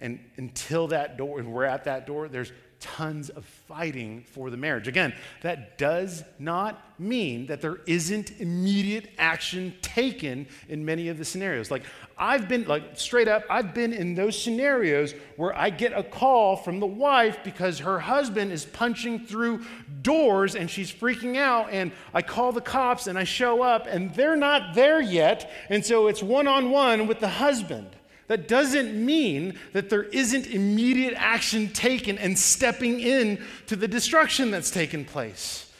And 0.00 0.18
until 0.36 0.88
that 0.88 1.16
door, 1.16 1.38
and 1.38 1.52
we're 1.52 1.64
at 1.64 1.84
that 1.84 2.06
door, 2.06 2.28
there's 2.28 2.52
tons 2.84 3.30
of 3.30 3.46
fighting 3.46 4.22
for 4.22 4.50
the 4.50 4.58
marriage. 4.58 4.86
Again, 4.86 5.14
that 5.40 5.78
does 5.78 6.22
not 6.38 6.78
mean 6.98 7.46
that 7.46 7.62
there 7.62 7.78
isn't 7.86 8.38
immediate 8.40 9.08
action 9.16 9.74
taken 9.80 10.46
in 10.68 10.84
many 10.84 11.08
of 11.08 11.16
the 11.16 11.24
scenarios. 11.24 11.70
Like, 11.70 11.84
I've 12.18 12.46
been, 12.46 12.66
like, 12.66 12.98
straight 13.00 13.26
up, 13.26 13.44
I've 13.48 13.72
been 13.72 13.94
in 13.94 14.14
those 14.14 14.40
scenarios 14.40 15.14
where 15.36 15.56
I 15.56 15.70
get 15.70 15.94
a 15.94 16.02
call 16.02 16.56
from 16.56 16.78
the 16.78 16.86
wife 16.86 17.38
because 17.42 17.78
her 17.78 17.98
husband 17.98 18.52
is 18.52 18.66
punching 18.66 19.26
through 19.26 19.64
doors 20.02 20.54
and 20.54 20.70
she's 20.70 20.92
freaking 20.92 21.38
out. 21.38 21.70
And 21.70 21.90
I 22.12 22.20
call 22.20 22.52
the 22.52 22.60
cops 22.60 23.06
and 23.06 23.18
I 23.18 23.24
show 23.24 23.62
up 23.62 23.86
and 23.86 24.14
they're 24.14 24.36
not 24.36 24.74
there 24.74 25.00
yet. 25.00 25.50
And 25.70 25.84
so 25.84 26.08
it's 26.08 26.22
one 26.22 26.46
on 26.46 26.70
one 26.70 27.06
with 27.06 27.20
the 27.20 27.28
husband. 27.28 27.96
That 28.26 28.48
doesn't 28.48 28.94
mean 28.94 29.58
that 29.72 29.90
there 29.90 30.04
isn't 30.04 30.46
immediate 30.46 31.14
action 31.16 31.68
taken 31.68 32.18
and 32.18 32.38
stepping 32.38 33.00
in 33.00 33.42
to 33.66 33.76
the 33.76 33.86
destruction 33.86 34.50
that's 34.50 34.70
taken 34.70 35.04
place. 35.04 35.70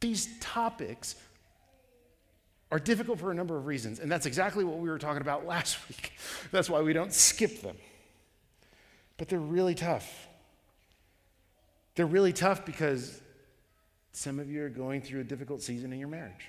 These 0.00 0.28
topics 0.40 1.14
are 2.72 2.80
difficult 2.80 3.20
for 3.20 3.30
a 3.30 3.34
number 3.34 3.56
of 3.56 3.66
reasons, 3.66 4.00
and 4.00 4.10
that's 4.10 4.26
exactly 4.26 4.64
what 4.64 4.78
we 4.78 4.88
were 4.88 4.98
talking 4.98 5.20
about 5.20 5.46
last 5.46 5.78
week. 5.88 6.12
That's 6.50 6.68
why 6.68 6.80
we 6.80 6.92
don't 6.92 7.12
skip 7.12 7.62
them. 7.62 7.76
But 9.16 9.28
they're 9.28 9.38
really 9.38 9.74
tough. 9.74 10.26
They're 11.94 12.06
really 12.06 12.32
tough 12.32 12.64
because 12.64 13.20
some 14.12 14.38
of 14.38 14.50
you 14.50 14.64
are 14.64 14.68
going 14.68 15.02
through 15.02 15.20
a 15.20 15.24
difficult 15.24 15.62
season 15.62 15.92
in 15.92 15.98
your 15.98 16.08
marriage 16.08 16.48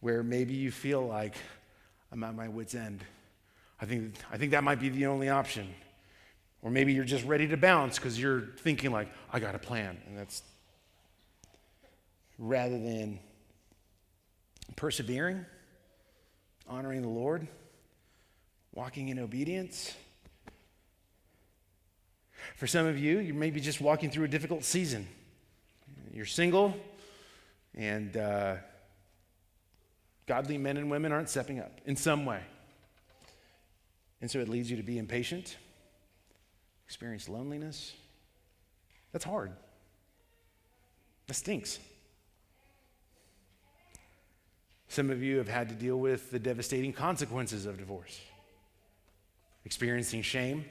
where 0.00 0.22
maybe 0.24 0.52
you 0.52 0.70
feel 0.70 1.06
like, 1.06 1.36
I'm 2.12 2.22
at 2.24 2.34
my 2.34 2.48
wits' 2.48 2.74
end. 2.74 3.02
I 3.80 3.86
think, 3.86 4.14
I 4.30 4.36
think 4.36 4.50
that 4.52 4.62
might 4.62 4.78
be 4.78 4.90
the 4.90 5.06
only 5.06 5.30
option. 5.30 5.74
Or 6.60 6.70
maybe 6.70 6.92
you're 6.92 7.04
just 7.04 7.24
ready 7.24 7.48
to 7.48 7.56
bounce 7.56 7.98
because 7.98 8.20
you're 8.20 8.42
thinking, 8.58 8.92
like, 8.92 9.08
I 9.32 9.40
got 9.40 9.54
a 9.54 9.58
plan. 9.58 9.98
And 10.06 10.16
that's 10.16 10.42
rather 12.38 12.78
than 12.78 13.18
persevering, 14.76 15.44
honoring 16.68 17.02
the 17.02 17.08
Lord, 17.08 17.48
walking 18.72 19.08
in 19.08 19.18
obedience. 19.18 19.92
For 22.56 22.66
some 22.66 22.86
of 22.86 22.98
you, 22.98 23.18
you 23.18 23.34
may 23.34 23.50
be 23.50 23.60
just 23.60 23.80
walking 23.80 24.10
through 24.10 24.24
a 24.24 24.28
difficult 24.28 24.64
season. 24.64 25.08
You're 26.12 26.26
single, 26.26 26.76
and 27.74 28.16
uh, 28.16 28.56
Godly 30.32 30.56
men 30.56 30.78
and 30.78 30.90
women 30.90 31.12
aren't 31.12 31.28
stepping 31.28 31.60
up 31.60 31.78
in 31.84 31.94
some 31.94 32.24
way. 32.24 32.40
And 34.22 34.30
so 34.30 34.38
it 34.38 34.48
leads 34.48 34.70
you 34.70 34.78
to 34.78 34.82
be 34.82 34.96
impatient, 34.96 35.58
experience 36.86 37.28
loneliness. 37.28 37.92
That's 39.12 39.26
hard. 39.26 39.52
That 41.26 41.34
stinks. 41.34 41.78
Some 44.88 45.10
of 45.10 45.22
you 45.22 45.36
have 45.36 45.48
had 45.48 45.68
to 45.68 45.74
deal 45.74 46.00
with 46.00 46.30
the 46.30 46.38
devastating 46.38 46.94
consequences 46.94 47.66
of 47.66 47.76
divorce, 47.76 48.18
experiencing 49.66 50.22
shame, 50.22 50.64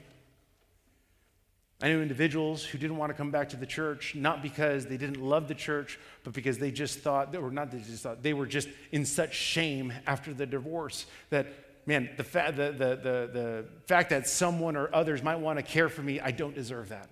I 1.82 1.88
knew 1.88 2.00
individuals 2.00 2.64
who 2.64 2.78
didn't 2.78 2.96
want 2.96 3.10
to 3.10 3.14
come 3.14 3.32
back 3.32 3.48
to 3.48 3.56
the 3.56 3.66
church, 3.66 4.14
not 4.14 4.40
because 4.40 4.86
they 4.86 4.96
didn't 4.96 5.20
love 5.20 5.48
the 5.48 5.54
church, 5.54 5.98
but 6.22 6.32
because 6.32 6.58
they 6.58 6.70
just 6.70 7.00
thought, 7.00 7.34
or 7.34 7.50
not 7.50 7.72
they 7.72 7.78
just 7.78 8.04
thought, 8.04 8.22
they 8.22 8.34
were 8.34 8.46
just 8.46 8.68
in 8.92 9.04
such 9.04 9.34
shame 9.34 9.92
after 10.06 10.32
the 10.32 10.46
divorce 10.46 11.06
that, 11.30 11.48
man, 11.84 12.08
the, 12.16 12.22
fa- 12.22 12.52
the, 12.54 12.70
the, 12.70 12.96
the, 12.96 13.30
the 13.32 13.64
fact 13.86 14.10
that 14.10 14.28
someone 14.28 14.76
or 14.76 14.94
others 14.94 15.24
might 15.24 15.40
want 15.40 15.58
to 15.58 15.62
care 15.64 15.88
for 15.88 16.02
me, 16.02 16.20
I 16.20 16.30
don't 16.30 16.54
deserve 16.54 16.90
that. 16.90 17.10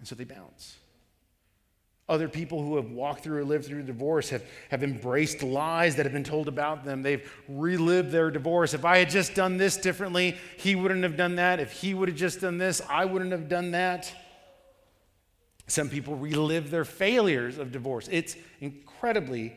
And 0.00 0.08
so 0.08 0.16
they 0.16 0.24
bounce. 0.24 0.74
Other 2.10 2.28
people 2.28 2.60
who 2.60 2.74
have 2.74 2.90
walked 2.90 3.22
through 3.22 3.38
or 3.38 3.44
lived 3.44 3.66
through 3.66 3.84
divorce 3.84 4.30
have, 4.30 4.42
have 4.68 4.82
embraced 4.82 5.44
lies 5.44 5.94
that 5.94 6.04
have 6.04 6.12
been 6.12 6.24
told 6.24 6.48
about 6.48 6.84
them. 6.84 7.02
They've 7.02 7.32
relived 7.48 8.10
their 8.10 8.32
divorce. 8.32 8.74
If 8.74 8.84
I 8.84 8.98
had 8.98 9.10
just 9.10 9.36
done 9.36 9.58
this 9.58 9.76
differently, 9.76 10.36
he 10.56 10.74
wouldn't 10.74 11.04
have 11.04 11.16
done 11.16 11.36
that. 11.36 11.60
If 11.60 11.70
he 11.70 11.94
would 11.94 12.08
have 12.08 12.18
just 12.18 12.40
done 12.40 12.58
this, 12.58 12.82
I 12.90 13.04
wouldn't 13.04 13.30
have 13.30 13.48
done 13.48 13.70
that. 13.70 14.12
Some 15.68 15.88
people 15.88 16.16
relive 16.16 16.72
their 16.72 16.84
failures 16.84 17.58
of 17.58 17.70
divorce. 17.70 18.08
It's 18.10 18.34
incredibly 18.60 19.56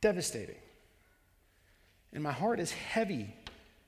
devastating. 0.00 0.58
And 2.12 2.24
my 2.24 2.32
heart 2.32 2.58
is 2.58 2.72
heavy 2.72 3.32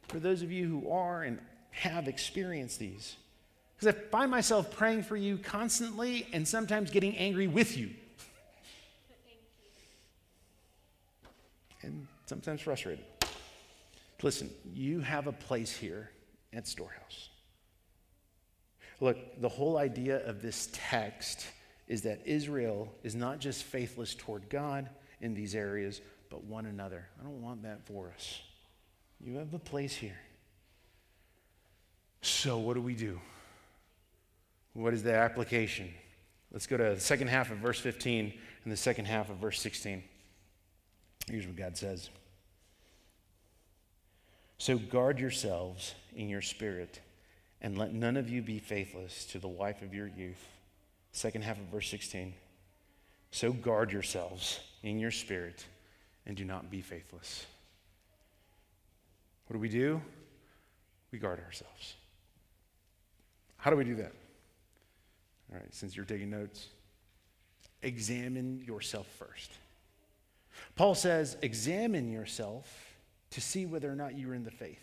for 0.06 0.20
those 0.20 0.42
of 0.42 0.52
you 0.52 0.68
who 0.68 0.92
are 0.92 1.24
and 1.24 1.40
have 1.72 2.06
experienced 2.06 2.78
these. 2.78 3.16
Because 3.78 3.94
I 3.94 3.98
find 4.10 4.30
myself 4.30 4.74
praying 4.74 5.02
for 5.02 5.16
you 5.16 5.36
constantly 5.36 6.26
and 6.32 6.46
sometimes 6.48 6.90
getting 6.90 7.16
angry 7.16 7.46
with 7.46 7.76
you. 7.76 7.90
And 11.82 12.06
sometimes 12.24 12.62
frustrated. 12.62 13.04
Listen, 14.22 14.50
you 14.74 15.00
have 15.00 15.26
a 15.26 15.32
place 15.32 15.76
here 15.76 16.10
at 16.52 16.66
Storehouse. 16.66 17.28
Look, 19.00 19.40
the 19.40 19.48
whole 19.48 19.76
idea 19.76 20.26
of 20.26 20.40
this 20.40 20.70
text 20.72 21.46
is 21.86 22.02
that 22.02 22.20
Israel 22.24 22.92
is 23.02 23.14
not 23.14 23.38
just 23.38 23.62
faithless 23.62 24.14
toward 24.14 24.48
God 24.48 24.88
in 25.20 25.34
these 25.34 25.54
areas, 25.54 26.00
but 26.30 26.42
one 26.44 26.66
another. 26.66 27.06
I 27.20 27.24
don't 27.24 27.42
want 27.42 27.62
that 27.62 27.86
for 27.86 28.10
us. 28.14 28.40
You 29.20 29.36
have 29.36 29.52
a 29.54 29.58
place 29.58 29.94
here. 29.94 30.18
So, 32.22 32.58
what 32.58 32.74
do 32.74 32.80
we 32.80 32.94
do? 32.94 33.20
What 34.76 34.92
is 34.92 35.02
the 35.02 35.14
application? 35.14 35.88
Let's 36.52 36.66
go 36.66 36.76
to 36.76 36.94
the 36.94 37.00
second 37.00 37.28
half 37.28 37.50
of 37.50 37.56
verse 37.56 37.80
15 37.80 38.30
and 38.62 38.72
the 38.72 38.76
second 38.76 39.06
half 39.06 39.30
of 39.30 39.38
verse 39.38 39.58
16. 39.62 40.04
Here's 41.28 41.46
what 41.46 41.56
God 41.56 41.78
says 41.78 42.10
So 44.58 44.76
guard 44.76 45.18
yourselves 45.18 45.94
in 46.14 46.28
your 46.28 46.42
spirit, 46.42 47.00
and 47.62 47.78
let 47.78 47.94
none 47.94 48.18
of 48.18 48.28
you 48.28 48.42
be 48.42 48.58
faithless 48.58 49.24
to 49.26 49.38
the 49.38 49.48
wife 49.48 49.80
of 49.80 49.94
your 49.94 50.08
youth. 50.08 50.46
Second 51.12 51.42
half 51.42 51.58
of 51.58 51.64
verse 51.68 51.88
16. 51.88 52.34
So 53.30 53.52
guard 53.52 53.90
yourselves 53.90 54.60
in 54.82 54.98
your 54.98 55.10
spirit, 55.10 55.64
and 56.26 56.36
do 56.36 56.44
not 56.44 56.70
be 56.70 56.82
faithless. 56.82 57.46
What 59.46 59.54
do 59.54 59.58
we 59.58 59.70
do? 59.70 60.02
We 61.12 61.18
guard 61.18 61.40
ourselves. 61.40 61.94
How 63.56 63.70
do 63.70 63.76
we 63.78 63.84
do 63.84 63.94
that? 63.94 64.12
All 65.52 65.58
right, 65.58 65.74
since 65.74 65.96
you're 65.96 66.04
taking 66.04 66.30
notes, 66.30 66.68
examine 67.82 68.62
yourself 68.66 69.06
first. 69.18 69.52
Paul 70.74 70.94
says, 70.94 71.36
examine 71.42 72.10
yourself 72.10 72.96
to 73.30 73.40
see 73.40 73.66
whether 73.66 73.90
or 73.90 73.94
not 73.94 74.18
you're 74.18 74.34
in 74.34 74.44
the 74.44 74.50
faith. 74.50 74.82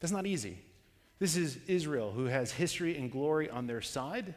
That's 0.00 0.12
not 0.12 0.26
easy. 0.26 0.58
This 1.18 1.36
is 1.36 1.58
Israel, 1.68 2.10
who 2.10 2.24
has 2.24 2.52
history 2.52 2.96
and 2.96 3.10
glory 3.10 3.48
on 3.48 3.66
their 3.66 3.80
side, 3.80 4.34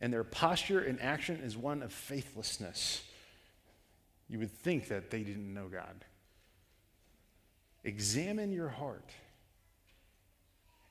and 0.00 0.12
their 0.12 0.24
posture 0.24 0.80
and 0.80 1.00
action 1.00 1.40
is 1.42 1.56
one 1.56 1.82
of 1.82 1.92
faithlessness. 1.92 3.02
You 4.28 4.38
would 4.38 4.52
think 4.52 4.88
that 4.88 5.10
they 5.10 5.22
didn't 5.22 5.52
know 5.52 5.68
God. 5.68 6.04
examine 7.84 8.52
your 8.52 8.68
heart. 8.68 9.10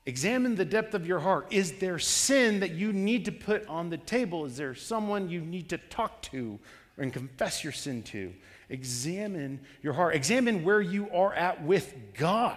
Examine 0.08 0.54
the 0.54 0.64
depth 0.64 0.94
of 0.94 1.06
your 1.06 1.18
heart. 1.18 1.48
Is 1.50 1.72
there 1.72 1.98
sin 1.98 2.60
that 2.60 2.70
you 2.70 2.94
need 2.94 3.26
to 3.26 3.30
put 3.30 3.66
on 3.66 3.90
the 3.90 3.98
table? 3.98 4.46
Is 4.46 4.56
there 4.56 4.74
someone 4.74 5.28
you 5.28 5.42
need 5.42 5.68
to 5.68 5.76
talk 5.76 6.22
to 6.22 6.58
and 6.96 7.12
confess 7.12 7.62
your 7.62 7.74
sin 7.74 8.02
to? 8.04 8.32
Examine 8.70 9.60
your 9.82 9.92
heart. 9.92 10.14
Examine 10.14 10.64
where 10.64 10.80
you 10.80 11.10
are 11.10 11.34
at 11.34 11.62
with 11.62 11.94
God. 12.14 12.56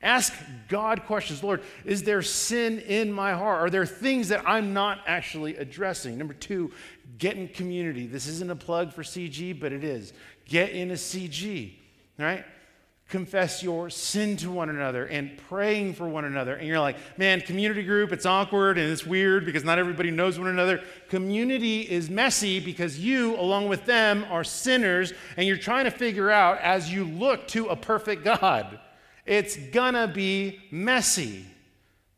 Ask 0.00 0.32
God 0.68 1.04
questions. 1.04 1.42
Lord, 1.42 1.60
is 1.84 2.02
there 2.02 2.22
sin 2.22 2.78
in 2.78 3.12
my 3.12 3.34
heart? 3.34 3.60
Are 3.60 3.68
there 3.68 3.84
things 3.84 4.28
that 4.28 4.42
I'm 4.46 4.72
not 4.72 5.00
actually 5.06 5.56
addressing? 5.56 6.16
Number 6.16 6.32
two, 6.32 6.72
get 7.18 7.36
in 7.36 7.48
community. 7.48 8.06
This 8.06 8.26
isn't 8.26 8.50
a 8.50 8.56
plug 8.56 8.94
for 8.94 9.02
CG, 9.02 9.60
but 9.60 9.74
it 9.74 9.84
is. 9.84 10.14
Get 10.46 10.70
in 10.70 10.92
a 10.92 10.94
CG, 10.94 11.74
right? 12.18 12.46
Confess 13.10 13.60
your 13.60 13.90
sin 13.90 14.36
to 14.36 14.52
one 14.52 14.70
another 14.70 15.04
and 15.04 15.36
praying 15.48 15.94
for 15.94 16.08
one 16.08 16.24
another. 16.24 16.54
And 16.54 16.68
you're 16.68 16.78
like, 16.78 16.96
man, 17.18 17.40
community 17.40 17.82
group, 17.82 18.12
it's 18.12 18.24
awkward 18.24 18.78
and 18.78 18.88
it's 18.88 19.04
weird 19.04 19.44
because 19.44 19.64
not 19.64 19.80
everybody 19.80 20.12
knows 20.12 20.38
one 20.38 20.46
another. 20.46 20.80
Community 21.08 21.80
is 21.80 22.08
messy 22.08 22.60
because 22.60 23.00
you, 23.00 23.34
along 23.34 23.68
with 23.68 23.84
them, 23.84 24.24
are 24.30 24.44
sinners 24.44 25.12
and 25.36 25.44
you're 25.48 25.56
trying 25.56 25.86
to 25.86 25.90
figure 25.90 26.30
out 26.30 26.60
as 26.60 26.92
you 26.92 27.04
look 27.04 27.48
to 27.48 27.66
a 27.66 27.74
perfect 27.74 28.22
God. 28.22 28.78
It's 29.26 29.56
gonna 29.56 30.06
be 30.06 30.60
messy, 30.70 31.46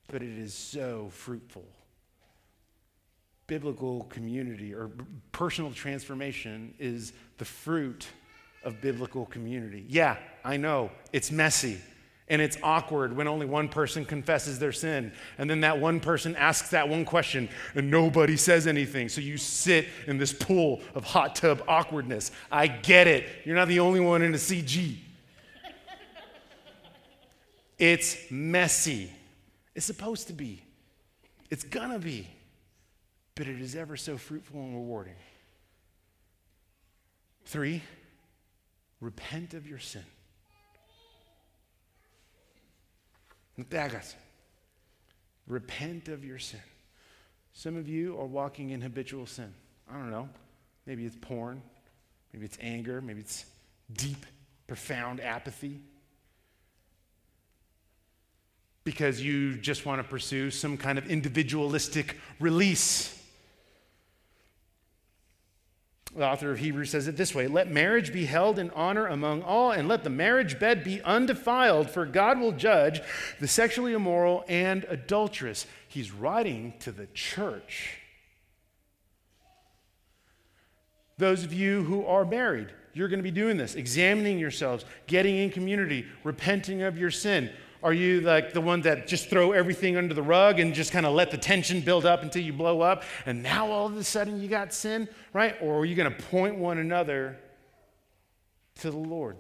but 0.09 0.23
it 0.23 0.39
is 0.39 0.53
so 0.53 1.09
fruitful. 1.11 1.65
Biblical 3.47 4.05
community 4.05 4.75
or 4.75 4.91
personal 5.33 5.73
transformation 5.73 6.75
is 6.79 7.15
the 7.39 7.47
fruit 7.47 8.09
of 8.65 8.81
biblical 8.81 9.27
community. 9.27 9.85
Yeah, 9.89 10.17
I 10.45 10.57
know, 10.57 10.91
it's 11.13 11.31
messy. 11.31 11.81
And 12.29 12.41
it's 12.41 12.57
awkward 12.63 13.15
when 13.15 13.29
only 13.29 13.45
one 13.45 13.69
person 13.69 14.07
confesses 14.07 14.59
their 14.59 14.73
sin. 14.73 15.13
And 15.37 15.51
then 15.51 15.61
that 15.61 15.79
one 15.79 16.01
person 16.01 16.35
asks 16.37 16.71
that 16.71 16.89
one 16.89 17.05
question 17.05 17.49
and 17.75 17.91
nobody 17.91 18.37
says 18.37 18.67
anything. 18.67 19.11
So 19.11 19.21
you 19.21 19.37
sit 19.37 19.87
in 20.07 20.17
this 20.17 20.33
pool 20.33 20.81
of 20.95 21.05
hot 21.05 21.35
tub 21.35 21.63
awkwardness. 21.69 22.31
I 22.51 22.69
get 22.69 23.07
it. 23.07 23.27
You're 23.45 23.57
not 23.57 23.69
the 23.69 23.81
only 23.81 24.01
one 24.01 24.23
in 24.23 24.33
a 24.33 24.39
CG. 24.39 24.97
It's 27.79 28.17
messy. 28.31 29.13
It's 29.75 29.85
supposed 29.85 30.29
to 30.29 30.33
be. 30.33 30.63
It's 31.51 31.65
gonna 31.65 31.99
be. 31.99 32.29
But 33.35 33.49
it 33.49 33.61
is 33.61 33.75
ever 33.75 33.97
so 33.97 34.17
fruitful 34.17 34.61
and 34.61 34.75
rewarding. 34.75 35.17
Three, 37.45 37.83
repent 39.03 39.53
of 39.53 39.67
your 39.67 39.81
sin. 39.81 40.05
Repent 45.47 46.09
of 46.09 46.25
your 46.25 46.39
sin. 46.39 46.61
Some 47.53 47.77
of 47.77 47.89
you 47.89 48.19
are 48.19 48.27
walking 48.27 48.71
in 48.71 48.81
habitual 48.81 49.27
sin. 49.27 49.53
I 49.91 49.95
don't 49.95 50.11
know. 50.11 50.29
Maybe 50.87 51.05
it's 51.05 51.17
porn. 51.21 51.61
Maybe 52.33 52.47
it's 52.47 52.57
anger. 52.61 53.03
Maybe 53.03 53.21
it's 53.21 53.45
deep, 53.93 54.25
profound 54.67 55.21
apathy 55.21 55.81
because 58.85 59.21
you 59.21 59.57
just 59.57 59.85
want 59.85 60.01
to 60.01 60.09
pursue 60.09 60.51
some 60.51 60.77
kind 60.77 60.97
of 60.99 61.09
individualistic 61.11 62.19
release. 62.41 63.22
The 66.15 66.27
author 66.27 66.51
of 66.51 66.59
Hebrews 66.59 66.91
says 66.91 67.09
it 67.09 67.17
this 67.17 67.35
way 67.35 67.47
Let 67.47 67.71
marriage 67.71 68.13
be 68.13 68.27
held 68.27 68.59
in 68.59 68.71
honor 68.71 69.07
among 69.07 69.43
all, 69.43 69.73
and 69.73 69.89
let 69.89 70.05
the 70.05 70.11
marriage 70.11 70.59
bed 70.59 70.85
be 70.85 71.01
undefiled, 71.03 71.89
for 71.89 72.05
God 72.05 72.39
will 72.39 72.53
judge 72.53 73.01
the 73.41 73.49
sexually 73.49 73.95
immoral 73.95 74.45
and 74.47 74.85
adulterous. 74.89 75.67
He's 75.89 76.13
writing 76.13 76.75
to 76.81 76.93
the 76.93 77.07
church. 77.15 77.99
Those 81.17 81.45
of 81.45 81.53
you 81.53 81.85
who 81.85 82.05
are 82.05 82.25
married, 82.25 82.69
you're 82.95 83.09
going 83.09 83.21
to 83.21 83.25
be 83.25 83.31
doing 83.31 83.57
this, 83.57 83.75
examining 83.75 84.39
yourselves, 84.39 84.85
getting 85.07 85.37
in 85.37 85.51
community, 85.51 86.05
repenting 86.25 86.83
of 86.83 86.99
your 86.99 87.11
sin. 87.11 87.51
Are 87.83 87.93
you 87.93 88.21
like 88.21 88.53
the 88.53 88.61
one 88.61 88.83
that 88.83 89.09
just 89.09 89.29
throw 89.29 89.51
everything 89.53 89.97
under 89.97 90.15
the 90.15 90.23
rug 90.23 90.61
and 90.61 90.73
just 90.73 90.93
kind 90.93 91.05
of 91.05 91.15
let 91.15 91.33
the 91.33 91.37
tension 91.37 91.81
build 91.81 92.07
up 92.07 92.23
until 92.23 92.43
you 92.43 92.53
blow 92.53 92.81
up 92.81 93.03
and 93.27 93.43
now 93.43 93.71
all 93.71 93.87
of 93.87 93.97
a 93.97 94.05
sudden 94.05 94.41
you 94.41 94.49
got 94.49 94.73
sin, 94.73 95.09
right? 95.33 95.57
Or 95.61 95.81
are 95.81 95.85
you 95.85 95.97
going 95.97 96.15
to 96.15 96.23
point 96.25 96.57
one 96.57 96.79
another 96.79 97.39
to 98.81 98.91
the 98.91 98.97
Lord? 98.97 99.37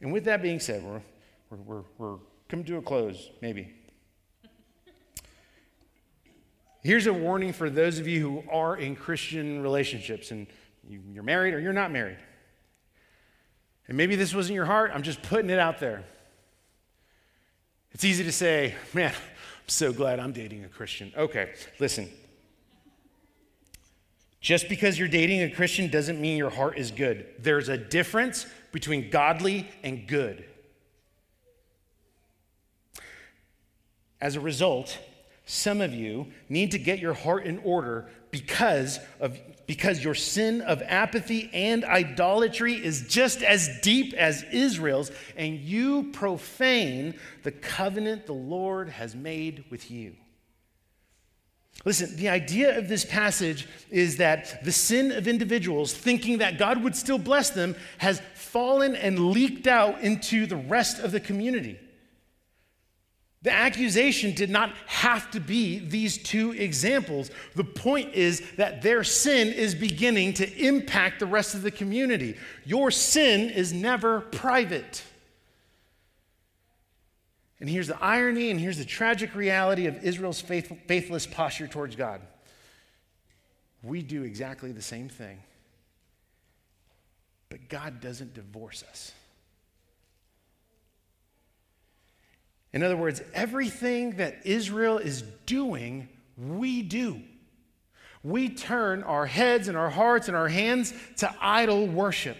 And 0.00 0.12
with 0.12 0.24
that 0.24 0.40
being 0.40 0.60
said, 0.60 0.82
we're, 0.82 1.02
we're, 1.50 1.58
we're, 1.58 1.82
we're 1.98 2.18
coming 2.48 2.64
to 2.66 2.78
a 2.78 2.82
close, 2.82 3.30
maybe. 3.42 3.72
Here's 6.82 7.06
a 7.06 7.12
warning 7.12 7.52
for 7.52 7.70
those 7.70 7.98
of 7.98 8.08
you 8.08 8.20
who 8.20 8.44
are 8.50 8.76
in 8.76 8.96
Christian 8.96 9.62
relationships 9.62 10.32
and 10.32 10.46
you're 10.88 11.22
married 11.22 11.54
or 11.54 11.60
you're 11.60 11.72
not 11.72 11.92
married. 11.92 12.18
And 13.88 13.96
maybe 13.96 14.16
this 14.16 14.34
wasn't 14.34 14.54
your 14.54 14.64
heart, 14.64 14.92
I'm 14.94 15.02
just 15.02 15.22
putting 15.22 15.50
it 15.50 15.58
out 15.58 15.78
there. 15.80 16.04
It's 17.92 18.04
easy 18.04 18.24
to 18.24 18.32
say, 18.32 18.74
man, 18.94 19.10
I'm 19.10 19.68
so 19.68 19.92
glad 19.92 20.18
I'm 20.18 20.32
dating 20.32 20.64
a 20.64 20.68
Christian. 20.68 21.12
Okay, 21.16 21.52
listen. 21.78 22.08
Just 24.40 24.68
because 24.68 24.98
you're 24.98 25.08
dating 25.08 25.42
a 25.42 25.50
Christian 25.50 25.88
doesn't 25.88 26.20
mean 26.20 26.36
your 26.36 26.50
heart 26.50 26.76
is 26.76 26.90
good. 26.90 27.26
There's 27.38 27.68
a 27.68 27.76
difference 27.76 28.46
between 28.72 29.08
godly 29.10 29.70
and 29.84 30.08
good. 30.08 30.44
As 34.20 34.34
a 34.34 34.40
result, 34.40 34.98
some 35.46 35.80
of 35.80 35.92
you 35.92 36.28
need 36.48 36.72
to 36.72 36.78
get 36.78 36.98
your 36.98 37.14
heart 37.14 37.44
in 37.44 37.58
order 37.58 38.08
because 38.30 38.98
of 39.20 39.38
because 39.72 40.04
your 40.04 40.14
sin 40.14 40.60
of 40.60 40.82
apathy 40.82 41.48
and 41.54 41.82
idolatry 41.82 42.74
is 42.74 43.06
just 43.08 43.42
as 43.42 43.70
deep 43.80 44.12
as 44.12 44.42
Israel's, 44.52 45.10
and 45.34 45.58
you 45.58 46.10
profane 46.12 47.14
the 47.42 47.52
covenant 47.52 48.26
the 48.26 48.34
Lord 48.34 48.90
has 48.90 49.14
made 49.14 49.64
with 49.70 49.90
you. 49.90 50.14
Listen, 51.86 52.14
the 52.16 52.28
idea 52.28 52.76
of 52.76 52.86
this 52.86 53.06
passage 53.06 53.66
is 53.88 54.18
that 54.18 54.62
the 54.62 54.72
sin 54.72 55.10
of 55.10 55.26
individuals 55.26 55.94
thinking 55.94 56.36
that 56.36 56.58
God 56.58 56.84
would 56.84 56.94
still 56.94 57.16
bless 57.16 57.48
them 57.48 57.74
has 57.96 58.20
fallen 58.34 58.94
and 58.94 59.30
leaked 59.30 59.66
out 59.66 60.02
into 60.02 60.44
the 60.44 60.56
rest 60.56 60.98
of 60.98 61.12
the 61.12 61.20
community. 61.20 61.78
The 63.42 63.52
accusation 63.52 64.34
did 64.34 64.50
not 64.50 64.72
have 64.86 65.30
to 65.32 65.40
be 65.40 65.80
these 65.80 66.16
two 66.16 66.52
examples. 66.52 67.30
The 67.56 67.64
point 67.64 68.14
is 68.14 68.40
that 68.56 68.82
their 68.82 69.02
sin 69.02 69.48
is 69.48 69.74
beginning 69.74 70.34
to 70.34 70.64
impact 70.64 71.18
the 71.18 71.26
rest 71.26 71.54
of 71.54 71.62
the 71.62 71.72
community. 71.72 72.36
Your 72.64 72.92
sin 72.92 73.50
is 73.50 73.72
never 73.72 74.20
private. 74.20 75.02
And 77.58 77.68
here's 77.68 77.88
the 77.88 78.00
irony, 78.00 78.50
and 78.50 78.60
here's 78.60 78.78
the 78.78 78.84
tragic 78.84 79.34
reality 79.34 79.86
of 79.86 80.04
Israel's 80.04 80.40
faith, 80.40 80.72
faithless 80.86 81.26
posture 81.26 81.66
towards 81.66 81.96
God. 81.96 82.20
We 83.82 84.02
do 84.02 84.22
exactly 84.22 84.70
the 84.70 84.82
same 84.82 85.08
thing, 85.08 85.38
but 87.48 87.68
God 87.68 88.00
doesn't 88.00 88.34
divorce 88.34 88.84
us. 88.88 89.12
In 92.72 92.82
other 92.82 92.96
words, 92.96 93.22
everything 93.34 94.12
that 94.12 94.46
Israel 94.46 94.98
is 94.98 95.22
doing, 95.46 96.08
we 96.36 96.82
do. 96.82 97.20
We 98.22 98.48
turn 98.48 99.02
our 99.02 99.26
heads 99.26 99.68
and 99.68 99.76
our 99.76 99.90
hearts 99.90 100.28
and 100.28 100.36
our 100.36 100.48
hands 100.48 100.94
to 101.18 101.34
idol 101.40 101.86
worship. 101.86 102.36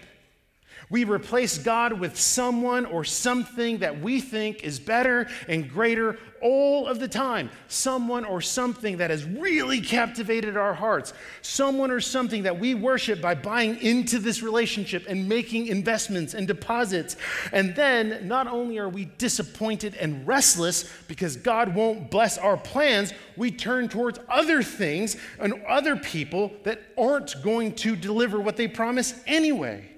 We 0.89 1.03
replace 1.05 1.57
God 1.57 1.93
with 1.93 2.19
someone 2.19 2.85
or 2.85 3.03
something 3.03 3.79
that 3.79 4.01
we 4.01 4.21
think 4.21 4.63
is 4.63 4.79
better 4.79 5.27
and 5.47 5.69
greater 5.69 6.17
all 6.41 6.87
of 6.87 6.99
the 6.99 7.07
time. 7.07 7.49
Someone 7.69 8.25
or 8.25 8.41
something 8.41 8.97
that 8.97 9.09
has 9.09 9.23
really 9.23 9.79
captivated 9.79 10.57
our 10.57 10.73
hearts. 10.73 11.13
Someone 11.41 11.89
or 11.89 12.01
something 12.01 12.43
that 12.43 12.59
we 12.59 12.75
worship 12.75 13.21
by 13.21 13.33
buying 13.33 13.77
into 13.81 14.19
this 14.19 14.43
relationship 14.43 15.05
and 15.07 15.27
making 15.27 15.67
investments 15.67 16.33
and 16.33 16.45
deposits. 16.45 17.15
And 17.53 17.73
then 17.75 18.27
not 18.27 18.47
only 18.47 18.77
are 18.77 18.89
we 18.89 19.05
disappointed 19.05 19.95
and 19.95 20.27
restless 20.27 20.91
because 21.07 21.37
God 21.37 21.73
won't 21.73 22.11
bless 22.11 22.37
our 22.37 22.57
plans, 22.57 23.13
we 23.37 23.49
turn 23.49 23.87
towards 23.87 24.19
other 24.29 24.61
things 24.61 25.15
and 25.39 25.63
other 25.67 25.95
people 25.95 26.51
that 26.63 26.81
aren't 26.97 27.41
going 27.41 27.73
to 27.75 27.95
deliver 27.95 28.39
what 28.39 28.57
they 28.57 28.67
promise 28.67 29.13
anyway. 29.25 29.92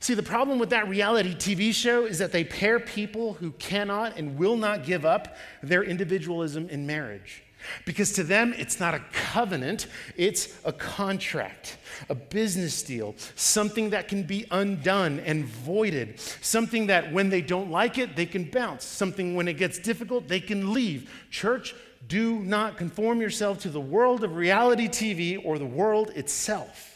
See, 0.00 0.14
the 0.14 0.22
problem 0.22 0.58
with 0.58 0.70
that 0.70 0.88
reality 0.88 1.34
TV 1.34 1.74
show 1.74 2.06
is 2.06 2.18
that 2.18 2.32
they 2.32 2.42
pair 2.42 2.80
people 2.80 3.34
who 3.34 3.52
cannot 3.52 4.16
and 4.16 4.38
will 4.38 4.56
not 4.56 4.84
give 4.84 5.04
up 5.04 5.36
their 5.62 5.82
individualism 5.82 6.70
in 6.70 6.86
marriage. 6.86 7.42
Because 7.84 8.14
to 8.14 8.24
them, 8.24 8.54
it's 8.56 8.80
not 8.80 8.94
a 8.94 9.04
covenant, 9.12 9.88
it's 10.16 10.56
a 10.64 10.72
contract, 10.72 11.76
a 12.08 12.14
business 12.14 12.82
deal, 12.82 13.14
something 13.34 13.90
that 13.90 14.08
can 14.08 14.22
be 14.22 14.46
undone 14.50 15.20
and 15.20 15.44
voided, 15.44 16.18
something 16.40 16.86
that 16.86 17.12
when 17.12 17.28
they 17.28 17.42
don't 17.42 17.70
like 17.70 17.98
it, 17.98 18.16
they 18.16 18.24
can 18.24 18.44
bounce, 18.44 18.86
something 18.86 19.34
when 19.34 19.48
it 19.48 19.58
gets 19.58 19.78
difficult, 19.78 20.26
they 20.26 20.40
can 20.40 20.72
leave. 20.72 21.10
Church, 21.30 21.74
do 22.08 22.40
not 22.40 22.78
conform 22.78 23.20
yourself 23.20 23.58
to 23.60 23.68
the 23.68 23.80
world 23.80 24.24
of 24.24 24.34
reality 24.34 24.88
TV 24.88 25.38
or 25.44 25.58
the 25.58 25.66
world 25.66 26.10
itself. 26.14 26.89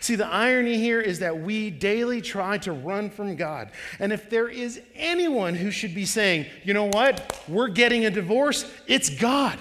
See, 0.00 0.14
the 0.14 0.26
irony 0.26 0.76
here 0.76 1.00
is 1.00 1.20
that 1.20 1.40
we 1.40 1.70
daily 1.70 2.20
try 2.20 2.58
to 2.58 2.72
run 2.72 3.10
from 3.10 3.36
God. 3.36 3.70
And 3.98 4.12
if 4.12 4.28
there 4.28 4.48
is 4.48 4.80
anyone 4.94 5.54
who 5.54 5.70
should 5.70 5.94
be 5.94 6.04
saying, 6.04 6.46
you 6.64 6.74
know 6.74 6.86
what, 6.86 7.42
we're 7.48 7.68
getting 7.68 8.04
a 8.04 8.10
divorce, 8.10 8.70
it's 8.86 9.08
God. 9.08 9.58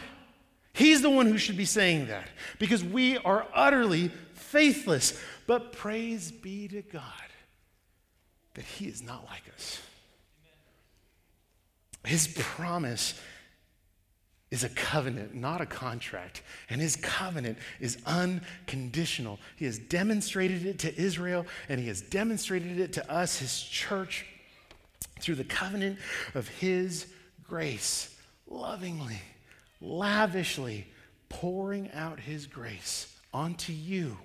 He's 0.74 1.02
the 1.02 1.10
one 1.10 1.28
who 1.28 1.38
should 1.38 1.58
be 1.58 1.66
saying 1.66 2.08
that 2.08 2.28
because 2.58 2.84
we 2.84 3.18
are 3.18 3.48
utterly 3.54 4.12
faithless. 4.34 5.20
But 5.48 5.72
praise 5.74 6.32
be 6.32 6.68
to 6.70 6.82
God 6.82 7.04
that 8.54 8.66
He 8.66 8.88
is 8.88 9.02
not 9.02 9.26
like 9.26 9.44
us. 9.56 9.82
His 12.04 12.28
promise 12.28 13.20
is 14.52 14.64
a 14.64 14.70
covenant, 14.70 15.36
not 15.36 15.62
a 15.62 15.66
contract. 15.66 16.42
And 16.70 16.82
his 16.82 16.96
covenant 16.96 17.58
is 17.80 17.98
unconditional. 18.06 19.40
He 19.56 19.66
has 19.66 19.78
demonstrated 19.78 20.66
it 20.66 20.80
to 20.80 21.00
Israel, 21.00 21.46
and 21.68 21.80
he 21.80 21.88
has 21.88 22.02
demonstrated 22.02 22.80
it 22.80 22.94
to 22.94 23.12
us, 23.12 23.40
his 23.40 23.62
church, 23.62 24.26
through 25.20 25.36
the 25.36 25.44
covenant 25.44 26.00
of 26.34 26.48
his 26.48 27.08
grace, 27.44 28.16
lovingly 28.48 29.22
lavishly 29.82 30.88
pouring 31.30 31.92
out 31.94 32.20
his 32.20 32.46
grace 32.46 33.16
onto 33.34 33.72
you 33.72 34.18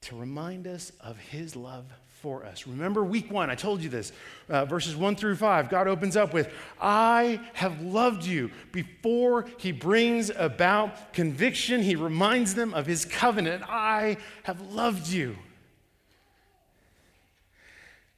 to 0.00 0.16
remind 0.16 0.66
us 0.66 0.92
of 1.00 1.18
his 1.18 1.56
love 1.56 1.86
for 2.24 2.46
us. 2.46 2.66
Remember 2.66 3.04
week 3.04 3.30
one, 3.30 3.50
I 3.50 3.54
told 3.54 3.82
you 3.82 3.90
this, 3.90 4.10
uh, 4.48 4.64
verses 4.64 4.96
one 4.96 5.14
through 5.14 5.36
five. 5.36 5.68
God 5.68 5.86
opens 5.86 6.16
up 6.16 6.32
with, 6.32 6.50
I 6.80 7.38
have 7.52 7.82
loved 7.82 8.24
you. 8.24 8.50
Before 8.72 9.44
he 9.58 9.72
brings 9.72 10.30
about 10.30 11.12
conviction, 11.12 11.82
he 11.82 11.96
reminds 11.96 12.54
them 12.54 12.72
of 12.72 12.86
his 12.86 13.04
covenant. 13.04 13.62
I 13.68 14.16
have 14.44 14.72
loved 14.72 15.06
you. 15.06 15.36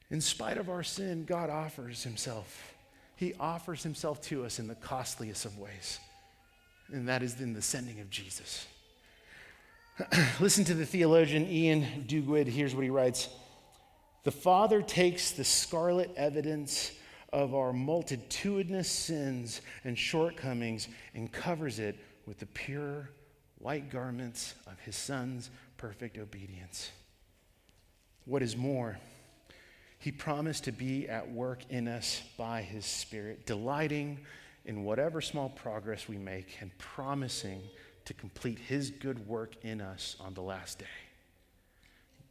In 0.08 0.20
spite 0.20 0.56
of 0.56 0.70
our 0.70 0.84
sin, 0.84 1.24
God 1.24 1.50
offers 1.50 2.04
himself 2.04 2.74
he 3.16 3.32
offers 3.40 3.82
himself 3.82 4.20
to 4.24 4.44
us 4.44 4.58
in 4.58 4.68
the 4.68 4.74
costliest 4.74 5.46
of 5.46 5.58
ways, 5.58 5.98
and 6.92 7.08
that 7.08 7.22
is 7.22 7.40
in 7.40 7.54
the 7.54 7.62
sending 7.62 7.98
of 8.00 8.10
Jesus. 8.10 8.66
Listen 10.38 10.64
to 10.66 10.74
the 10.74 10.84
theologian 10.84 11.46
Iain 11.46 12.04
Duguid. 12.06 12.46
Here's 12.46 12.74
what 12.74 12.84
he 12.84 12.90
writes 12.90 13.30
The 14.26 14.32
Father 14.32 14.82
takes 14.82 15.30
the 15.30 15.44
scarlet 15.44 16.12
evidence 16.16 16.90
of 17.32 17.54
our 17.54 17.72
multitudinous 17.72 18.90
sins 18.90 19.60
and 19.84 19.96
shortcomings 19.96 20.88
and 21.14 21.30
covers 21.30 21.78
it 21.78 21.96
with 22.26 22.40
the 22.40 22.46
pure 22.46 23.08
white 23.60 23.88
garments 23.88 24.56
of 24.66 24.80
his 24.80 24.96
Son's 24.96 25.48
perfect 25.76 26.18
obedience. 26.18 26.90
What 28.24 28.42
is 28.42 28.56
more, 28.56 28.98
he 30.00 30.10
promised 30.10 30.64
to 30.64 30.72
be 30.72 31.08
at 31.08 31.30
work 31.30 31.60
in 31.70 31.86
us 31.86 32.20
by 32.36 32.62
His 32.62 32.84
Spirit, 32.84 33.46
delighting 33.46 34.18
in 34.64 34.82
whatever 34.82 35.20
small 35.20 35.50
progress 35.50 36.08
we 36.08 36.18
make 36.18 36.56
and 36.60 36.76
promising 36.78 37.62
to 38.06 38.12
complete 38.12 38.58
His 38.58 38.90
good 38.90 39.28
work 39.28 39.54
in 39.62 39.80
us 39.80 40.16
on 40.18 40.34
the 40.34 40.42
last 40.42 40.80
day. 40.80 41.05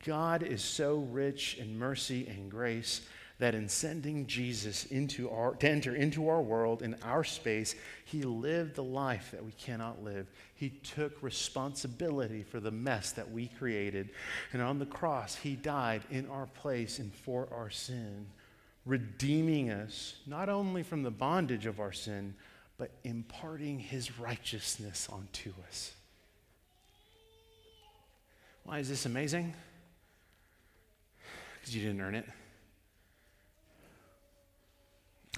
God 0.06 0.44
is 0.44 0.64
so 0.64 1.00
rich 1.12 1.58
in 1.60 1.78
mercy 1.78 2.28
and 2.28 2.50
grace 2.50 3.02
that 3.40 3.56
in 3.56 3.68
sending 3.68 4.28
Jesus 4.28 4.86
into 4.86 5.30
our, 5.30 5.56
to 5.56 5.70
enter 5.70 5.94
into 5.94 6.30
our 6.30 6.42
world, 6.42 6.82
in 6.82 6.96
our 7.04 7.24
space, 7.24 7.76
he 8.06 8.22
lived 8.22 8.76
the 8.76 8.84
life 8.84 9.32
that 9.32 9.44
we 9.44 9.52
cannot 9.54 10.04
live. 10.04 10.28
He 10.54 10.70
took 10.70 11.22
responsibility 11.22 12.44
for 12.44 12.62
the 12.62 12.72
mess 12.72 13.12
that 13.14 13.30
we 13.30 13.48
created. 13.48 14.12
And 14.54 14.62
on 14.62 14.80
the 14.80 14.86
cross, 14.86 15.36
he 15.36 15.56
died 15.56 16.04
in 16.10 16.30
our 16.30 16.46
place 16.46 17.00
and 17.00 17.14
for 17.14 17.50
our 17.52 17.70
sin, 17.70 18.28
redeeming 18.86 19.70
us 19.70 20.16
not 20.26 20.48
only 20.48 20.84
from 20.84 21.04
the 21.04 21.12
bondage 21.12 21.66
of 21.66 21.82
our 21.82 21.92
sin, 21.92 22.36
but 22.78 22.92
imparting 23.04 23.80
his 23.80 24.18
righteousness 24.18 25.10
onto 25.12 25.52
us. 25.68 25.92
Why 28.64 28.80
is 28.80 28.88
this 28.88 29.06
amazing? 29.06 29.54
Because 31.66 31.78
you 31.78 31.82
didn't 31.82 32.02
earn 32.02 32.14
it 32.14 32.30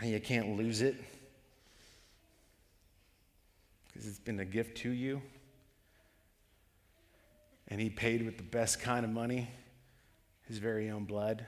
and 0.02 0.12
you 0.12 0.20
can't 0.20 0.58
lose 0.58 0.82
it 0.82 0.98
because 3.88 4.06
it's 4.06 4.20
been 4.20 4.42
a 4.42 4.46
gift 4.46 4.76
to 4.80 4.90
you. 4.90 5.22
And 7.70 7.80
he 7.80 7.90
paid 7.90 8.26
with 8.26 8.36
the 8.36 8.44
best 8.44 8.82
kind 8.82 9.06
of 9.06 9.12
money, 9.12 9.50
his 10.50 10.58
very 10.58 10.90
own 10.90 11.06
blood. 11.06 11.48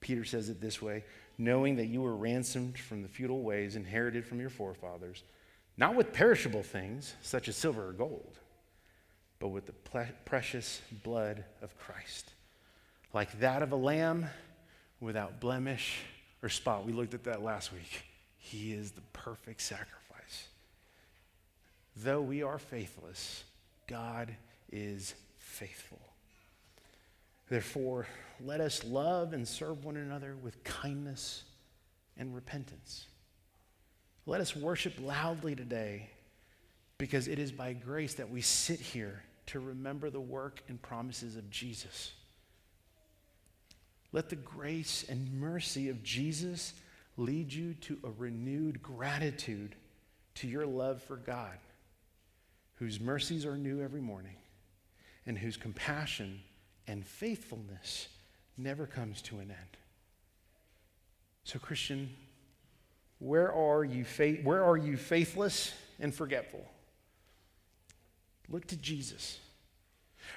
Peter 0.00 0.24
says 0.24 0.48
it 0.48 0.60
this 0.60 0.82
way 0.82 1.04
knowing 1.38 1.76
that 1.76 1.86
you 1.86 2.02
were 2.02 2.16
ransomed 2.16 2.76
from 2.76 3.00
the 3.00 3.08
futile 3.08 3.42
ways 3.42 3.76
inherited 3.76 4.26
from 4.26 4.40
your 4.40 4.50
forefathers, 4.50 5.22
not 5.76 5.94
with 5.94 6.12
perishable 6.12 6.64
things 6.64 7.14
such 7.22 7.46
as 7.46 7.54
silver 7.54 7.90
or 7.90 7.92
gold, 7.92 8.40
but 9.38 9.50
with 9.50 9.66
the 9.66 10.08
precious 10.24 10.82
blood 11.04 11.44
of 11.62 11.78
Christ, 11.78 12.32
like 13.14 13.38
that 13.40 13.62
of 13.62 13.72
a 13.72 13.76
lamb 13.76 14.26
without 15.00 15.40
blemish 15.40 16.00
or 16.42 16.48
spot. 16.48 16.84
We 16.84 16.92
looked 16.92 17.14
at 17.14 17.24
that 17.24 17.42
last 17.42 17.72
week. 17.72 18.04
He 18.36 18.72
is 18.72 18.90
the 18.90 19.00
perfect 19.12 19.62
sacrifice. 19.62 20.48
Though 21.96 22.20
we 22.20 22.42
are 22.42 22.58
faithless, 22.58 23.44
God 23.86 24.34
is 24.72 25.14
faithful. 25.38 26.00
Therefore, 27.48 28.06
let 28.40 28.60
us 28.60 28.82
love 28.84 29.32
and 29.32 29.46
serve 29.46 29.84
one 29.84 29.96
another 29.96 30.34
with 30.42 30.64
kindness 30.64 31.44
and 32.16 32.34
repentance. 32.34 33.06
Let 34.26 34.40
us 34.40 34.56
worship 34.56 34.94
loudly 35.00 35.54
today 35.54 36.10
because 36.98 37.28
it 37.28 37.38
is 37.38 37.52
by 37.52 37.74
grace 37.74 38.14
that 38.14 38.30
we 38.30 38.40
sit 38.40 38.80
here 38.80 39.22
to 39.46 39.60
remember 39.60 40.10
the 40.10 40.20
work 40.20 40.62
and 40.68 40.80
promises 40.80 41.36
of 41.36 41.48
Jesus. 41.50 42.12
Let 44.14 44.28
the 44.28 44.36
grace 44.36 45.04
and 45.08 45.40
mercy 45.40 45.88
of 45.88 46.04
Jesus 46.04 46.72
lead 47.16 47.52
you 47.52 47.74
to 47.74 47.98
a 48.04 48.10
renewed 48.10 48.80
gratitude 48.80 49.74
to 50.36 50.46
your 50.46 50.66
love 50.66 51.02
for 51.02 51.16
God, 51.16 51.58
whose 52.76 53.00
mercies 53.00 53.44
are 53.44 53.58
new 53.58 53.82
every 53.82 54.00
morning, 54.00 54.36
and 55.26 55.36
whose 55.36 55.56
compassion 55.56 56.40
and 56.86 57.04
faithfulness 57.04 58.06
never 58.56 58.86
comes 58.86 59.20
to 59.22 59.40
an 59.40 59.50
end. 59.50 59.76
So, 61.42 61.58
Christian, 61.58 62.14
where 63.18 63.52
are 63.52 63.82
you, 63.82 64.04
where 64.44 64.62
are 64.62 64.76
you 64.76 64.96
faithless 64.96 65.74
and 65.98 66.14
forgetful? 66.14 66.64
Look 68.48 68.68
to 68.68 68.76
Jesus. 68.76 69.40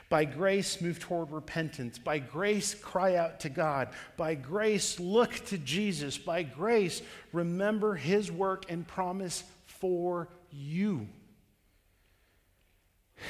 By 0.09 0.23
grace, 0.23 0.79
move 0.79 0.99
toward 0.99 1.31
repentance. 1.31 1.99
By 1.99 2.19
grace, 2.19 2.73
cry 2.73 3.15
out 3.15 3.41
to 3.41 3.49
God. 3.49 3.89
By 4.15 4.35
grace, 4.35 4.99
look 4.99 5.33
to 5.47 5.57
Jesus. 5.57 6.17
By 6.17 6.43
grace, 6.43 7.01
remember 7.33 7.95
his 7.95 8.31
work 8.31 8.65
and 8.69 8.87
promise 8.87 9.43
for 9.65 10.29
you. 10.49 11.07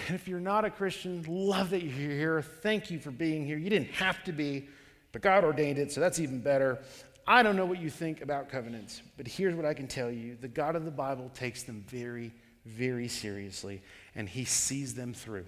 And 0.07 0.15
if 0.15 0.27
you're 0.27 0.39
not 0.39 0.65
a 0.65 0.69
Christian, 0.69 1.23
love 1.27 1.71
that 1.71 1.81
you're 1.81 1.91
here. 1.91 2.41
Thank 2.41 2.91
you 2.91 2.99
for 2.99 3.11
being 3.11 3.45
here. 3.45 3.57
You 3.57 3.69
didn't 3.69 3.91
have 3.91 4.23
to 4.25 4.31
be, 4.31 4.67
but 5.11 5.21
God 5.21 5.43
ordained 5.43 5.79
it, 5.79 5.91
so 5.91 6.01
that's 6.01 6.19
even 6.19 6.41
better. 6.41 6.79
I 7.25 7.41
don't 7.41 7.55
know 7.55 7.65
what 7.65 7.79
you 7.79 7.89
think 7.89 8.21
about 8.21 8.49
covenants, 8.49 9.01
but 9.17 9.27
here's 9.27 9.55
what 9.55 9.65
I 9.65 9.73
can 9.73 9.87
tell 9.87 10.11
you 10.11 10.37
the 10.39 10.47
God 10.47 10.75
of 10.75 10.85
the 10.85 10.91
Bible 10.91 11.31
takes 11.33 11.63
them 11.63 11.83
very, 11.87 12.33
very 12.65 13.07
seriously, 13.07 13.81
and 14.13 14.29
he 14.29 14.45
sees 14.45 14.93
them 14.93 15.13
through. 15.13 15.45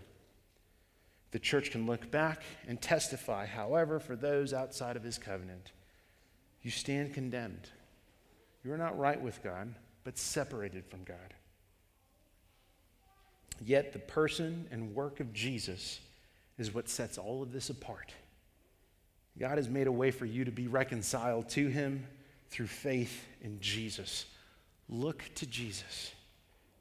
The 1.31 1.39
church 1.39 1.71
can 1.71 1.85
look 1.85 2.09
back 2.09 2.43
and 2.67 2.81
testify. 2.81 3.45
However, 3.45 3.99
for 3.99 4.15
those 4.15 4.53
outside 4.53 4.95
of 4.95 5.03
his 5.03 5.17
covenant, 5.17 5.71
you 6.61 6.71
stand 6.71 7.13
condemned. 7.13 7.69
You 8.63 8.73
are 8.73 8.77
not 8.77 8.97
right 8.97 9.21
with 9.21 9.43
God, 9.43 9.75
but 10.03 10.17
separated 10.17 10.85
from 10.85 11.03
God. 11.03 11.33
Yet 13.63 13.93
the 13.93 13.99
person 13.99 14.67
and 14.71 14.95
work 14.95 15.19
of 15.19 15.33
Jesus 15.33 15.99
is 16.57 16.73
what 16.73 16.89
sets 16.89 17.17
all 17.17 17.43
of 17.43 17.51
this 17.51 17.69
apart. 17.69 18.13
God 19.37 19.57
has 19.57 19.69
made 19.69 19.87
a 19.87 19.91
way 19.91 20.11
for 20.11 20.25
you 20.25 20.43
to 20.45 20.51
be 20.51 20.67
reconciled 20.67 21.47
to 21.49 21.67
him 21.67 22.05
through 22.49 22.67
faith 22.67 23.25
in 23.41 23.59
Jesus. 23.61 24.25
Look 24.89 25.23
to 25.35 25.45
Jesus. 25.45 26.11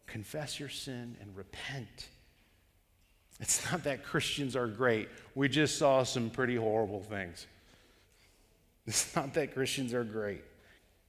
confess 0.09 0.59
your 0.59 0.69
sin 0.69 1.17
and 1.21 1.37
repent. 1.37 2.09
It's 3.41 3.71
not 3.71 3.85
that 3.85 4.03
Christians 4.05 4.57
are 4.57 4.67
great. 4.67 5.09
We 5.35 5.49
just 5.49 5.79
saw 5.79 6.03
some 6.03 6.31
pretty 6.31 6.57
horrible 6.57 7.03
things. 7.03 7.47
It's 8.87 9.15
not 9.15 9.35
that 9.35 9.55
Christians 9.55 9.95
are 9.95 10.05
great. 10.05 10.43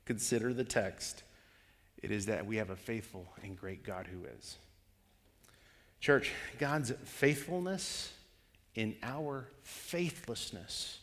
Consider 0.05 0.53
the 0.53 0.63
text. 0.63 1.23
It 2.01 2.11
is 2.11 2.27
that 2.27 2.45
we 2.45 2.57
have 2.57 2.69
a 2.69 2.75
faithful 2.75 3.25
and 3.43 3.57
great 3.57 3.83
God 3.83 4.07
who 4.07 4.25
is. 4.37 4.57
Church, 5.99 6.31
God's 6.59 6.91
faithfulness 7.03 8.13
in 8.75 8.95
our 9.03 9.47
faithlessness 9.63 10.99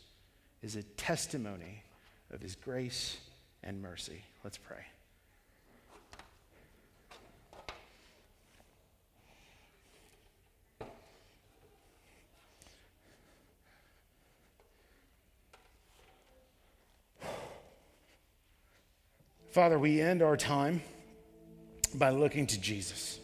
is 0.61 0.75
a 0.75 0.83
testimony 0.83 1.83
of 2.31 2.41
his 2.41 2.55
grace 2.55 3.17
and 3.63 3.81
mercy. 3.81 4.23
Let's 4.43 4.57
pray. 4.57 4.85
Father, 19.57 19.79
we 19.79 19.99
end 19.99 20.21
our 20.21 20.37
time 20.37 20.83
by 21.95 22.11
looking 22.11 22.45
to 22.45 22.61
Jesus. 22.61 23.19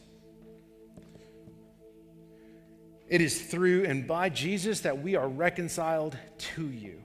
It 3.07 3.21
is 3.21 3.39
through 3.39 3.85
and 3.85 4.07
by 4.07 4.29
Jesus 4.29 4.79
that 4.79 5.03
we 5.03 5.15
are 5.15 5.27
reconciled 5.27 6.17
to 6.55 6.67
you. 6.67 6.99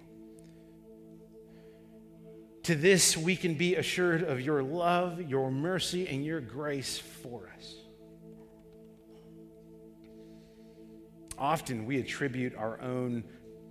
To 2.62 2.74
this, 2.74 3.18
we 3.18 3.36
can 3.36 3.52
be 3.52 3.76
assured 3.76 4.22
of 4.22 4.40
your 4.40 4.62
love, 4.62 5.20
your 5.20 5.50
mercy, 5.50 6.08
and 6.08 6.24
your 6.24 6.40
grace 6.40 6.96
for 6.96 7.50
us. 7.58 7.74
Often 11.36 11.84
we 11.84 11.98
attribute 11.98 12.54
our 12.56 12.80
own 12.80 13.24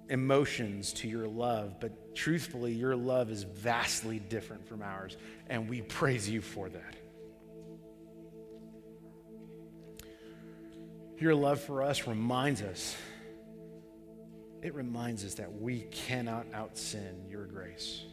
emotions 0.09 0.93
to 0.93 1.07
your 1.07 1.27
love, 1.27 1.79
but 1.79 2.15
truthfully, 2.15 2.73
your 2.73 2.95
love 2.95 3.29
is 3.29 3.43
vastly 3.43 4.19
different 4.19 4.67
from 4.67 4.81
ours, 4.81 5.17
and 5.47 5.69
we 5.69 5.81
praise 5.81 6.29
you 6.29 6.41
for 6.41 6.69
that. 6.69 6.95
Your 11.19 11.33
love 11.33 11.59
for 11.59 11.81
us 11.81 12.07
reminds 12.07 12.61
us, 12.61 12.95
it 14.61 14.73
reminds 14.75 15.25
us 15.25 15.35
that 15.35 15.51
we 15.59 15.81
cannot 15.91 16.45
out 16.53 16.77
sin 16.77 17.25
your 17.29 17.45
grace. 17.45 18.03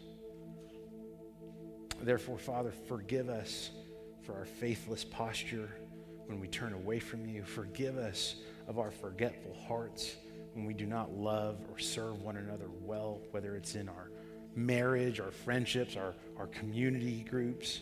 Therefore, 2.01 2.38
Father, 2.38 2.72
forgive 2.88 3.28
us 3.28 3.70
for 4.22 4.34
our 4.34 4.45
faithless 4.45 5.05
posture 5.05 5.70
when 6.26 6.40
we 6.40 6.49
turn 6.49 6.72
away 6.72 6.99
from 6.99 7.26
you. 7.26 7.45
Forgive 7.45 7.97
us 7.97 8.36
of 8.66 8.78
our 8.78 8.90
forgetful 8.90 9.55
hearts 9.66 10.16
when 10.55 10.64
we 10.64 10.74
do 10.74 10.86
not 10.86 11.12
love 11.12 11.59
or 11.70 11.78
serve 11.78 12.22
one 12.22 12.36
another 12.36 12.68
well, 12.82 13.20
whether 13.32 13.57
it's 13.57 13.74
in 13.74 13.88
our 13.88 14.11
marriage, 14.57 15.20
our 15.20 15.32
friendships, 15.32 15.96
our, 15.96 16.14
our 16.38 16.46
community 16.46 17.26
groups. 17.28 17.80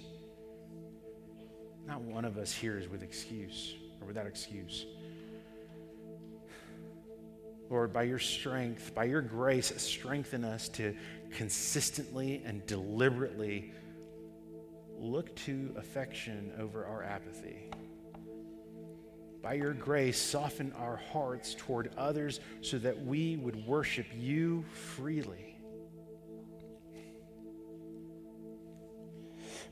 Not 1.87 2.01
one 2.01 2.25
of 2.25 2.39
us 2.39 2.53
here 2.53 2.79
is 2.79 2.89
with 2.89 3.03
excuse 3.03 3.75
or 4.01 4.07
without 4.07 4.27
excuse. 4.27 4.87
Lord, 7.69 7.93
by 7.93 8.03
your 8.03 8.19
strength, 8.19 8.95
by 8.95 9.05
your 9.05 9.23
grace, 9.23 9.73
strengthen 9.77 10.45
us 10.45 10.69
to 10.71 10.95
consistently 11.31 12.43
and 12.45 12.65
deliberately 12.67 13.73
look 14.99 15.35
to 15.37 15.75
affection 15.77 16.53
over 16.59 16.85
our 16.85 17.03
apathy. 17.03 17.71
By 19.43 19.55
your 19.55 19.75
grace, 19.75 20.19
soften 20.21 20.73
our 20.79 20.97
hearts 20.97 21.55
toward 21.59 21.91
others 21.99 22.39
so 22.61 22.79
that 22.79 23.05
we 23.05 23.37
would 23.37 23.67
worship 23.67 24.07
you 24.15 24.65
freely. 24.73 25.57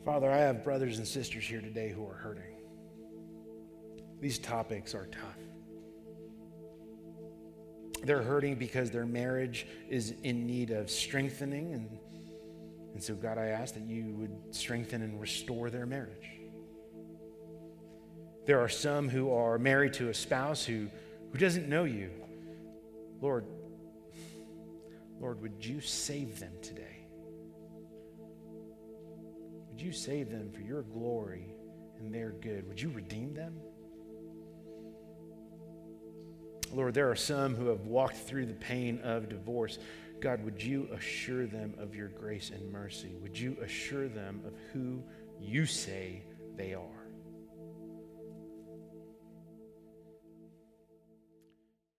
Father, 0.05 0.31
I 0.31 0.39
have 0.39 0.65
brothers 0.65 0.99
and 0.99 1.07
sisters 1.07 1.45
here 1.45 1.61
today 1.61 1.91
who 1.91 2.05
are 2.09 2.15
hurting. 2.15 2.57
These 4.21 4.39
topics 4.39 4.95
are 4.95 5.07
tough. 5.07 5.39
They're 8.03 8.23
hurting 8.23 8.57
because 8.57 8.91
their 8.91 9.07
marriage 9.07 9.67
is 9.89 10.15
in 10.23 10.47
need 10.47 10.71
of 10.71 10.91
strengthening. 10.91 11.75
And, 11.75 11.99
and 12.95 13.03
so, 13.03 13.15
God, 13.15 13.39
I 13.39 13.49
ask 13.49 13.75
that 13.75 13.85
you 13.85 14.15
would 14.17 14.55
strengthen 14.55 15.03
and 15.03 15.21
restore 15.21 15.71
their 15.71 15.87
marriage. 15.87 16.40
There 18.47 18.61
are 18.61 18.69
some 18.69 19.09
who 19.09 19.33
are 19.33 19.59
married 19.59 19.95
to 19.95 20.09
a 20.09 20.15
spouse 20.15 20.65
who, 20.65 20.89
who 21.33 21.39
doesn't 21.39 21.69
know 21.69 21.85
you. 21.85 22.11
Lord, 23.21 23.45
Lord, 25.21 25.43
would 25.43 25.65
you 25.65 25.81
save 25.81 26.41
them 26.41 26.53
today? 26.63 27.07
Would 29.71 29.81
you 29.81 29.93
save 29.93 30.31
them 30.31 30.51
for 30.51 30.61
your 30.61 30.83
glory 30.83 31.55
and 31.99 32.13
their 32.13 32.31
good? 32.31 32.67
Would 32.69 32.81
you 32.81 32.91
redeem 32.91 33.35
them? 33.35 33.61
Lord, 36.73 36.95
there 36.95 37.11
are 37.11 37.17
some 37.17 37.55
who 37.55 37.67
have 37.67 37.87
walked 37.87 38.17
through 38.17 38.47
the 38.47 38.55
pain 38.55 39.01
of 39.03 39.29
divorce. 39.29 39.79
God, 40.21 40.45
would 40.45 40.63
you 40.63 40.89
assure 40.95 41.47
them 41.47 41.75
of 41.79 41.95
your 41.95 42.09
grace 42.09 42.51
and 42.51 42.71
mercy? 42.71 43.17
Would 43.23 43.39
you 43.39 43.57
assure 43.63 44.09
them 44.09 44.43
of 44.47 44.53
who 44.73 45.03
you 45.41 45.67
say 45.67 46.23
they 46.57 46.75
are? 46.75 47.00